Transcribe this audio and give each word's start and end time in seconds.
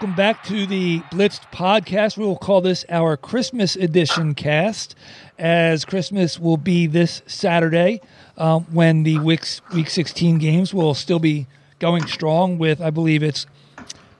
Welcome 0.00 0.14
back 0.14 0.44
to 0.44 0.64
the 0.64 1.00
Blitzed 1.10 1.50
podcast. 1.50 2.16
We 2.16 2.24
will 2.24 2.38
call 2.38 2.60
this 2.60 2.84
our 2.88 3.16
Christmas 3.16 3.74
edition 3.74 4.36
cast, 4.36 4.94
as 5.36 5.84
Christmas 5.84 6.38
will 6.38 6.56
be 6.56 6.86
this 6.86 7.20
Saturday 7.26 8.00
um, 8.36 8.64
when 8.70 9.02
the 9.02 9.18
week, 9.18 9.44
week 9.74 9.90
16 9.90 10.38
games 10.38 10.72
will 10.72 10.94
still 10.94 11.18
be 11.18 11.48
going 11.80 12.06
strong 12.06 12.58
with, 12.58 12.80
I 12.80 12.90
believe 12.90 13.24
it's 13.24 13.46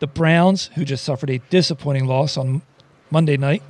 the 0.01 0.09
Browns, 0.09 0.69
who 0.75 0.84
just 0.84 1.05
suffered 1.05 1.30
a 1.30 1.39
disappointing 1.48 2.06
loss 2.06 2.37
on 2.37 2.62
Monday 3.12 3.37
night, 3.37 3.62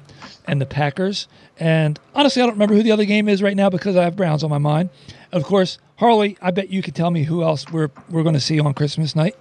and 0.46 0.62
the 0.62 0.66
Packers. 0.66 1.28
And 1.60 2.00
honestly, 2.14 2.40
I 2.40 2.46
don't 2.46 2.54
remember 2.54 2.74
who 2.74 2.82
the 2.82 2.92
other 2.92 3.04
game 3.04 3.28
is 3.28 3.42
right 3.42 3.54
now 3.54 3.68
because 3.68 3.96
I 3.96 4.04
have 4.04 4.16
Browns 4.16 4.42
on 4.42 4.48
my 4.48 4.56
mind. 4.56 4.88
Of 5.30 5.44
course, 5.44 5.76
Harley, 5.96 6.38
I 6.40 6.52
bet 6.52 6.70
you 6.70 6.80
could 6.80 6.94
tell 6.94 7.10
me 7.10 7.24
who 7.24 7.42
else 7.42 7.70
we're, 7.70 7.90
we're 8.08 8.22
going 8.22 8.34
to 8.34 8.40
see 8.40 8.58
on 8.58 8.72
Christmas 8.72 9.14
night 9.14 9.36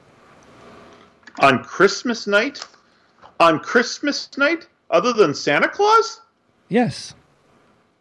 on 1.40 1.64
Christmas 1.64 2.28
night? 2.28 2.66
On 3.40 3.60
Christmas 3.60 4.30
night, 4.38 4.68
other 4.90 5.14
than 5.14 5.34
Santa 5.34 5.68
Claus? 5.68 6.22
Yes. 6.70 7.14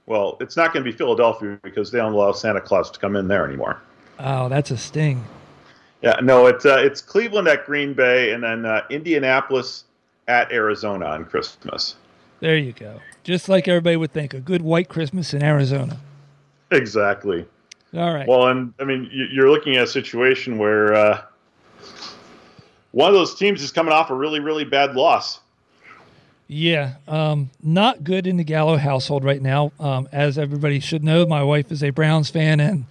Well, 0.06 0.36
it's 0.40 0.56
not 0.56 0.72
going 0.72 0.84
to 0.84 0.90
be 0.90 0.96
Philadelphia 0.96 1.58
because 1.62 1.90
they 1.90 1.98
don't 1.98 2.12
allow 2.12 2.32
Santa 2.32 2.60
Claus 2.60 2.90
to 2.92 2.98
come 2.98 3.16
in 3.16 3.28
there 3.28 3.46
anymore. 3.46 3.80
Oh, 4.18 4.48
that's 4.48 4.70
a 4.70 4.76
sting. 4.76 5.24
Yeah, 6.02 6.16
no, 6.22 6.46
it's 6.46 6.64
uh, 6.64 6.76
it's 6.78 7.00
Cleveland 7.00 7.48
at 7.48 7.66
Green 7.66 7.92
Bay, 7.92 8.32
and 8.32 8.42
then 8.42 8.64
uh, 8.64 8.82
Indianapolis 8.90 9.84
at 10.28 10.50
Arizona 10.52 11.06
on 11.06 11.24
Christmas. 11.24 11.96
There 12.40 12.56
you 12.56 12.72
go. 12.72 13.00
Just 13.24 13.48
like 13.48 13.66
everybody 13.66 13.96
would 13.96 14.12
think, 14.12 14.34
a 14.34 14.40
good 14.40 14.62
white 14.62 14.88
Christmas 14.88 15.34
in 15.34 15.42
Arizona. 15.42 15.98
Exactly. 16.70 17.46
All 17.94 18.12
right. 18.12 18.28
Well, 18.28 18.48
and 18.48 18.74
I 18.78 18.84
mean, 18.84 19.08
you're 19.12 19.50
looking 19.50 19.76
at 19.76 19.84
a 19.84 19.86
situation 19.86 20.58
where 20.58 20.94
uh, 20.94 21.22
one 22.96 23.10
of 23.10 23.14
those 23.14 23.34
teams 23.34 23.62
is 23.62 23.72
coming 23.72 23.92
off 23.92 24.08
a 24.08 24.14
really, 24.14 24.40
really 24.40 24.64
bad 24.64 24.94
loss. 24.94 25.40
Yeah, 26.48 26.94
um, 27.06 27.50
not 27.62 28.04
good 28.04 28.26
in 28.26 28.38
the 28.38 28.44
Gallo 28.44 28.78
household 28.78 29.22
right 29.22 29.42
now. 29.42 29.72
Um, 29.78 30.08
as 30.12 30.38
everybody 30.38 30.80
should 30.80 31.04
know, 31.04 31.26
my 31.26 31.42
wife 31.42 31.70
is 31.70 31.84
a 31.84 31.90
Browns 31.90 32.30
fan, 32.30 32.58
and 32.58 32.86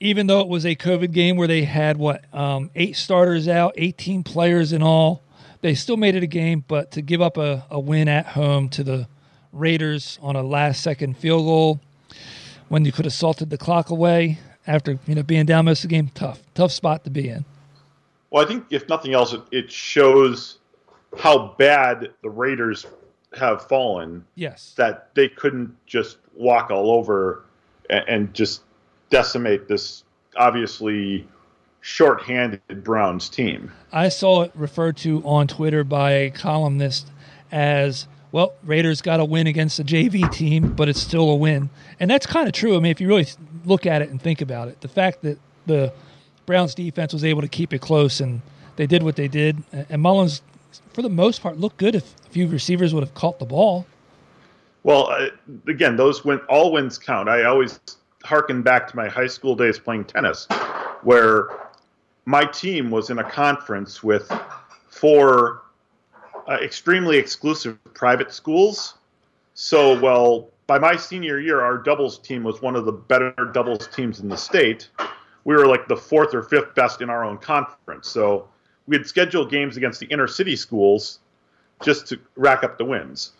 even 0.00 0.26
though 0.26 0.40
it 0.40 0.48
was 0.48 0.64
a 0.64 0.74
COVID 0.74 1.12
game 1.12 1.36
where 1.36 1.46
they 1.46 1.64
had 1.64 1.98
what 1.98 2.24
um, 2.34 2.70
eight 2.74 2.96
starters 2.96 3.46
out, 3.46 3.74
18 3.76 4.22
players 4.22 4.72
in 4.72 4.82
all, 4.82 5.20
they 5.60 5.74
still 5.74 5.98
made 5.98 6.14
it 6.14 6.22
a 6.22 6.26
game. 6.26 6.64
But 6.66 6.92
to 6.92 7.02
give 7.02 7.20
up 7.20 7.36
a, 7.36 7.66
a 7.70 7.78
win 7.78 8.08
at 8.08 8.24
home 8.24 8.70
to 8.70 8.82
the 8.82 9.06
Raiders 9.52 10.18
on 10.22 10.34
a 10.34 10.42
last-second 10.42 11.18
field 11.18 11.44
goal 11.44 11.80
when 12.70 12.86
you 12.86 12.92
could 12.92 13.04
have 13.04 13.12
salted 13.12 13.50
the 13.50 13.58
clock 13.58 13.90
away 13.90 14.38
after 14.66 14.98
you 15.06 15.14
know 15.14 15.22
being 15.22 15.44
down 15.44 15.66
most 15.66 15.84
of 15.84 15.90
the 15.90 15.94
game, 15.94 16.10
tough, 16.14 16.40
tough 16.54 16.72
spot 16.72 17.04
to 17.04 17.10
be 17.10 17.28
in. 17.28 17.44
Well, 18.30 18.44
I 18.44 18.48
think 18.48 18.66
if 18.70 18.88
nothing 18.88 19.12
else, 19.12 19.32
it, 19.32 19.42
it 19.50 19.70
shows 19.70 20.58
how 21.18 21.54
bad 21.58 22.10
the 22.22 22.30
Raiders 22.30 22.86
have 23.36 23.66
fallen. 23.66 24.24
Yes. 24.34 24.74
That 24.76 25.14
they 25.14 25.28
couldn't 25.28 25.74
just 25.86 26.18
walk 26.34 26.70
all 26.70 26.90
over 26.90 27.44
and, 27.88 28.04
and 28.08 28.34
just 28.34 28.62
decimate 29.10 29.68
this 29.68 30.04
obviously 30.36 31.26
short-handed 31.80 32.84
Browns 32.84 33.28
team. 33.28 33.72
I 33.92 34.08
saw 34.08 34.42
it 34.42 34.52
referred 34.54 34.96
to 34.98 35.22
on 35.24 35.48
Twitter 35.48 35.82
by 35.82 36.12
a 36.12 36.30
columnist 36.30 37.10
as 37.50 38.06
well, 38.32 38.54
Raiders 38.62 39.02
got 39.02 39.18
a 39.18 39.24
win 39.24 39.46
against 39.46 39.80
a 39.80 39.84
JV 39.84 40.30
team, 40.30 40.72
but 40.74 40.88
it's 40.88 41.00
still 41.00 41.30
a 41.30 41.34
win. 41.34 41.70
And 41.98 42.08
that's 42.08 42.26
kind 42.26 42.46
of 42.46 42.52
true. 42.52 42.76
I 42.76 42.80
mean, 42.80 42.92
if 42.92 43.00
you 43.00 43.08
really 43.08 43.26
look 43.64 43.86
at 43.86 44.02
it 44.02 44.10
and 44.10 44.22
think 44.22 44.40
about 44.40 44.68
it, 44.68 44.80
the 44.80 44.88
fact 44.88 45.22
that 45.22 45.38
the 45.66 45.92
Browns 46.50 46.74
defense 46.74 47.12
was 47.12 47.22
able 47.22 47.42
to 47.42 47.48
keep 47.48 47.72
it 47.72 47.80
close, 47.80 48.20
and 48.20 48.42
they 48.74 48.88
did 48.88 49.04
what 49.04 49.14
they 49.14 49.28
did. 49.28 49.62
And 49.72 50.02
Mullens, 50.02 50.42
for 50.92 51.00
the 51.00 51.08
most 51.08 51.42
part, 51.42 51.58
looked 51.58 51.76
good 51.76 51.94
if 51.94 52.12
a 52.26 52.30
few 52.30 52.48
receivers 52.48 52.92
would 52.92 53.04
have 53.04 53.14
caught 53.14 53.38
the 53.38 53.44
ball. 53.44 53.86
Well, 54.82 55.10
uh, 55.10 55.28
again, 55.68 55.94
those 55.94 56.24
win 56.24 56.40
all 56.48 56.72
wins 56.72 56.98
count. 56.98 57.28
I 57.28 57.44
always 57.44 57.78
harken 58.24 58.62
back 58.62 58.88
to 58.88 58.96
my 58.96 59.08
high 59.08 59.28
school 59.28 59.54
days 59.54 59.78
playing 59.78 60.06
tennis, 60.06 60.48
where 61.04 61.50
my 62.24 62.46
team 62.46 62.90
was 62.90 63.10
in 63.10 63.20
a 63.20 63.30
conference 63.30 64.02
with 64.02 64.28
four 64.88 65.62
uh, 66.48 66.54
extremely 66.54 67.16
exclusive 67.16 67.78
private 67.94 68.32
schools. 68.32 68.94
So, 69.54 70.00
well, 70.00 70.48
by 70.66 70.80
my 70.80 70.96
senior 70.96 71.38
year, 71.38 71.60
our 71.60 71.78
doubles 71.78 72.18
team 72.18 72.42
was 72.42 72.60
one 72.60 72.74
of 72.74 72.86
the 72.86 72.92
better 72.92 73.32
doubles 73.54 73.86
teams 73.86 74.18
in 74.18 74.28
the 74.28 74.36
state 74.36 74.88
we 75.44 75.54
were 75.54 75.66
like 75.66 75.88
the 75.88 75.96
fourth 75.96 76.34
or 76.34 76.42
fifth 76.42 76.74
best 76.74 77.00
in 77.00 77.10
our 77.10 77.24
own 77.24 77.38
conference. 77.38 78.08
So 78.08 78.48
we 78.86 78.96
had 78.96 79.06
scheduled 79.06 79.50
games 79.50 79.76
against 79.76 80.00
the 80.00 80.06
inner 80.06 80.26
city 80.26 80.56
schools 80.56 81.20
just 81.82 82.06
to 82.08 82.18
rack 82.36 82.62
up 82.62 82.78
the 82.78 82.84
wins. 82.84 83.32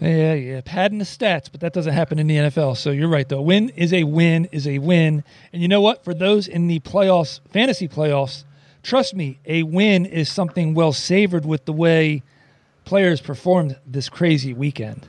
Yeah, 0.00 0.34
yeah, 0.34 0.60
padding 0.64 0.98
the 0.98 1.04
stats, 1.04 1.48
but 1.50 1.60
that 1.60 1.72
doesn't 1.72 1.92
happen 1.92 2.18
in 2.18 2.26
the 2.26 2.36
NFL. 2.36 2.76
So 2.76 2.90
you're 2.90 3.08
right, 3.08 3.28
though. 3.28 3.42
Win 3.42 3.68
is 3.70 3.92
a 3.92 4.04
win 4.04 4.46
is 4.46 4.66
a 4.66 4.78
win, 4.78 5.22
and 5.52 5.62
you 5.62 5.68
know 5.68 5.80
what? 5.80 6.02
For 6.02 6.14
those 6.14 6.48
in 6.48 6.66
the 6.66 6.80
playoffs, 6.80 7.40
fantasy 7.50 7.86
playoffs, 7.86 8.44
trust 8.82 9.14
me, 9.14 9.38
a 9.46 9.62
win 9.62 10.04
is 10.04 10.30
something 10.30 10.74
well 10.74 10.92
savored 10.92 11.44
with 11.44 11.64
the 11.64 11.72
way 11.72 12.22
players 12.84 13.20
performed 13.20 13.78
this 13.86 14.08
crazy 14.08 14.52
weekend. 14.52 15.08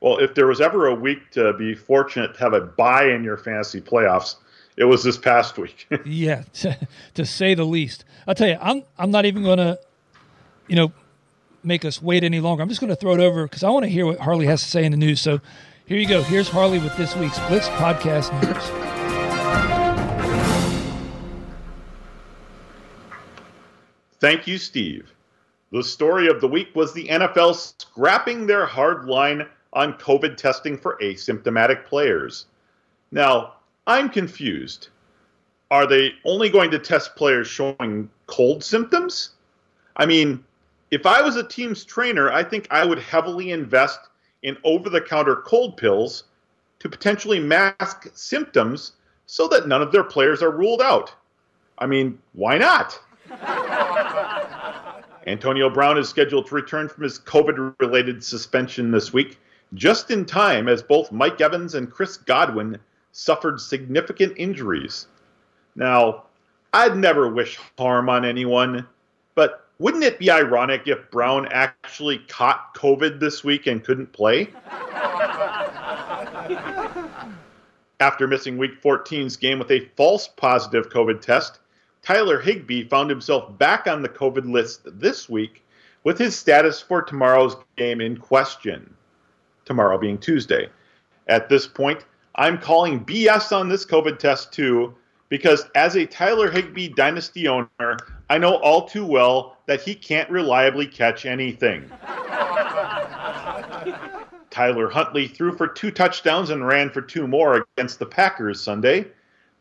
Well, 0.00 0.18
if 0.18 0.34
there 0.34 0.46
was 0.46 0.60
ever 0.60 0.88
a 0.88 0.94
week 0.94 1.30
to 1.32 1.52
be 1.54 1.74
fortunate 1.74 2.34
to 2.34 2.40
have 2.40 2.52
a 2.52 2.60
buy 2.60 3.06
in 3.06 3.22
your 3.22 3.36
fantasy 3.36 3.80
playoffs, 3.80 4.36
it 4.76 4.84
was 4.84 5.02
this 5.04 5.18
past 5.18 5.58
week. 5.58 5.86
yeah, 6.04 6.42
to, 6.54 6.76
to, 7.14 7.26
say 7.26 7.54
the 7.54 7.64
least. 7.64 8.04
I'll 8.26 8.34
tell 8.34 8.48
you, 8.48 8.58
I'm 8.60 8.82
I'm 8.98 9.10
not 9.10 9.26
even 9.26 9.42
going 9.42 9.58
to, 9.58 9.78
you 10.66 10.76
know, 10.76 10.92
make 11.62 11.84
us 11.84 12.00
wait 12.00 12.24
any 12.24 12.40
longer. 12.40 12.62
I'm 12.62 12.68
just 12.68 12.80
going 12.80 12.90
to 12.90 12.96
throw 12.96 13.14
it 13.14 13.20
over 13.20 13.44
because 13.44 13.62
I 13.62 13.70
want 13.70 13.84
to 13.84 13.90
hear 13.90 14.06
what 14.06 14.18
Harley 14.18 14.46
has 14.46 14.62
to 14.62 14.68
say 14.68 14.84
in 14.84 14.92
the 14.92 14.98
news. 14.98 15.20
So 15.20 15.40
here 15.86 15.98
you 15.98 16.08
go. 16.08 16.22
Here's 16.22 16.48
Harley 16.48 16.78
with 16.78 16.96
this 16.96 17.14
week's 17.16 17.38
Blitz 17.48 17.68
podcast 17.68 18.32
news. 18.42 18.92
Thank 24.20 24.46
you, 24.46 24.56
Steve. 24.56 25.12
The 25.72 25.82
story 25.82 26.28
of 26.28 26.40
the 26.40 26.46
week 26.46 26.68
was 26.74 26.92
the 26.92 27.08
NFL 27.08 27.56
scrapping 27.80 28.46
their 28.46 28.66
hard 28.66 29.06
line 29.06 29.48
on 29.72 29.94
COVID 29.94 30.36
testing 30.36 30.76
for 30.76 30.96
asymptomatic 31.02 31.86
players. 31.86 32.46
Now, 33.10 33.54
I'm 33.86 34.08
confused. 34.08 34.88
Are 35.70 35.86
they 35.86 36.12
only 36.24 36.48
going 36.50 36.70
to 36.70 36.78
test 36.78 37.16
players 37.16 37.48
showing 37.48 38.10
cold 38.26 38.62
symptoms? 38.62 39.30
I 39.96 40.06
mean, 40.06 40.44
if 40.90 41.06
I 41.06 41.22
was 41.22 41.36
a 41.36 41.42
team's 41.42 41.84
trainer, 41.84 42.30
I 42.30 42.44
think 42.44 42.68
I 42.70 42.84
would 42.84 42.98
heavily 42.98 43.50
invest 43.50 44.00
in 44.42 44.56
over 44.64 44.90
the 44.90 45.00
counter 45.00 45.36
cold 45.36 45.76
pills 45.76 46.24
to 46.78 46.88
potentially 46.88 47.40
mask 47.40 48.08
symptoms 48.14 48.92
so 49.26 49.48
that 49.48 49.68
none 49.68 49.82
of 49.82 49.92
their 49.92 50.04
players 50.04 50.42
are 50.42 50.50
ruled 50.50 50.82
out. 50.82 51.14
I 51.78 51.86
mean, 51.86 52.18
why 52.34 52.58
not? 52.58 53.00
Antonio 55.26 55.70
Brown 55.70 55.96
is 55.98 56.08
scheduled 56.08 56.46
to 56.46 56.54
return 56.54 56.88
from 56.88 57.04
his 57.04 57.18
COVID 57.20 57.74
related 57.80 58.22
suspension 58.22 58.90
this 58.90 59.12
week, 59.12 59.38
just 59.74 60.10
in 60.10 60.24
time 60.24 60.68
as 60.68 60.82
both 60.82 61.12
Mike 61.12 61.40
Evans 61.40 61.74
and 61.74 61.90
Chris 61.90 62.16
Godwin 62.16 62.78
suffered 63.12 63.60
significant 63.60 64.32
injuries. 64.36 65.06
Now, 65.76 66.24
I'd 66.72 66.96
never 66.96 67.28
wish 67.28 67.58
harm 67.78 68.08
on 68.08 68.24
anyone, 68.24 68.86
but 69.34 69.68
wouldn't 69.78 70.04
it 70.04 70.18
be 70.18 70.30
ironic 70.30 70.86
if 70.86 71.10
Brown 71.10 71.46
actually 71.50 72.18
caught 72.28 72.74
COVID 72.74 73.20
this 73.20 73.44
week 73.44 73.66
and 73.66 73.84
couldn't 73.84 74.12
play? 74.12 74.48
After 78.00 78.26
missing 78.26 78.58
week 78.58 78.82
14's 78.82 79.36
game 79.36 79.58
with 79.58 79.70
a 79.70 79.88
false 79.96 80.26
positive 80.28 80.88
COVID 80.88 81.20
test, 81.20 81.60
Tyler 82.02 82.40
Higbee 82.40 82.88
found 82.88 83.10
himself 83.10 83.56
back 83.58 83.86
on 83.86 84.02
the 84.02 84.08
COVID 84.08 84.50
list 84.50 84.80
this 84.84 85.28
week 85.28 85.62
with 86.04 86.18
his 86.18 86.36
status 86.36 86.80
for 86.80 87.02
tomorrow's 87.02 87.56
game 87.76 88.00
in 88.00 88.16
question. 88.16 88.92
Tomorrow 89.64 89.98
being 89.98 90.18
Tuesday. 90.18 90.68
At 91.28 91.48
this 91.48 91.66
point, 91.66 92.04
I'm 92.34 92.58
calling 92.58 93.04
BS 93.04 93.56
on 93.56 93.68
this 93.68 93.84
COVID 93.84 94.18
test 94.18 94.52
too, 94.52 94.94
because 95.28 95.66
as 95.74 95.96
a 95.96 96.06
Tyler 96.06 96.50
Higbee 96.50 96.88
dynasty 96.88 97.48
owner, 97.48 97.98
I 98.30 98.38
know 98.38 98.56
all 98.56 98.88
too 98.88 99.04
well 99.04 99.58
that 99.66 99.82
he 99.82 99.94
can't 99.94 100.30
reliably 100.30 100.86
catch 100.86 101.26
anything. 101.26 101.90
Tyler 104.50 104.88
Huntley 104.88 105.28
threw 105.28 105.56
for 105.56 105.66
two 105.66 105.90
touchdowns 105.90 106.50
and 106.50 106.66
ran 106.66 106.90
for 106.90 107.00
two 107.00 107.26
more 107.26 107.66
against 107.76 107.98
the 107.98 108.06
Packers 108.06 108.60
Sunday. 108.60 109.06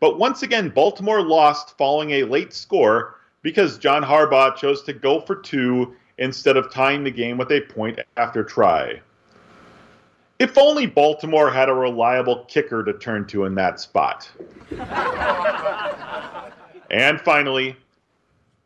But 0.01 0.19
once 0.19 0.43
again, 0.43 0.69
Baltimore 0.69 1.21
lost 1.21 1.77
following 1.77 2.11
a 2.11 2.23
late 2.23 2.53
score 2.53 3.15
because 3.41 3.77
John 3.77 4.03
Harbaugh 4.03 4.55
chose 4.55 4.83
to 4.83 4.93
go 4.93 5.21
for 5.21 5.35
two 5.35 5.95
instead 6.17 6.57
of 6.57 6.71
tying 6.71 7.03
the 7.03 7.11
game 7.11 7.37
with 7.37 7.51
a 7.51 7.61
point 7.61 7.99
after 8.17 8.43
try. 8.43 9.01
If 10.41 10.57
only 10.57 10.87
Baltimore 10.87 11.51
had 11.51 11.69
a 11.69 11.73
reliable 11.73 12.45
kicker 12.45 12.83
to 12.83 12.93
turn 12.93 13.27
to 13.27 13.45
in 13.45 13.53
that 13.53 13.79
spot. 13.79 14.27
and 16.89 17.21
finally, 17.21 17.75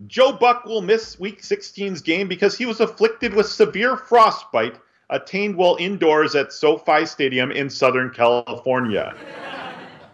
Joe 0.07 0.31
Buck 0.31 0.63
will 0.63 0.81
miss 0.81 1.19
Week 1.19 1.41
16's 1.41 1.99
game 1.99 2.29
because 2.29 2.57
he 2.57 2.65
was 2.65 2.79
afflicted 2.79 3.33
with 3.33 3.47
severe 3.47 3.97
frostbite 3.97 4.79
attained 5.09 5.57
while 5.57 5.75
indoors 5.75 6.33
at 6.33 6.53
SoFi 6.53 7.05
Stadium 7.05 7.51
in 7.51 7.69
Southern 7.69 8.09
California. 8.09 9.13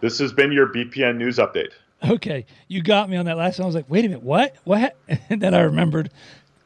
This 0.00 0.18
has 0.18 0.32
been 0.32 0.50
your 0.50 0.66
BPN 0.66 1.16
News 1.16 1.36
Update. 1.38 1.70
Okay, 2.02 2.44
you 2.66 2.82
got 2.82 3.08
me 3.08 3.16
on 3.16 3.26
that 3.26 3.36
last 3.36 3.60
one. 3.60 3.66
I 3.66 3.66
was 3.66 3.76
like, 3.76 3.88
wait 3.88 4.04
a 4.04 4.08
minute, 4.08 4.24
what? 4.24 4.56
What? 4.64 4.96
And 5.30 5.40
then 5.40 5.54
I 5.54 5.60
remembered 5.60 6.10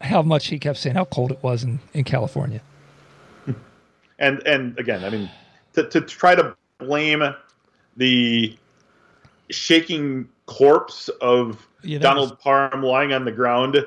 how 0.00 0.22
much 0.22 0.46
he 0.46 0.58
kept 0.58 0.78
saying 0.78 0.96
how 0.96 1.04
cold 1.04 1.32
it 1.32 1.42
was 1.42 1.64
in, 1.64 1.80
in 1.92 2.04
California. 2.04 2.62
And 4.18 4.46
and 4.46 4.78
again, 4.78 5.04
I 5.04 5.10
mean, 5.10 5.30
to, 5.74 5.88
to 5.88 6.00
try 6.00 6.34
to 6.34 6.56
blame 6.78 7.22
the 7.96 8.56
shaking 9.50 10.28
corpse 10.46 11.08
of 11.20 11.66
Donald 12.00 12.38
Parham 12.40 12.82
lying 12.82 13.12
on 13.12 13.24
the 13.24 13.32
ground 13.32 13.84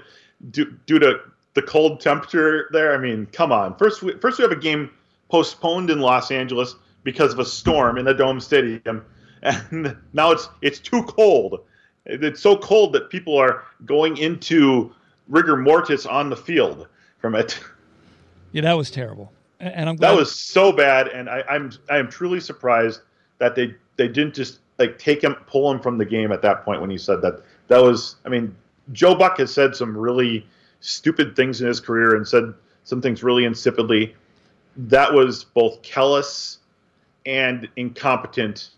due, 0.52 0.78
due 0.86 1.00
to 1.00 1.20
the 1.54 1.62
cold 1.62 2.00
temperature 2.00 2.70
there. 2.72 2.94
I 2.94 2.98
mean, 2.98 3.26
come 3.28 3.52
on. 3.52 3.76
First, 3.78 4.02
we, 4.02 4.14
first 4.20 4.38
we 4.38 4.44
have 4.44 4.52
a 4.52 4.56
game 4.56 4.90
postponed 5.30 5.90
in 5.90 6.00
Los 6.00 6.32
Angeles 6.32 6.76
because 7.04 7.34
of 7.34 7.40
a 7.40 7.46
storm 7.46 7.98
in 7.98 8.06
the 8.06 8.14
Dome 8.14 8.40
Stadium, 8.40 9.06
and 9.42 9.96
now 10.14 10.32
it's 10.32 10.50
it's 10.62 10.80
too 10.80 11.04
cold. 11.04 11.62
It's 12.06 12.42
so 12.42 12.58
cold 12.58 12.94
that 12.94 13.10
people 13.10 13.38
are 13.38 13.64
going 13.86 14.18
into 14.18 14.94
rigor 15.28 15.56
mortis 15.56 16.06
on 16.06 16.30
the 16.30 16.36
field 16.36 16.88
from 17.20 17.36
it. 17.36 17.60
Yeah, 18.52 18.64
that 18.64 18.78
was 18.78 18.90
terrible. 18.90 19.32
And 19.60 19.90
I'm 19.90 19.96
glad 19.98 20.12
That 20.12 20.18
was 20.18 20.34
so 20.34 20.72
bad, 20.72 21.10
and 21.10 21.30
I, 21.30 21.44
I'm 21.50 21.72
I 21.90 21.98
am 21.98 22.10
truly 22.10 22.40
surprised 22.40 23.02
that 23.40 23.56
they 23.56 23.76
they 23.98 24.08
didn't 24.08 24.36
just 24.36 24.60
like 24.78 24.98
take 24.98 25.24
him 25.24 25.36
pull 25.48 25.70
him 25.70 25.80
from 25.80 25.98
the 25.98 26.06
game 26.06 26.32
at 26.32 26.42
that 26.44 26.64
point 26.64 26.82
when 26.82 26.90
he 26.90 26.98
said 26.98 27.22
that. 27.22 27.42
That 27.68 27.84
was 27.84 28.16
I 28.26 28.30
mean 28.30 28.56
Joe 28.94 29.16
Buck 29.16 29.38
has 29.38 29.54
said 29.54 29.76
some 29.76 29.96
really 29.96 30.48
stupid 30.80 31.36
things 31.36 31.62
in 31.62 31.68
his 31.68 31.80
career 31.80 32.16
and 32.16 32.28
said 32.28 32.54
some 32.86 33.02
things 33.02 33.22
really 33.22 33.44
insipidly. 33.44 34.14
That 34.78 35.14
was 35.14 35.44
both 35.44 35.82
callous 35.82 36.60
and 37.26 37.68
incompetent, 37.76 38.70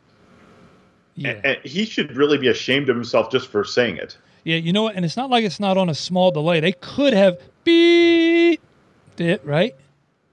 yeah. 1.16 1.40
and 1.44 1.58
he 1.64 1.86
should 1.86 2.16
really 2.18 2.40
be 2.40 2.48
ashamed 2.48 2.90
of 2.90 2.96
himself 2.96 3.32
just 3.32 3.50
for 3.50 3.64
saying 3.64 3.98
it. 3.98 4.18
Yeah, 4.44 4.58
you 4.58 4.74
know 4.74 4.84
what? 4.84 4.96
And 4.96 5.06
it's 5.06 5.16
not 5.16 5.30
like 5.30 5.46
it's 5.46 5.60
not 5.60 5.78
on 5.78 5.90
a 5.90 5.94
small 5.94 6.32
delay. 6.32 6.60
They 6.60 6.72
could 6.72 7.14
have 7.14 7.40
beat 7.64 8.60
it, 9.20 9.46
right? 9.46 9.76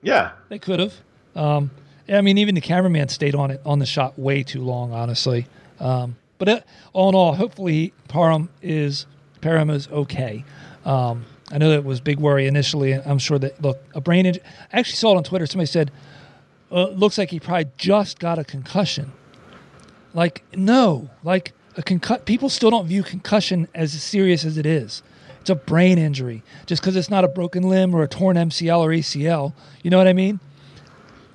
Yeah, 0.03 0.33
They 0.49 0.59
could 0.59 0.81
have. 0.81 0.95
Um, 1.35 1.71
I 2.09 2.21
mean, 2.21 2.39
even 2.39 2.55
the 2.55 2.61
cameraman 2.61 3.09
stayed 3.09 3.35
on 3.35 3.51
it 3.51 3.61
on 3.67 3.79
the 3.81 3.87
shot 3.87 4.19
way 4.19 4.43
too 4.43 4.63
long, 4.63 4.93
honestly. 4.93 5.47
Um, 5.81 6.17
but 6.39 6.49
uh, 6.49 6.61
all 6.93 7.09
in 7.09 7.15
all, 7.15 7.35
hopefully 7.35 7.93
Parham 8.09 8.49
is 8.63 9.07
Parham 9.41 9.71
is 9.71 9.89
okay. 9.89 10.45
Um, 10.85 11.27
I 11.51 11.59
know 11.59 11.71
that 11.71 11.85
was 11.85 12.01
big 12.01 12.19
worry 12.19 12.47
initially. 12.47 12.93
and 12.93 13.05
I'm 13.07 13.19
sure 13.19 13.39
that 13.39 13.61
look 13.61 13.79
a 13.95 14.01
brain 14.01 14.27
injury. 14.27 14.43
I 14.73 14.79
actually 14.79 14.97
saw 14.97 15.15
it 15.15 15.17
on 15.17 15.25
Twitter. 15.25 15.47
Somebody 15.47 15.67
said, 15.67 15.91
uh, 16.71 16.89
"Looks 16.89 17.19
like 17.19 17.31
he 17.31 17.41
probably 17.41 17.71
just 17.77 18.19
got 18.19 18.39
a 18.39 18.45
concussion." 18.45 19.13
Like 20.15 20.45
no, 20.55 21.11
like 21.23 21.53
a 21.77 21.83
concussion. 21.83 22.25
People 22.25 22.49
still 22.49 22.71
don't 22.71 22.87
view 22.87 23.03
concussion 23.03 23.69
as 23.75 24.01
serious 24.03 24.45
as 24.45 24.57
it 24.57 24.67
is. 24.67 25.03
It's 25.41 25.51
a 25.51 25.55
brain 25.55 25.99
injury. 25.99 26.43
Just 26.67 26.83
because 26.83 26.97
it's 26.97 27.11
not 27.11 27.25
a 27.25 27.29
broken 27.29 27.63
limb 27.65 27.95
or 27.95 28.03
a 28.03 28.09
torn 28.09 28.37
MCL 28.37 28.79
or 28.81 28.89
ACL, 28.91 29.55
you 29.83 29.91
know 29.91 29.99
what 29.99 30.09
I 30.09 30.13
mean? 30.13 30.41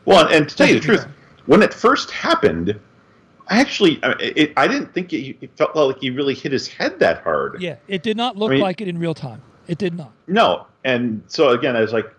Well, 0.06 0.28
and 0.28 0.48
to 0.50 0.56
tell 0.56 0.68
you 0.68 0.76
the 0.76 0.80
truth, 0.82 1.08
when 1.46 1.62
it 1.62 1.74
first 1.74 2.12
happened, 2.12 2.80
I 3.48 3.60
actually 3.60 4.00
I, 4.04 4.12
it, 4.20 4.54
I 4.58 4.68
didn't 4.68 4.94
think 4.94 5.14
it, 5.14 5.38
it 5.42 5.58
felt 5.58 5.76
like 5.76 6.00
he 6.00 6.10
really 6.10 6.34
hit 6.34 6.52
his 6.52 6.68
head 6.68 7.00
that 7.00 7.24
hard. 7.24 7.62
Yeah, 7.62 7.76
it 7.88 8.04
did 8.04 8.18
not 8.18 8.38
look 8.38 8.52
I 8.52 8.56
mean- 8.56 8.62
like 8.62 8.82
it 8.82 8.88
in 8.88 8.98
real 8.98 9.14
time. 9.14 9.42
It 9.68 9.78
did 9.78 9.96
not. 9.96 10.12
No, 10.28 10.68
and 10.84 11.24
so 11.28 11.50
again, 11.52 11.78
I 11.78 11.82
was 11.82 11.94
like, 11.94 12.14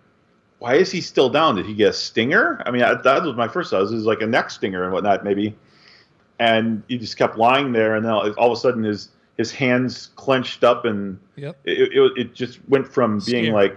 why 0.61 0.77
is 0.77 0.91
he 0.91 1.03
still 1.03 1.29
down? 1.29 1.57
Did 1.57 1.67
he 1.67 1.75
get 1.75 1.91
a 1.91 1.93
stinger? 1.93 2.63
I 2.65 2.71
mean, 2.71 2.83
I, 2.83 2.95
that 2.95 3.23
was 3.23 3.37
my 3.37 3.49
first 3.49 3.71
thought. 3.71 3.83
It 3.83 3.95
was 3.95 4.05
like 4.07 4.23
a 4.23 4.27
neck 4.27 4.51
stinger 4.51 4.83
and 4.83 4.93
whatnot, 4.95 5.25
maybe. 5.25 5.55
And 6.39 6.83
he 6.89 6.97
just 6.97 7.19
kept 7.19 7.37
lying 7.37 7.73
there, 7.73 7.97
and 7.97 8.05
then 8.05 8.13
all 8.13 8.51
of 8.51 8.57
a 8.57 8.57
sudden 8.57 8.83
his 8.83 9.11
his 9.37 9.53
hands 9.53 10.11
clenched 10.17 10.65
up, 10.65 10.85
and 10.85 11.19
Yep. 11.37 11.57
it, 11.65 11.93
it, 11.93 12.13
it 12.17 12.35
just 12.35 12.59
went 12.69 12.87
from 12.87 13.19
being 13.27 13.45
Scary. 13.47 13.51
like, 13.51 13.77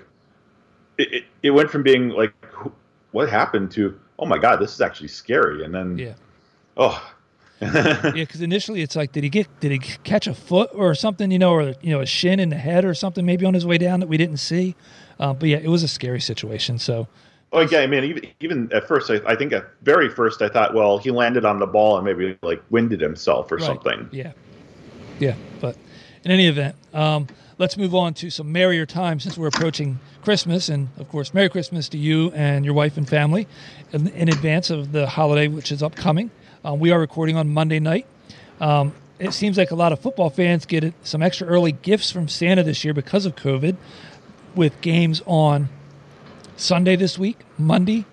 it, 0.97 1.13
it, 1.13 1.23
it 1.43 1.51
went 1.51 1.69
from 1.69 1.83
being 1.83 2.09
like, 2.09 2.33
what 3.11 3.29
happened 3.29 3.71
to, 3.71 3.99
oh 4.19 4.25
my 4.25 4.37
god, 4.37 4.57
this 4.57 4.73
is 4.73 4.81
actually 4.81 5.07
scary, 5.07 5.63
and 5.63 5.73
then, 5.73 5.97
Yeah. 5.97 6.13
oh, 6.77 7.11
Yeah, 7.61 8.11
because 8.13 8.41
initially 8.41 8.81
it's 8.83 8.95
like, 8.95 9.11
did 9.13 9.23
he 9.23 9.29
get, 9.29 9.47
did 9.59 9.71
he 9.71 9.79
catch 9.79 10.27
a 10.27 10.33
foot 10.35 10.69
or 10.73 10.93
something, 10.93 11.31
you 11.31 11.39
know, 11.39 11.51
or 11.53 11.73
you 11.81 11.89
know, 11.89 12.01
a 12.01 12.05
shin 12.05 12.39
in 12.39 12.49
the 12.49 12.55
head 12.57 12.85
or 12.85 12.93
something, 12.93 13.25
maybe 13.25 13.45
on 13.47 13.55
his 13.55 13.65
way 13.65 13.79
down 13.79 13.99
that 14.01 14.07
we 14.07 14.15
didn't 14.17 14.37
see. 14.37 14.75
Uh, 15.19 15.33
but 15.33 15.49
yeah, 15.49 15.57
it 15.57 15.69
was 15.69 15.81
a 15.81 15.87
scary 15.87 16.21
situation. 16.21 16.77
So 16.77 17.07
Oh 17.51 17.61
yeah, 17.61 17.79
I 17.79 17.87
mean, 17.87 18.03
even 18.03 18.27
even 18.41 18.71
at 18.73 18.87
first, 18.87 19.09
I, 19.09 19.21
I 19.25 19.35
think 19.35 19.53
at 19.53 19.65
very 19.81 20.07
first, 20.09 20.41
I 20.43 20.49
thought, 20.49 20.75
well, 20.75 20.99
he 20.99 21.09
landed 21.09 21.45
on 21.45 21.57
the 21.59 21.65
ball 21.65 21.95
and 21.97 22.05
maybe 22.05 22.37
like 22.43 22.61
winded 22.69 23.01
himself 23.01 23.51
or 23.51 23.55
Right. 23.55 23.65
something. 23.65 24.07
Yeah, 24.11 24.33
yeah. 25.19 25.35
But 25.59 25.77
in 26.23 26.31
any 26.31 26.47
event, 26.47 26.75
um, 26.93 27.27
let's 27.57 27.77
move 27.77 27.95
on 27.95 28.13
to 28.15 28.29
some 28.29 28.51
merrier 28.51 28.85
times 28.85 29.23
since 29.23 29.37
we're 29.37 29.47
approaching 29.47 29.99
Christmas, 30.23 30.69
and 30.69 30.89
of 30.97 31.09
course, 31.09 31.33
Merry 31.33 31.49
Christmas 31.49 31.89
to 31.89 31.97
you 31.97 32.31
and 32.31 32.65
your 32.65 32.73
wife 32.73 32.97
and 32.97 33.07
family 33.07 33.47
in, 33.93 34.07
in 34.09 34.29
advance 34.29 34.69
of 34.69 34.91
the 34.91 35.07
holiday 35.07 35.47
which 35.47 35.71
is 35.71 35.81
upcoming. 35.81 36.31
Uh, 36.65 36.73
we 36.73 36.91
are 36.91 36.99
recording 36.99 37.37
on 37.37 37.49
Monday 37.49 37.79
night. 37.79 38.05
Um, 38.59 38.93
it 39.19 39.33
seems 39.33 39.57
like 39.57 39.71
a 39.71 39.75
lot 39.75 39.91
of 39.91 39.99
football 39.99 40.29
fans 40.29 40.65
get 40.65 40.93
some 41.03 41.23
extra 41.23 41.47
early 41.47 41.71
gifts 41.71 42.11
from 42.11 42.27
Santa 42.27 42.63
this 42.63 42.83
year 42.83 42.93
because 42.93 43.25
of 43.25 43.35
COVID, 43.35 43.75
with 44.55 44.79
games 44.81 45.21
on 45.25 45.69
Sunday 46.55 46.95
this 46.95 47.17
week, 47.17 47.39
Monday, 47.57 48.05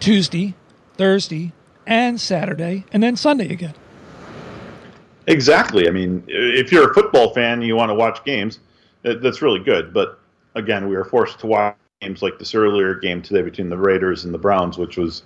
Tuesday, 0.00 0.54
Thursday, 0.96 1.52
and 1.86 2.20
Saturday, 2.20 2.84
and 2.92 3.02
then 3.02 3.16
Sunday 3.16 3.52
again. 3.52 3.74
Exactly. 5.26 5.88
I 5.88 5.90
mean, 5.90 6.22
if 6.28 6.70
you're 6.70 6.90
a 6.90 6.94
football 6.94 7.34
fan, 7.34 7.62
you 7.62 7.74
want 7.76 7.90
to 7.90 7.94
watch 7.94 8.24
games. 8.24 8.60
That's 9.02 9.42
really 9.42 9.60
good. 9.60 9.92
But 9.92 10.20
again, 10.54 10.88
we 10.88 10.96
were 10.96 11.04
forced 11.04 11.38
to 11.40 11.46
watch 11.46 11.76
games 12.00 12.22
like 12.22 12.38
this 12.38 12.54
earlier 12.54 12.94
game 12.94 13.22
today 13.22 13.42
between 13.42 13.68
the 13.68 13.76
Raiders 13.76 14.24
and 14.24 14.32
the 14.32 14.38
Browns, 14.38 14.78
which 14.78 14.96
was. 14.96 15.22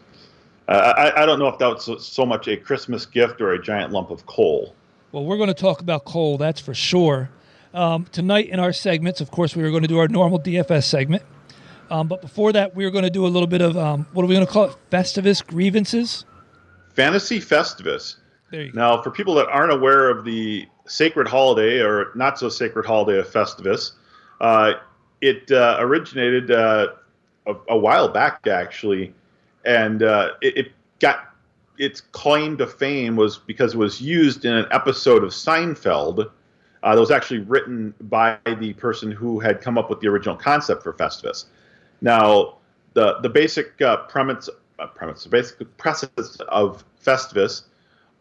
Uh, 0.69 0.95
I, 0.97 1.23
I 1.23 1.27
don't 1.27 1.41
know 1.41 1.49
if 1.49 1.59
that 1.59 1.67
was 1.67 1.85
so, 1.85 1.99
so 1.99 2.25
much 2.25 2.47
a 2.47 2.57
Christmas 2.57 3.05
gift 3.05 3.41
or 3.41 3.53
a 3.55 3.63
giant 3.63 3.93
lump 3.93 4.11
of 4.11 4.25
coal. 4.27 4.75
Well, 5.11 5.25
we're 5.25 5.37
going 5.37 5.49
to 5.49 5.55
talk 5.55 5.81
about 5.81 6.05
coal, 6.05 6.39
that's 6.39 6.61
for 6.61 6.75
sure. 6.75 7.29
Um, 7.75 8.07
tonight 8.13 8.49
in 8.49 8.61
our 8.61 8.73
segments, 8.73 9.21
of 9.21 9.33
course, 9.33 9.57
we 9.57 9.65
are 9.65 9.71
going 9.71 9.83
to 9.83 9.89
do 9.89 9.99
our 9.99 10.07
normal 10.07 10.39
DFS 10.39 10.85
segment. 10.85 11.25
Um, 11.91 12.07
but 12.07 12.23
before 12.23 12.53
that, 12.53 12.77
we 12.77 12.85
are 12.85 12.91
going 12.91 13.03
to 13.03 13.11
do 13.11 13.27
a 13.27 13.29
little 13.29 13.49
bit 13.49 13.61
of 13.61 13.77
um, 13.77 14.07
what 14.13 14.23
are 14.23 14.27
we 14.27 14.35
going 14.35 14.47
to 14.47 14.53
call 14.53 14.67
it? 14.67 14.77
Festivus 14.91 15.45
grievances. 15.45 16.25
Fantasy 16.95 17.41
Festivus. 17.41 18.17
There 18.51 18.63
you 18.63 18.73
go. 18.73 18.79
Now, 18.81 19.03
for 19.03 19.11
people 19.11 19.35
that 19.37 19.49
aren't 19.49 19.73
aware 19.73 20.11
of 20.11 20.25
the 20.25 20.67
sacred 20.87 21.29
holiday 21.29 21.81
or 21.81 22.11
not 22.15 22.39
so 22.39 22.49
sacred 22.49 22.85
holiday 22.85 23.19
of 23.19 23.29
Festivus, 23.29 23.93
uh, 24.41 24.75
it 25.21 25.51
uh, 25.53 25.77
originated 25.79 26.51
uh, 26.51 26.89
a, 27.47 27.55
a 27.69 27.79
while 27.79 28.09
back, 28.09 28.47
actually, 28.47 29.15
and 29.65 30.03
uh, 30.03 30.31
it, 30.41 30.57
it 30.57 30.73
got 30.99 31.35
its 31.79 32.01
claim 32.01 32.57
to 32.59 32.67
fame 32.67 33.17
was 33.17 33.39
because 33.39 33.75
it 33.75 33.79
was 33.79 34.01
used 34.01 34.45
in 34.45 34.53
an 34.53 34.67
episode 34.71 35.25
of 35.25 35.31
Seinfeld 35.31 36.31
uh, 36.83 36.95
that 36.95 37.01
was 37.01 37.11
actually 37.11 37.41
written 37.41 37.95
by 38.03 38.39
the 38.59 38.73
person 38.75 39.11
who 39.11 39.39
had 39.39 39.61
come 39.61 39.79
up 39.79 39.89
with 39.89 40.01
the 40.01 40.09
original 40.09 40.37
concept 40.37 40.83
for 40.83 40.93
Festivus. 40.93 41.47
Now, 42.01 42.57
the 42.95 43.19
the 43.21 43.29
basic 43.29 43.81
uh, 43.81 43.99
premise, 44.09 44.49
premise, 44.95 45.25
the 45.25 45.31
basic 45.31 45.77
premise 45.77 46.37
of 46.49 46.85
Festivus 47.03 47.65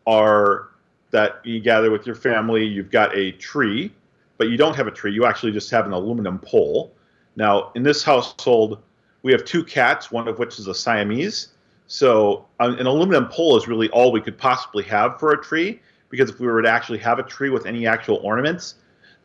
are 0.07 0.69
that 1.11 1.41
you 1.43 1.59
gather 1.59 1.91
with 1.91 2.05
your 2.05 2.15
family, 2.15 2.65
you've 2.65 2.91
got 2.91 3.15
a 3.15 3.31
tree, 3.33 3.91
but 4.37 4.49
you 4.49 4.57
don't 4.57 4.75
have 4.75 4.87
a 4.87 4.91
tree. 4.91 5.11
You 5.11 5.25
actually 5.25 5.51
just 5.51 5.69
have 5.71 5.85
an 5.85 5.93
aluminum 5.93 6.39
pole. 6.39 6.93
Now, 7.35 7.71
in 7.75 7.83
this 7.83 8.03
household, 8.03 8.81
we 9.23 9.31
have 9.31 9.43
two 9.45 9.63
cats, 9.63 10.11
one 10.11 10.27
of 10.27 10.39
which 10.39 10.59
is 10.59 10.67
a 10.67 10.73
Siamese. 10.73 11.49
So, 11.87 12.45
an 12.59 12.85
aluminum 12.85 13.27
pole 13.27 13.57
is 13.57 13.67
really 13.67 13.89
all 13.89 14.11
we 14.11 14.21
could 14.21 14.37
possibly 14.37 14.83
have 14.83 15.19
for 15.19 15.31
a 15.31 15.41
tree. 15.41 15.79
because 16.09 16.29
if 16.29 16.39
we 16.39 16.47
were 16.47 16.61
to 16.61 16.69
actually 16.69 16.97
have 16.97 17.19
a 17.19 17.23
tree 17.23 17.49
with 17.49 17.67
any 17.67 17.85
actual 17.85 18.17
ornaments, 18.23 18.75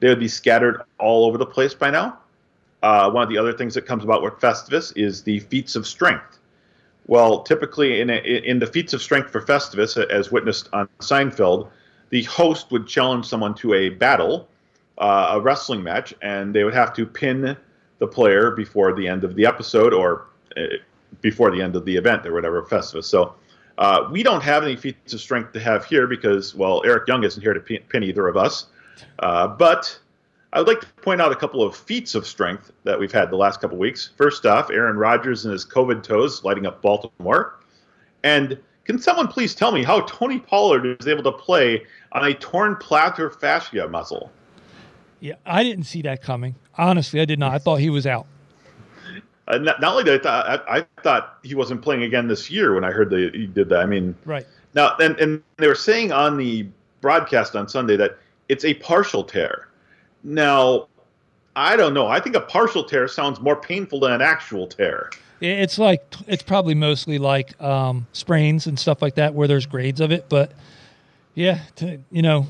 they 0.00 0.08
would 0.08 0.20
be 0.20 0.28
scattered 0.28 0.82
all 0.98 1.24
over 1.24 1.38
the 1.38 1.46
place 1.46 1.72
by 1.72 1.90
now. 1.90 2.18
Uh, 2.82 3.10
one 3.10 3.22
of 3.22 3.30
the 3.30 3.38
other 3.38 3.54
things 3.54 3.72
that 3.74 3.86
comes 3.86 4.04
about 4.04 4.22
with 4.22 4.34
Festivus 4.34 4.92
is 4.94 5.22
the 5.22 5.40
feats 5.40 5.76
of 5.76 5.86
strength. 5.86 6.38
Well, 7.06 7.42
typically 7.42 8.00
in, 8.00 8.10
a, 8.10 8.16
in 8.16 8.58
the 8.58 8.66
feats 8.66 8.94
of 8.94 9.02
strength 9.02 9.30
for 9.30 9.42
Festivus, 9.42 9.96
as 10.10 10.32
witnessed 10.32 10.68
on 10.72 10.88
Seinfeld, 11.00 11.68
the 12.10 12.22
host 12.24 12.70
would 12.70 12.86
challenge 12.86 13.26
someone 13.26 13.54
to 13.56 13.74
a 13.74 13.90
battle, 13.90 14.48
uh, 14.98 15.32
a 15.32 15.40
wrestling 15.40 15.82
match, 15.82 16.14
and 16.22 16.54
they 16.54 16.64
would 16.64 16.74
have 16.74 16.94
to 16.94 17.04
pin 17.04 17.56
the 17.98 18.06
player 18.06 18.52
before 18.52 18.94
the 18.94 19.06
end 19.06 19.24
of 19.24 19.34
the 19.34 19.44
episode 19.46 19.92
or 19.92 20.26
uh, 20.56 20.62
before 21.20 21.50
the 21.50 21.60
end 21.60 21.76
of 21.76 21.84
the 21.84 21.94
event 21.94 22.26
or 22.26 22.32
whatever 22.32 22.62
Festivus. 22.62 23.04
So 23.04 23.34
uh, 23.78 24.08
we 24.10 24.22
don't 24.22 24.42
have 24.42 24.62
any 24.62 24.76
feats 24.76 25.12
of 25.12 25.20
strength 25.20 25.52
to 25.52 25.60
have 25.60 25.84
here 25.84 26.06
because, 26.06 26.54
well, 26.54 26.82
Eric 26.84 27.08
Young 27.08 27.24
isn't 27.24 27.42
here 27.42 27.54
to 27.54 27.60
pin 27.60 28.02
either 28.02 28.28
of 28.28 28.36
us. 28.36 28.66
Uh, 29.18 29.48
but 29.48 29.98
I 30.54 30.58
would 30.58 30.68
like 30.68 30.80
to 30.82 30.86
point 31.02 31.20
out 31.20 31.32
a 31.32 31.36
couple 31.36 31.64
of 31.64 31.74
feats 31.74 32.14
of 32.14 32.24
strength 32.24 32.70
that 32.84 32.98
we've 32.98 33.10
had 33.10 33.28
the 33.28 33.36
last 33.36 33.60
couple 33.60 33.74
of 33.74 33.80
weeks. 33.80 34.10
First 34.16 34.46
off, 34.46 34.70
Aaron 34.70 34.96
Rodgers 34.96 35.44
and 35.44 35.52
his 35.52 35.66
COVID 35.66 36.04
toes 36.04 36.44
lighting 36.44 36.64
up 36.64 36.80
Baltimore. 36.80 37.58
And 38.22 38.56
can 38.84 39.00
someone 39.00 39.26
please 39.26 39.52
tell 39.56 39.72
me 39.72 39.82
how 39.82 40.02
Tony 40.02 40.38
Pollard 40.38 41.00
is 41.00 41.08
able 41.08 41.24
to 41.24 41.32
play 41.32 41.84
on 42.12 42.24
a 42.24 42.34
torn 42.34 42.76
plantar 42.76 43.34
fascia 43.34 43.88
muscle? 43.88 44.30
Yeah, 45.18 45.34
I 45.44 45.64
didn't 45.64 45.84
see 45.84 46.02
that 46.02 46.22
coming. 46.22 46.54
Honestly, 46.78 47.20
I 47.20 47.24
did 47.24 47.40
not. 47.40 47.52
I 47.52 47.58
thought 47.58 47.80
he 47.80 47.90
was 47.90 48.06
out. 48.06 48.26
Uh, 49.48 49.58
not, 49.58 49.80
not, 49.80 49.90
only 49.90 50.04
did 50.04 50.20
I 50.20 50.22
thought 50.22 50.46
I, 50.68 50.78
I, 50.78 50.86
thought 51.02 51.38
he 51.42 51.54
wasn't 51.54 51.82
playing 51.82 52.04
again 52.04 52.28
this 52.28 52.50
year 52.50 52.74
when 52.74 52.84
I 52.84 52.92
heard 52.92 53.10
that 53.10 53.34
he 53.34 53.46
did 53.46 53.68
that. 53.70 53.80
I 53.80 53.86
mean, 53.86 54.14
right 54.24 54.46
now, 54.74 54.96
and 55.00 55.18
and 55.18 55.42
they 55.58 55.66
were 55.66 55.74
saying 55.74 56.12
on 56.12 56.38
the 56.38 56.66
broadcast 57.02 57.54
on 57.54 57.68
Sunday 57.68 57.96
that 57.96 58.18
it's 58.48 58.64
a 58.64 58.74
partial 58.74 59.24
tear. 59.24 59.68
Now, 60.24 60.88
I 61.54 61.76
don't 61.76 61.94
know. 61.94 62.06
I 62.06 62.18
think 62.18 62.34
a 62.34 62.40
partial 62.40 62.82
tear 62.82 63.06
sounds 63.06 63.40
more 63.40 63.56
painful 63.56 64.00
than 64.00 64.12
an 64.12 64.22
actual 64.22 64.66
tear. 64.66 65.10
It's 65.40 65.78
like 65.78 66.02
it's 66.26 66.42
probably 66.42 66.74
mostly 66.74 67.18
like 67.18 67.60
um, 67.62 68.06
sprains 68.12 68.66
and 68.66 68.78
stuff 68.78 69.02
like 69.02 69.16
that, 69.16 69.34
where 69.34 69.46
there's 69.46 69.66
grades 69.66 70.00
of 70.00 70.10
it. 70.10 70.26
But 70.28 70.52
yeah, 71.34 71.60
to, 71.76 72.00
you 72.10 72.22
know, 72.22 72.46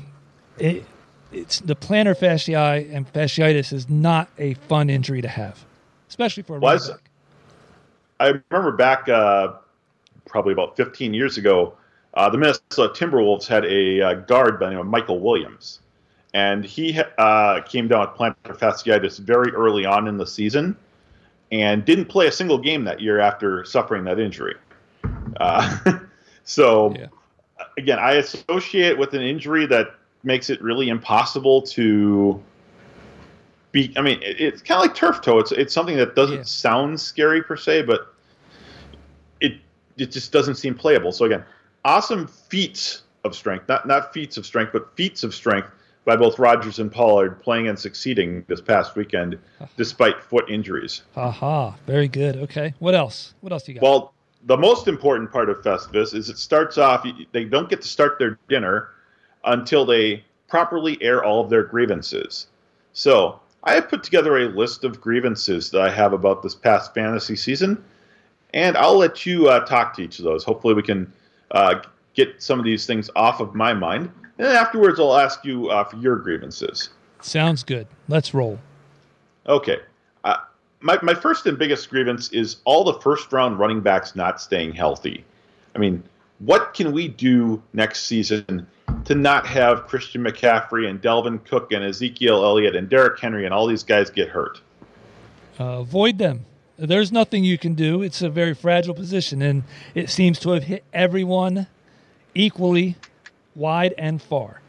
it, 0.57 0.85
it's 1.31 1.59
the 1.59 1.75
plantar 1.75 2.17
fasciitis 2.17 2.93
and 2.93 3.11
fasciitis 3.11 3.73
is 3.73 3.89
not 3.89 4.29
a 4.37 4.53
fun 4.53 4.89
injury 4.89 5.21
to 5.21 5.27
have 5.27 5.65
especially 6.15 6.43
for 6.43 6.55
a 6.55 6.59
Was, 6.59 6.91
I 8.21 8.33
remember 8.49 8.71
back 8.71 9.09
uh, 9.09 9.53
probably 10.25 10.53
about 10.53 10.77
15 10.77 11.13
years 11.13 11.37
ago, 11.37 11.73
uh, 12.13 12.29
the 12.29 12.37
Minnesota 12.37 12.93
Timberwolves 12.93 13.45
had 13.45 13.65
a 13.65 14.01
uh, 14.01 14.13
guard 14.13 14.57
by 14.57 14.67
the 14.67 14.71
name 14.71 14.79
of 14.79 14.87
Michael 14.87 15.19
Williams, 15.19 15.81
and 16.35 16.65
he 16.65 16.99
uh, 17.17 17.61
came 17.61 17.87
down 17.87 18.01
with 18.01 18.09
plantar 18.09 18.59
fasciitis 18.59 19.19
very 19.19 19.53
early 19.53 19.85
on 19.85 20.05
in 20.09 20.17
the 20.17 20.27
season, 20.27 20.75
and 21.49 21.85
didn't 21.85 22.07
play 22.07 22.27
a 22.27 22.31
single 22.31 22.57
game 22.57 22.83
that 22.83 22.99
year 22.99 23.19
after 23.19 23.63
suffering 23.63 24.03
that 24.03 24.19
injury. 24.19 24.55
Uh, 25.39 25.97
so, 26.43 26.93
yeah. 26.93 27.07
again, 27.77 27.99
I 27.99 28.15
associate 28.15 28.97
with 28.97 29.13
an 29.13 29.21
injury 29.21 29.65
that 29.67 29.95
makes 30.23 30.49
it 30.49 30.61
really 30.61 30.89
impossible 30.89 31.61
to 31.61 32.43
be. 33.71 33.93
I 33.95 34.01
mean, 34.01 34.21
it, 34.21 34.41
it's 34.41 34.61
kind 34.61 34.81
of 34.81 34.87
like 34.87 34.93
turf 34.93 35.21
toe. 35.21 35.39
It's 35.39 35.53
it's 35.53 35.73
something 35.73 35.95
that 35.95 36.17
doesn't 36.17 36.35
yeah. 36.39 36.43
sound 36.43 36.99
scary 36.99 37.43
per 37.43 37.55
se, 37.55 37.83
but 37.83 38.13
it 39.39 39.53
it 39.95 40.11
just 40.11 40.33
doesn't 40.33 40.55
seem 40.55 40.75
playable. 40.75 41.13
So 41.13 41.23
again, 41.23 41.45
awesome 41.85 42.27
feats 42.27 43.03
of 43.23 43.37
strength, 43.37 43.69
not 43.69 43.87
not 43.87 44.11
feats 44.13 44.35
of 44.35 44.45
strength, 44.45 44.73
but 44.73 44.93
feats 44.97 45.23
of 45.23 45.33
strength 45.33 45.69
by 46.05 46.15
both 46.15 46.39
Rodgers 46.39 46.79
and 46.79 46.91
Pollard 46.91 47.41
playing 47.41 47.67
and 47.67 47.77
succeeding 47.77 48.45
this 48.47 48.61
past 48.61 48.95
weekend 48.95 49.37
despite 49.77 50.23
foot 50.23 50.49
injuries. 50.49 51.01
Aha, 51.15 51.75
very 51.85 52.07
good. 52.07 52.37
Okay, 52.37 52.73
what 52.79 52.95
else? 52.95 53.33
What 53.41 53.51
else 53.51 53.63
do 53.63 53.73
you 53.73 53.79
got? 53.79 53.83
Well, 53.83 54.13
the 54.45 54.57
most 54.57 54.87
important 54.87 55.31
part 55.31 55.49
of 55.49 55.61
Festivus 55.61 56.13
is 56.13 56.29
it 56.29 56.37
starts 56.37 56.77
off. 56.77 57.05
They 57.31 57.45
don't 57.45 57.69
get 57.69 57.81
to 57.81 57.87
start 57.87 58.19
their 58.19 58.37
dinner 58.47 58.89
until 59.43 59.85
they 59.85 60.23
properly 60.47 61.01
air 61.01 61.23
all 61.23 61.43
of 61.43 61.49
their 61.49 61.63
grievances. 61.63 62.47
So 62.93 63.39
I 63.63 63.73
have 63.73 63.89
put 63.89 64.03
together 64.03 64.37
a 64.37 64.45
list 64.47 64.83
of 64.83 65.01
grievances 65.01 65.71
that 65.71 65.81
I 65.81 65.89
have 65.89 66.13
about 66.13 66.43
this 66.43 66.53
past 66.53 66.93
fantasy 66.93 67.35
season, 67.35 67.83
and 68.53 68.77
I'll 68.77 68.97
let 68.97 69.25
you 69.25 69.49
uh, 69.49 69.65
talk 69.65 69.95
to 69.95 70.03
each 70.03 70.19
of 70.19 70.25
those. 70.25 70.43
Hopefully, 70.43 70.75
we 70.75 70.83
can 70.83 71.11
uh, 71.51 71.81
get 72.13 72.41
some 72.41 72.59
of 72.59 72.65
these 72.65 72.85
things 72.85 73.09
off 73.15 73.39
of 73.39 73.55
my 73.55 73.73
mind. 73.73 74.11
And 74.37 74.47
afterwards, 74.47 74.99
I'll 74.99 75.17
ask 75.17 75.45
you 75.45 75.69
uh, 75.69 75.83
for 75.85 75.97
your 75.97 76.17
grievances. 76.17 76.89
Sounds 77.21 77.63
good. 77.63 77.87
Let's 78.07 78.33
roll. 78.33 78.59
Okay. 79.47 79.77
Uh, 80.23 80.37
my, 80.81 80.99
my 81.01 81.13
first 81.13 81.45
and 81.45 81.57
biggest 81.57 81.89
grievance 81.89 82.29
is 82.29 82.57
all 82.65 82.83
the 82.83 82.99
first 82.99 83.31
round 83.31 83.59
running 83.59 83.81
backs 83.81 84.15
not 84.15 84.41
staying 84.41 84.73
healthy. 84.73 85.23
I 85.75 85.79
mean, 85.79 86.03
what 86.39 86.73
can 86.73 86.91
we 86.91 87.07
do 87.07 87.61
next 87.73 88.03
season 88.03 88.67
to 89.05 89.15
not 89.15 89.45
have 89.47 89.87
Christian 89.87 90.23
McCaffrey 90.23 90.89
and 90.89 91.01
Dalvin 91.01 91.43
Cook 91.45 91.71
and 91.71 91.83
Ezekiel 91.83 92.43
Elliott 92.43 92.75
and 92.75 92.89
Derrick 92.89 93.19
Henry 93.19 93.45
and 93.45 93.53
all 93.53 93.67
these 93.67 93.83
guys 93.83 94.09
get 94.09 94.29
hurt? 94.29 94.61
Uh, 95.59 95.79
avoid 95.79 96.17
them. 96.17 96.45
There's 96.77 97.11
nothing 97.11 97.45
you 97.45 97.57
can 97.57 97.73
do. 97.73 98.01
It's 98.01 98.21
a 98.21 98.29
very 98.29 98.53
fragile 98.53 98.93
position, 98.93 99.41
and 99.41 99.63
it 99.93 100.09
seems 100.09 100.39
to 100.39 100.51
have 100.51 100.63
hit 100.63 100.83
everyone 100.91 101.67
equally, 102.33 102.97
wide 103.55 103.93
and 103.97 104.21
far. 104.21 104.61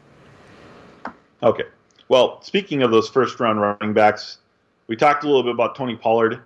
Okay. 1.43 1.65
Well, 2.09 2.41
speaking 2.41 2.83
of 2.83 2.91
those 2.91 3.09
first 3.09 3.39
round 3.39 3.61
running 3.61 3.93
backs, 3.93 4.37
we 4.87 4.95
talked 4.95 5.23
a 5.23 5.27
little 5.27 5.43
bit 5.43 5.53
about 5.53 5.75
Tony 5.75 5.95
Pollard. 5.95 6.41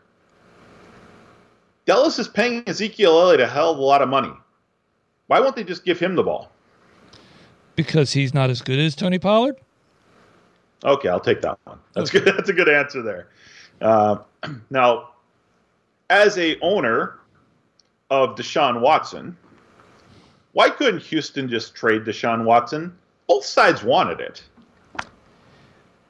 Dallas 1.86 2.20
is 2.20 2.28
paying 2.28 2.64
Ezekiel 2.68 3.20
Elliott 3.20 3.42
a 3.42 3.48
hell 3.48 3.72
of 3.72 3.78
a 3.78 3.82
lot 3.82 4.02
of 4.02 4.10
money. 4.10 4.32
Why 5.28 5.40
won't 5.40 5.56
they 5.56 5.64
just 5.64 5.86
give 5.86 6.00
him 6.00 6.16
the 6.16 6.24
ball? 6.24 6.52
Because 7.76 8.14
he's 8.14 8.34
not 8.34 8.50
as 8.50 8.62
good 8.62 8.80
as 8.80 8.96
Tony 8.96 9.20
Pollard. 9.20 9.56
Okay, 10.84 11.10
I'll 11.10 11.20
take 11.20 11.42
that 11.42 11.58
one. 11.64 11.80
That's 11.94 12.10
okay. 12.10 12.24
good. 12.24 12.36
That's 12.38 12.50
a 12.50 12.54
good 12.54 12.70
answer 12.70 13.02
there. 13.02 13.28
Uh, 13.80 14.18
now, 14.70 15.10
as 16.10 16.38
a 16.38 16.60
owner 16.60 17.20
of 18.10 18.36
Deshaun 18.36 18.82
Watson, 18.82 19.38
why 20.54 20.70
couldn't 20.70 21.02
Houston 21.04 21.48
just 21.50 21.76
trade 21.76 22.04
Deshaun 22.04 22.44
Watson? 22.44 22.98
Both 23.28 23.46
sides 23.46 23.84
wanted 23.84 24.20
it. 24.20 24.44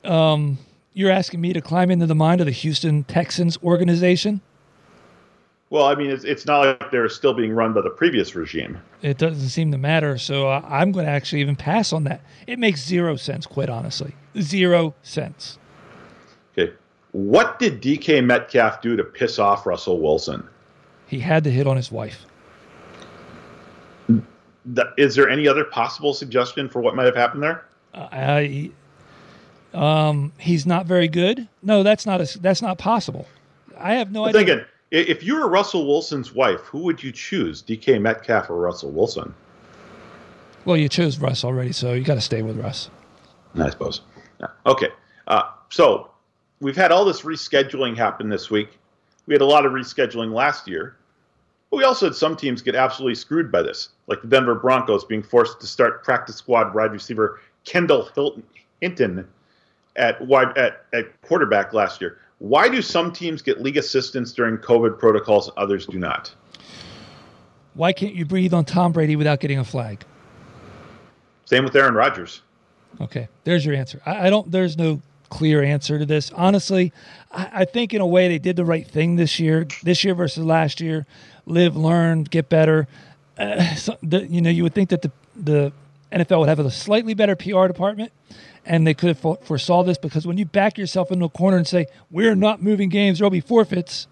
Um, 0.04 0.58
you're 0.94 1.12
asking 1.12 1.42
me 1.42 1.54
to 1.54 1.62
climb 1.62 1.92
into 1.92 2.08
the 2.08 2.16
mind 2.16 2.42
of 2.42 2.46
the 2.46 2.52
Houston 2.52 3.04
Texans 3.04 3.58
organization? 3.64 4.42
Well, 5.70 5.86
I 5.86 5.96
mean, 5.96 6.10
it's, 6.10 6.26
it's 6.26 6.46
not 6.46 6.82
like 6.82 6.92
they're 6.92 7.08
still 7.08 7.34
being 7.34 7.54
run 7.54 7.72
by 7.74 7.82
the 7.82 7.90
previous 7.90 8.36
regime. 8.36 8.78
It 9.02 9.18
doesn't 9.18 9.50
seem 9.50 9.72
to 9.72 9.78
matter. 9.78 10.18
So 10.18 10.50
I'm 10.50 10.92
going 10.92 11.06
to 11.06 11.12
actually 11.12 11.42
even 11.42 11.56
pass 11.56 11.94
on 11.94 12.04
that. 12.06 12.22
It 12.46 12.60
makes 12.60 12.86
zero 12.86 13.16
sense, 13.16 13.46
quite 13.46 13.70
honestly. 13.70 14.14
Zero 14.40 14.94
sense. 15.02 15.58
Okay. 16.58 16.74
What 17.14 17.58
did 17.58 17.82
DK 17.82 18.24
Metcalf 18.26 18.82
do 18.82 18.98
to 18.98 19.04
piss 19.04 19.40
off 19.40 19.66
Russell 19.66 20.02
Wilson? 20.02 20.46
He 21.08 21.20
had 21.20 21.44
to 21.46 21.52
hit 21.52 21.68
on 21.68 21.78
his 21.78 21.92
wife. 21.92 22.26
Is 24.98 25.16
there 25.16 25.30
any 25.30 25.48
other 25.48 25.64
possible 25.64 26.14
suggestion 26.14 26.70
for 26.70 26.82
what 26.82 26.96
might 26.96 27.06
have 27.06 27.16
happened 27.16 27.44
there? 27.44 27.66
Uh, 27.94 28.08
I, 28.12 28.72
um, 29.74 30.34
he's 30.40 30.66
not 30.66 30.86
very 30.86 31.08
good. 31.08 31.48
No, 31.64 31.84
that's 31.84 32.06
not 32.06 32.22
a, 32.22 32.40
that's 32.40 32.62
not 32.62 32.78
possible. 32.78 33.28
I 33.78 33.96
have 33.96 34.12
no 34.12 34.24
I'm 34.24 34.30
idea. 34.30 34.46
Thinking, 34.46 34.66
if 34.92 35.24
you 35.24 35.36
were 35.36 35.50
Russell 35.50 35.88
Wilson's 35.88 36.34
wife, 36.34 36.62
who 36.62 36.80
would 36.80 37.02
you 37.02 37.12
choose, 37.12 37.64
DK 37.64 38.00
Metcalf 38.02 38.50
or 38.50 38.58
Russell 38.58 38.92
Wilson? 38.92 39.34
Well, 40.66 40.78
you 40.78 40.90
chose 40.90 41.18
Russ 41.18 41.44
already, 41.44 41.72
so 41.72 41.94
you 41.94 42.04
got 42.04 42.16
to 42.16 42.22
stay 42.22 42.42
with 42.42 42.58
Russ. 42.58 42.90
I 43.56 43.70
suppose. 43.70 44.02
Yeah. 44.40 44.48
Okay. 44.66 44.90
Uh, 45.28 45.44
so 45.70 46.12
we've 46.60 46.76
had 46.76 46.92
all 46.92 47.06
this 47.06 47.22
rescheduling 47.22 47.98
happen 47.98 48.30
this 48.30 48.52
week. 48.52 48.78
We 49.26 49.34
had 49.34 49.42
a 49.42 49.46
lot 49.46 49.66
of 49.66 49.72
rescheduling 49.72 50.34
last 50.34 50.68
year. 50.68 50.98
But 51.72 51.78
we 51.78 51.84
also 51.86 52.08
had 52.08 52.16
some 52.16 52.36
teams 52.36 52.62
get 52.62 52.76
absolutely 52.76 53.16
screwed 53.16 53.52
by 53.52 53.62
this, 53.62 53.90
like 54.08 54.22
the 54.22 54.28
Denver 54.28 54.56
Broncos 54.56 55.06
being 55.06 55.24
forced 55.24 55.62
to 55.62 55.68
start 55.68 56.04
practice 56.04 56.36
squad 56.36 56.76
wide 56.76 56.92
receiver 56.92 57.40
Kendall 57.64 58.10
Hilton, 58.14 58.44
Hinton 58.82 59.26
at 59.96 60.22
wide 60.28 60.56
at, 60.58 60.86
at 60.94 61.22
quarterback 61.22 61.74
last 61.74 62.02
year. 62.02 62.18
Why 62.40 62.68
do 62.68 62.82
some 62.82 63.14
teams 63.14 63.42
get 63.42 63.62
league 63.62 63.78
assistance 63.78 64.34
during 64.34 64.58
COVID 64.58 65.00
protocols 65.00 65.48
and 65.48 65.58
others 65.58 65.86
do 65.86 65.98
not? 65.98 66.34
Why 67.76 67.94
can't 67.94 68.16
you 68.16 68.26
breathe 68.26 68.54
on 68.54 68.66
Tom 68.66 68.92
Brady 68.92 69.16
without 69.16 69.40
getting 69.40 69.60
a 69.60 69.64
flag? 69.64 70.04
Same 71.46 71.64
with 71.64 71.76
Aaron 71.76 71.94
Rodgers. 71.94 72.42
Okay, 73.00 73.30
there's 73.46 73.66
your 73.66 73.76
answer. 73.76 74.02
I, 74.06 74.28
I 74.28 74.30
don't. 74.30 74.52
There's 74.52 74.78
no 74.78 75.02
clear 75.32 75.64
answer 75.64 75.98
to 75.98 76.06
this. 76.06 76.32
Honestly, 76.32 76.94
I, 77.32 77.50
I, 77.54 77.66
think 77.66 77.94
in 77.94 78.02
a 78.02 78.06
way 78.06 78.28
they 78.28 78.38
did 78.38 78.56
the 78.56 78.66
right 78.66 78.88
thing 78.88 79.16
this 79.16 79.40
year. 79.40 79.66
This 79.82 80.04
year 80.04 80.14
versus 80.14 80.46
last 80.46 80.80
year, 80.80 81.08
live, 81.48 81.76
learn, 81.76 82.26
get 82.26 82.50
better. 82.50 82.88
Uh, 83.38 83.74
so 83.76 83.98
the, 84.04 84.28
you 84.28 84.42
know, 84.42 84.50
you 84.52 84.62
would 84.64 84.76
think 84.76 84.90
that 84.90 85.02
the 85.02 85.12
the 85.36 85.72
NFL 86.12 86.42
would 86.42 86.50
have 86.50 86.60
a 86.60 86.70
slightly 86.70 87.14
better 87.14 87.36
PR 87.36 87.68
department, 87.68 88.12
and 88.66 88.86
they 88.86 88.94
could 88.94 89.08
have 89.08 89.20
fo- 89.20 89.36
foresaw 89.36 89.82
this 89.84 89.98
because 89.98 90.28
when 90.28 90.38
you 90.38 90.46
back 90.46 90.78
yourself 90.78 91.12
into 91.12 91.26
a 91.26 91.30
corner 91.30 91.58
and 91.58 91.66
say 91.68 91.88
we're 92.12 92.36
not 92.36 92.62
moving 92.62 92.90
games, 92.90 93.18
there'll 93.18 93.32
be 93.32 93.40
forfeits, 93.40 94.08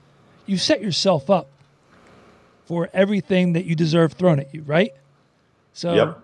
you 0.45 0.57
set 0.57 0.81
yourself 0.81 1.29
up 1.29 1.49
for 2.65 2.89
everything 2.93 3.53
that 3.53 3.65
you 3.65 3.75
deserve 3.75 4.13
thrown 4.13 4.39
at 4.39 4.53
you, 4.53 4.61
right? 4.63 4.93
So 5.73 5.93
Yep. 5.93 6.23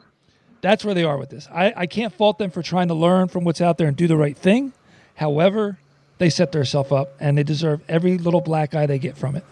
that's 0.62 0.86
where 0.86 0.94
they 0.94 1.04
are 1.04 1.18
with 1.18 1.30
this. 1.30 1.48
I, 1.52 1.74
I 1.76 1.86
can't 1.88 2.14
fault 2.14 2.38
them 2.38 2.52
for 2.52 2.62
trying 2.62 2.88
to 2.88 2.94
learn 2.94 3.28
from 3.28 3.44
what's 3.44 3.62
out 3.62 3.78
there 3.78 3.88
and 3.88 3.98
do 3.98 4.08
the 4.08 4.16
right 4.16 4.38
thing. 4.38 4.72
However, 5.16 5.80
they 6.18 6.30
set 6.30 6.52
themselves 6.52 6.92
up 6.92 7.14
and 7.20 7.38
they 7.38 7.44
deserve 7.44 7.82
every 7.90 8.18
little 8.18 8.42
black 8.42 8.76
eye 8.76 8.86
they 8.86 9.00
get 9.00 9.18
from 9.18 9.36
it. 9.36 9.44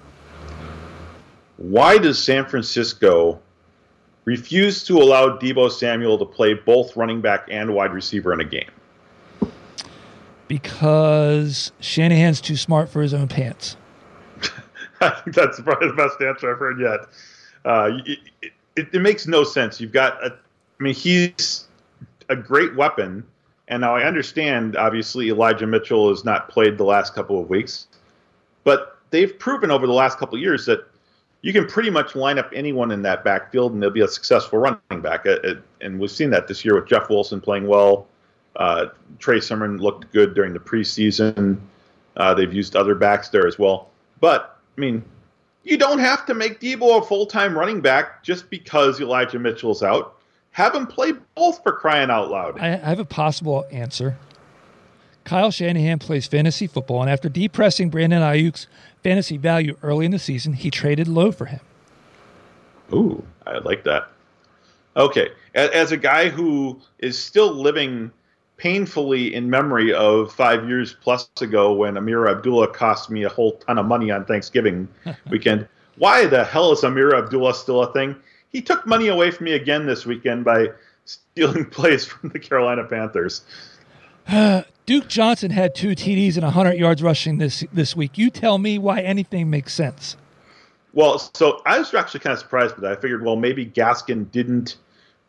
Why 1.58 1.98
does 1.98 2.22
San 2.22 2.46
Francisco 2.46 3.40
refuse 4.26 4.84
to 4.86 4.98
allow 4.98 5.38
Deebo 5.38 5.72
Samuel 5.72 6.18
to 6.18 6.26
play 6.26 6.54
both 6.54 6.96
running 6.96 7.22
back 7.22 7.48
and 7.50 7.74
wide 7.74 7.94
receiver 7.94 8.34
in 8.34 8.42
a 8.42 8.46
game? 8.46 8.72
Because 10.48 11.72
Shanahan's 11.80 12.42
too 12.42 12.58
smart 12.58 12.90
for 12.90 13.02
his 13.02 13.14
own 13.14 13.28
pants. 13.28 13.78
I 15.02 15.10
think 15.10 15.36
that's 15.36 15.60
probably 15.62 15.88
the 15.88 15.96
best 15.96 16.22
answer 16.22 16.52
I've 16.52 16.60
heard 16.60 16.80
yet. 16.80 17.08
Uh, 17.66 18.00
it, 18.06 18.20
it, 18.76 18.88
it 18.94 19.02
makes 19.02 19.28
no 19.28 19.44
sense. 19.44 19.80
You've 19.80 19.92
got, 19.92 20.24
a, 20.24 20.34
I 20.34 20.84
mean, 20.84 20.94
he's 20.94 21.68
a 22.30 22.36
great 22.36 22.76
weapon, 22.76 23.24
and 23.68 23.82
now 23.82 23.96
I 23.96 24.04
understand. 24.04 24.76
Obviously, 24.76 25.30
Elijah 25.30 25.68
Mitchell 25.68 26.10
has 26.10 26.26
not 26.26 26.50
played 26.50 26.78
the 26.78 26.84
last 26.84 27.14
couple 27.14 27.40
of 27.40 27.50
weeks, 27.50 27.88
but 28.64 28.98
they've 29.10 29.38
proven 29.38 29.72
over 29.72 29.88
the 29.88 29.94
last 29.94 30.18
couple 30.18 30.36
of 30.36 30.42
years 30.42 30.66
that 30.66 30.88
you 31.42 31.52
can 31.52 31.68
pretty 31.68 31.90
much 31.90 32.16
line 32.16 32.40
up 32.40 32.50
anyone 32.54 32.92
in 32.92 33.02
that 33.04 33.24
backfield, 33.24 33.74
and 33.74 33.84
they'll 33.84 33.90
be 33.90 34.02
a 34.02 34.08
successful 34.08 34.60
running 34.60 35.02
back. 35.02 35.26
Uh, 35.26 35.38
uh, 35.44 35.54
and 35.82 36.00
we've 36.00 36.10
seen 36.10 36.30
that 36.30 36.48
this 36.48 36.64
year 36.64 36.76
with 36.76 36.88
Jeff 36.88 37.10
Wilson 37.10 37.42
playing 37.42 37.68
well. 37.68 38.08
Uh, 38.56 38.88
Trey 39.20 39.40
Sermon 39.40 39.78
looked 39.78 40.12
good 40.14 40.34
during 40.34 40.54
the 40.54 40.60
preseason. 40.60 41.60
Uh, 42.16 42.34
they've 42.34 42.54
used 42.54 42.76
other 42.76 42.96
backs 42.96 43.30
there 43.30 43.46
as 43.46 43.60
well. 43.60 43.90
But 44.20 44.58
I 44.78 44.82
mean, 44.82 45.04
you 45.64 45.78
don't 45.78 46.00
have 46.00 46.26
to 46.28 46.34
make 46.34 46.60
Deebo 46.60 47.02
a 47.02 47.06
full 47.06 47.26
time 47.26 47.58
running 47.58 47.82
back 47.82 48.24
just 48.24 48.50
because 48.50 49.02
Elijah 49.02 49.40
Mitchell's 49.40 49.84
out. 49.84 50.18
Have 50.54 50.74
him 50.76 50.88
play 50.88 51.14
both 51.36 51.62
for 51.64 51.72
crying 51.74 52.10
out 52.10 52.30
loud. 52.30 52.60
I 52.60 52.74
I 52.74 52.78
have 52.78 53.00
a 53.00 53.06
possible 53.06 53.66
answer. 53.72 54.18
Kyle 55.26 55.52
Shanahan 55.52 56.00
plays 56.00 56.28
fantasy 56.28 56.68
football, 56.68 57.02
and 57.02 57.10
after 57.10 57.30
depressing 57.30 57.90
Brandon 57.90 58.22
Aiyuk's 58.22 58.68
fantasy 59.04 59.38
value 59.38 59.78
early 59.82 60.06
in 60.06 60.12
the 60.12 60.20
season, 60.20 60.54
he 60.54 60.70
traded 60.70 61.08
low 61.08 61.32
for 61.32 61.46
him. 61.46 61.62
Ooh, 62.92 63.24
I 63.48 63.60
like 63.60 63.84
that. 63.86 64.10
Okay, 64.98 65.30
A- 65.56 65.76
as 65.76 65.92
a 65.92 65.98
guy 65.98 66.30
who 66.30 66.80
is 67.00 67.18
still 67.18 67.52
living 67.54 68.12
painfully 68.58 69.34
in 69.34 69.50
memory 69.50 69.94
of 69.94 70.32
five 70.32 70.68
years 70.68 70.96
plus 71.02 71.30
ago 71.42 71.74
when 71.74 71.96
Ameer 71.96 72.30
Abdullah 72.30 72.68
cost 72.72 73.10
me 73.10 73.24
a 73.24 73.30
whole 73.30 73.54
ton 73.54 73.80
of 73.80 73.86
money 73.86 74.12
on 74.12 74.26
Thanksgiving 74.26 74.88
weekend, 75.30 75.68
why 75.98 76.26
the 76.28 76.44
hell 76.44 76.72
is 76.74 76.82
Ameer 76.84 77.16
Abdullah 77.18 77.56
still 77.56 77.82
a 77.82 77.92
thing? 77.94 78.16
He 78.54 78.62
took 78.62 78.86
money 78.86 79.08
away 79.08 79.32
from 79.32 79.46
me 79.46 79.54
again 79.54 79.88
this 79.88 80.06
weekend 80.06 80.46
by 80.46 80.68
stealing 81.06 81.66
plays 81.70 82.06
from 82.06 82.30
the 82.30 82.40
Carolina 82.40 82.84
Panthers. 82.86 83.42
Duke 84.86 85.08
Johnson 85.08 85.52
had 85.52 85.76
two 85.76 85.90
TDs 85.90 86.36
and 86.36 86.44
100 86.44 86.74
yards 86.74 87.02
rushing 87.02 87.40
this 87.40 87.64
this 87.74 87.96
week. 87.96 88.18
You 88.18 88.30
tell 88.30 88.58
me 88.58 88.78
why 88.78 89.02
anything 89.02 89.50
makes 89.50 89.74
sense. 89.74 90.16
Well, 90.94 91.18
so 91.18 91.62
I 91.66 91.80
was 91.80 91.94
actually 91.94 92.20
kind 92.20 92.34
of 92.34 92.40
surprised 92.40 92.76
by 92.76 92.82
that. 92.82 92.98
I 92.98 93.02
figured, 93.02 93.24
well, 93.24 93.36
maybe 93.36 93.66
Gaskin 93.66 94.30
didn't 94.32 94.78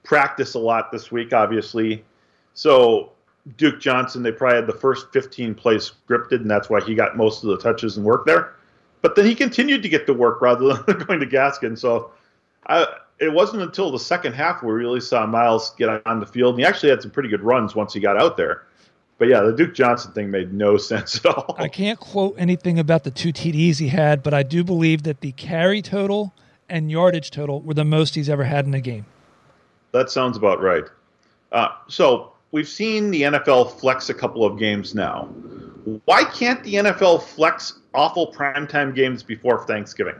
practice 0.02 0.54
a 0.54 0.58
lot 0.58 0.92
this 0.92 1.10
week, 1.10 1.32
obviously. 1.32 2.04
So 2.52 3.12
Duke 3.56 3.80
Johnson, 3.80 4.22
they 4.22 4.32
probably 4.32 4.56
had 4.56 4.66
the 4.66 4.74
first 4.74 5.10
15 5.12 5.54
plays 5.54 5.90
scripted, 5.90 6.42
and 6.42 6.50
that's 6.50 6.68
why 6.68 6.82
he 6.82 6.94
got 6.94 7.16
most 7.16 7.42
of 7.42 7.48
the 7.48 7.56
touches 7.56 7.96
and 7.96 8.04
work 8.04 8.26
there. 8.26 8.54
But 9.00 9.16
then 9.16 9.24
he 9.24 9.34
continued 9.34 9.82
to 9.82 9.88
get 9.88 10.06
the 10.06 10.12
work 10.12 10.42
rather 10.42 10.74
than 10.86 10.98
going 10.98 11.20
to 11.20 11.26
Gaskin. 11.26 11.78
So 11.78 12.10
I, 12.66 12.86
it 13.18 13.32
wasn't 13.32 13.62
until 13.62 13.90
the 13.90 13.98
second 13.98 14.34
half 14.34 14.62
where 14.62 14.74
we 14.74 14.80
really 14.80 15.00
saw 15.00 15.26
Myles 15.26 15.74
get 15.76 16.04
on 16.06 16.20
the 16.20 16.26
field. 16.26 16.54
And 16.54 16.60
he 16.60 16.66
actually 16.66 16.90
had 16.90 17.02
some 17.02 17.10
pretty 17.10 17.28
good 17.28 17.42
runs 17.42 17.74
once 17.74 17.92
he 17.92 18.00
got 18.00 18.20
out 18.20 18.36
there. 18.36 18.64
But 19.18 19.28
yeah, 19.28 19.40
the 19.40 19.52
Duke 19.52 19.74
Johnson 19.74 20.12
thing 20.12 20.30
made 20.30 20.52
no 20.52 20.76
sense 20.78 21.16
at 21.16 21.26
all. 21.26 21.54
I 21.58 21.68
can't 21.68 21.98
quote 21.98 22.34
anything 22.38 22.78
about 22.78 23.04
the 23.04 23.10
two 23.10 23.32
TDs 23.32 23.78
he 23.78 23.88
had, 23.88 24.22
but 24.22 24.34
I 24.34 24.42
do 24.42 24.64
believe 24.64 25.04
that 25.04 25.20
the 25.20 25.32
carry 25.32 25.82
total 25.82 26.34
and 26.68 26.90
yardage 26.90 27.30
total 27.30 27.60
were 27.62 27.74
the 27.74 27.84
most 27.84 28.14
he's 28.14 28.28
ever 28.28 28.44
had 28.44 28.66
in 28.66 28.74
a 28.74 28.80
game. 28.80 29.06
That 29.92 30.10
sounds 30.10 30.36
about 30.36 30.60
right. 30.60 30.84
Uh, 31.52 31.68
so 31.86 32.32
we've 32.50 32.68
seen 32.68 33.10
the 33.10 33.22
NFL 33.22 33.78
flex 33.78 34.10
a 34.10 34.14
couple 34.14 34.44
of 34.44 34.58
games 34.58 34.94
now. 34.94 35.26
Why 36.06 36.24
can't 36.24 36.62
the 36.64 36.74
NFL 36.74 37.22
flex 37.22 37.78
awful 37.94 38.32
primetime 38.32 38.94
games 38.94 39.22
before 39.22 39.64
Thanksgiving? 39.66 40.16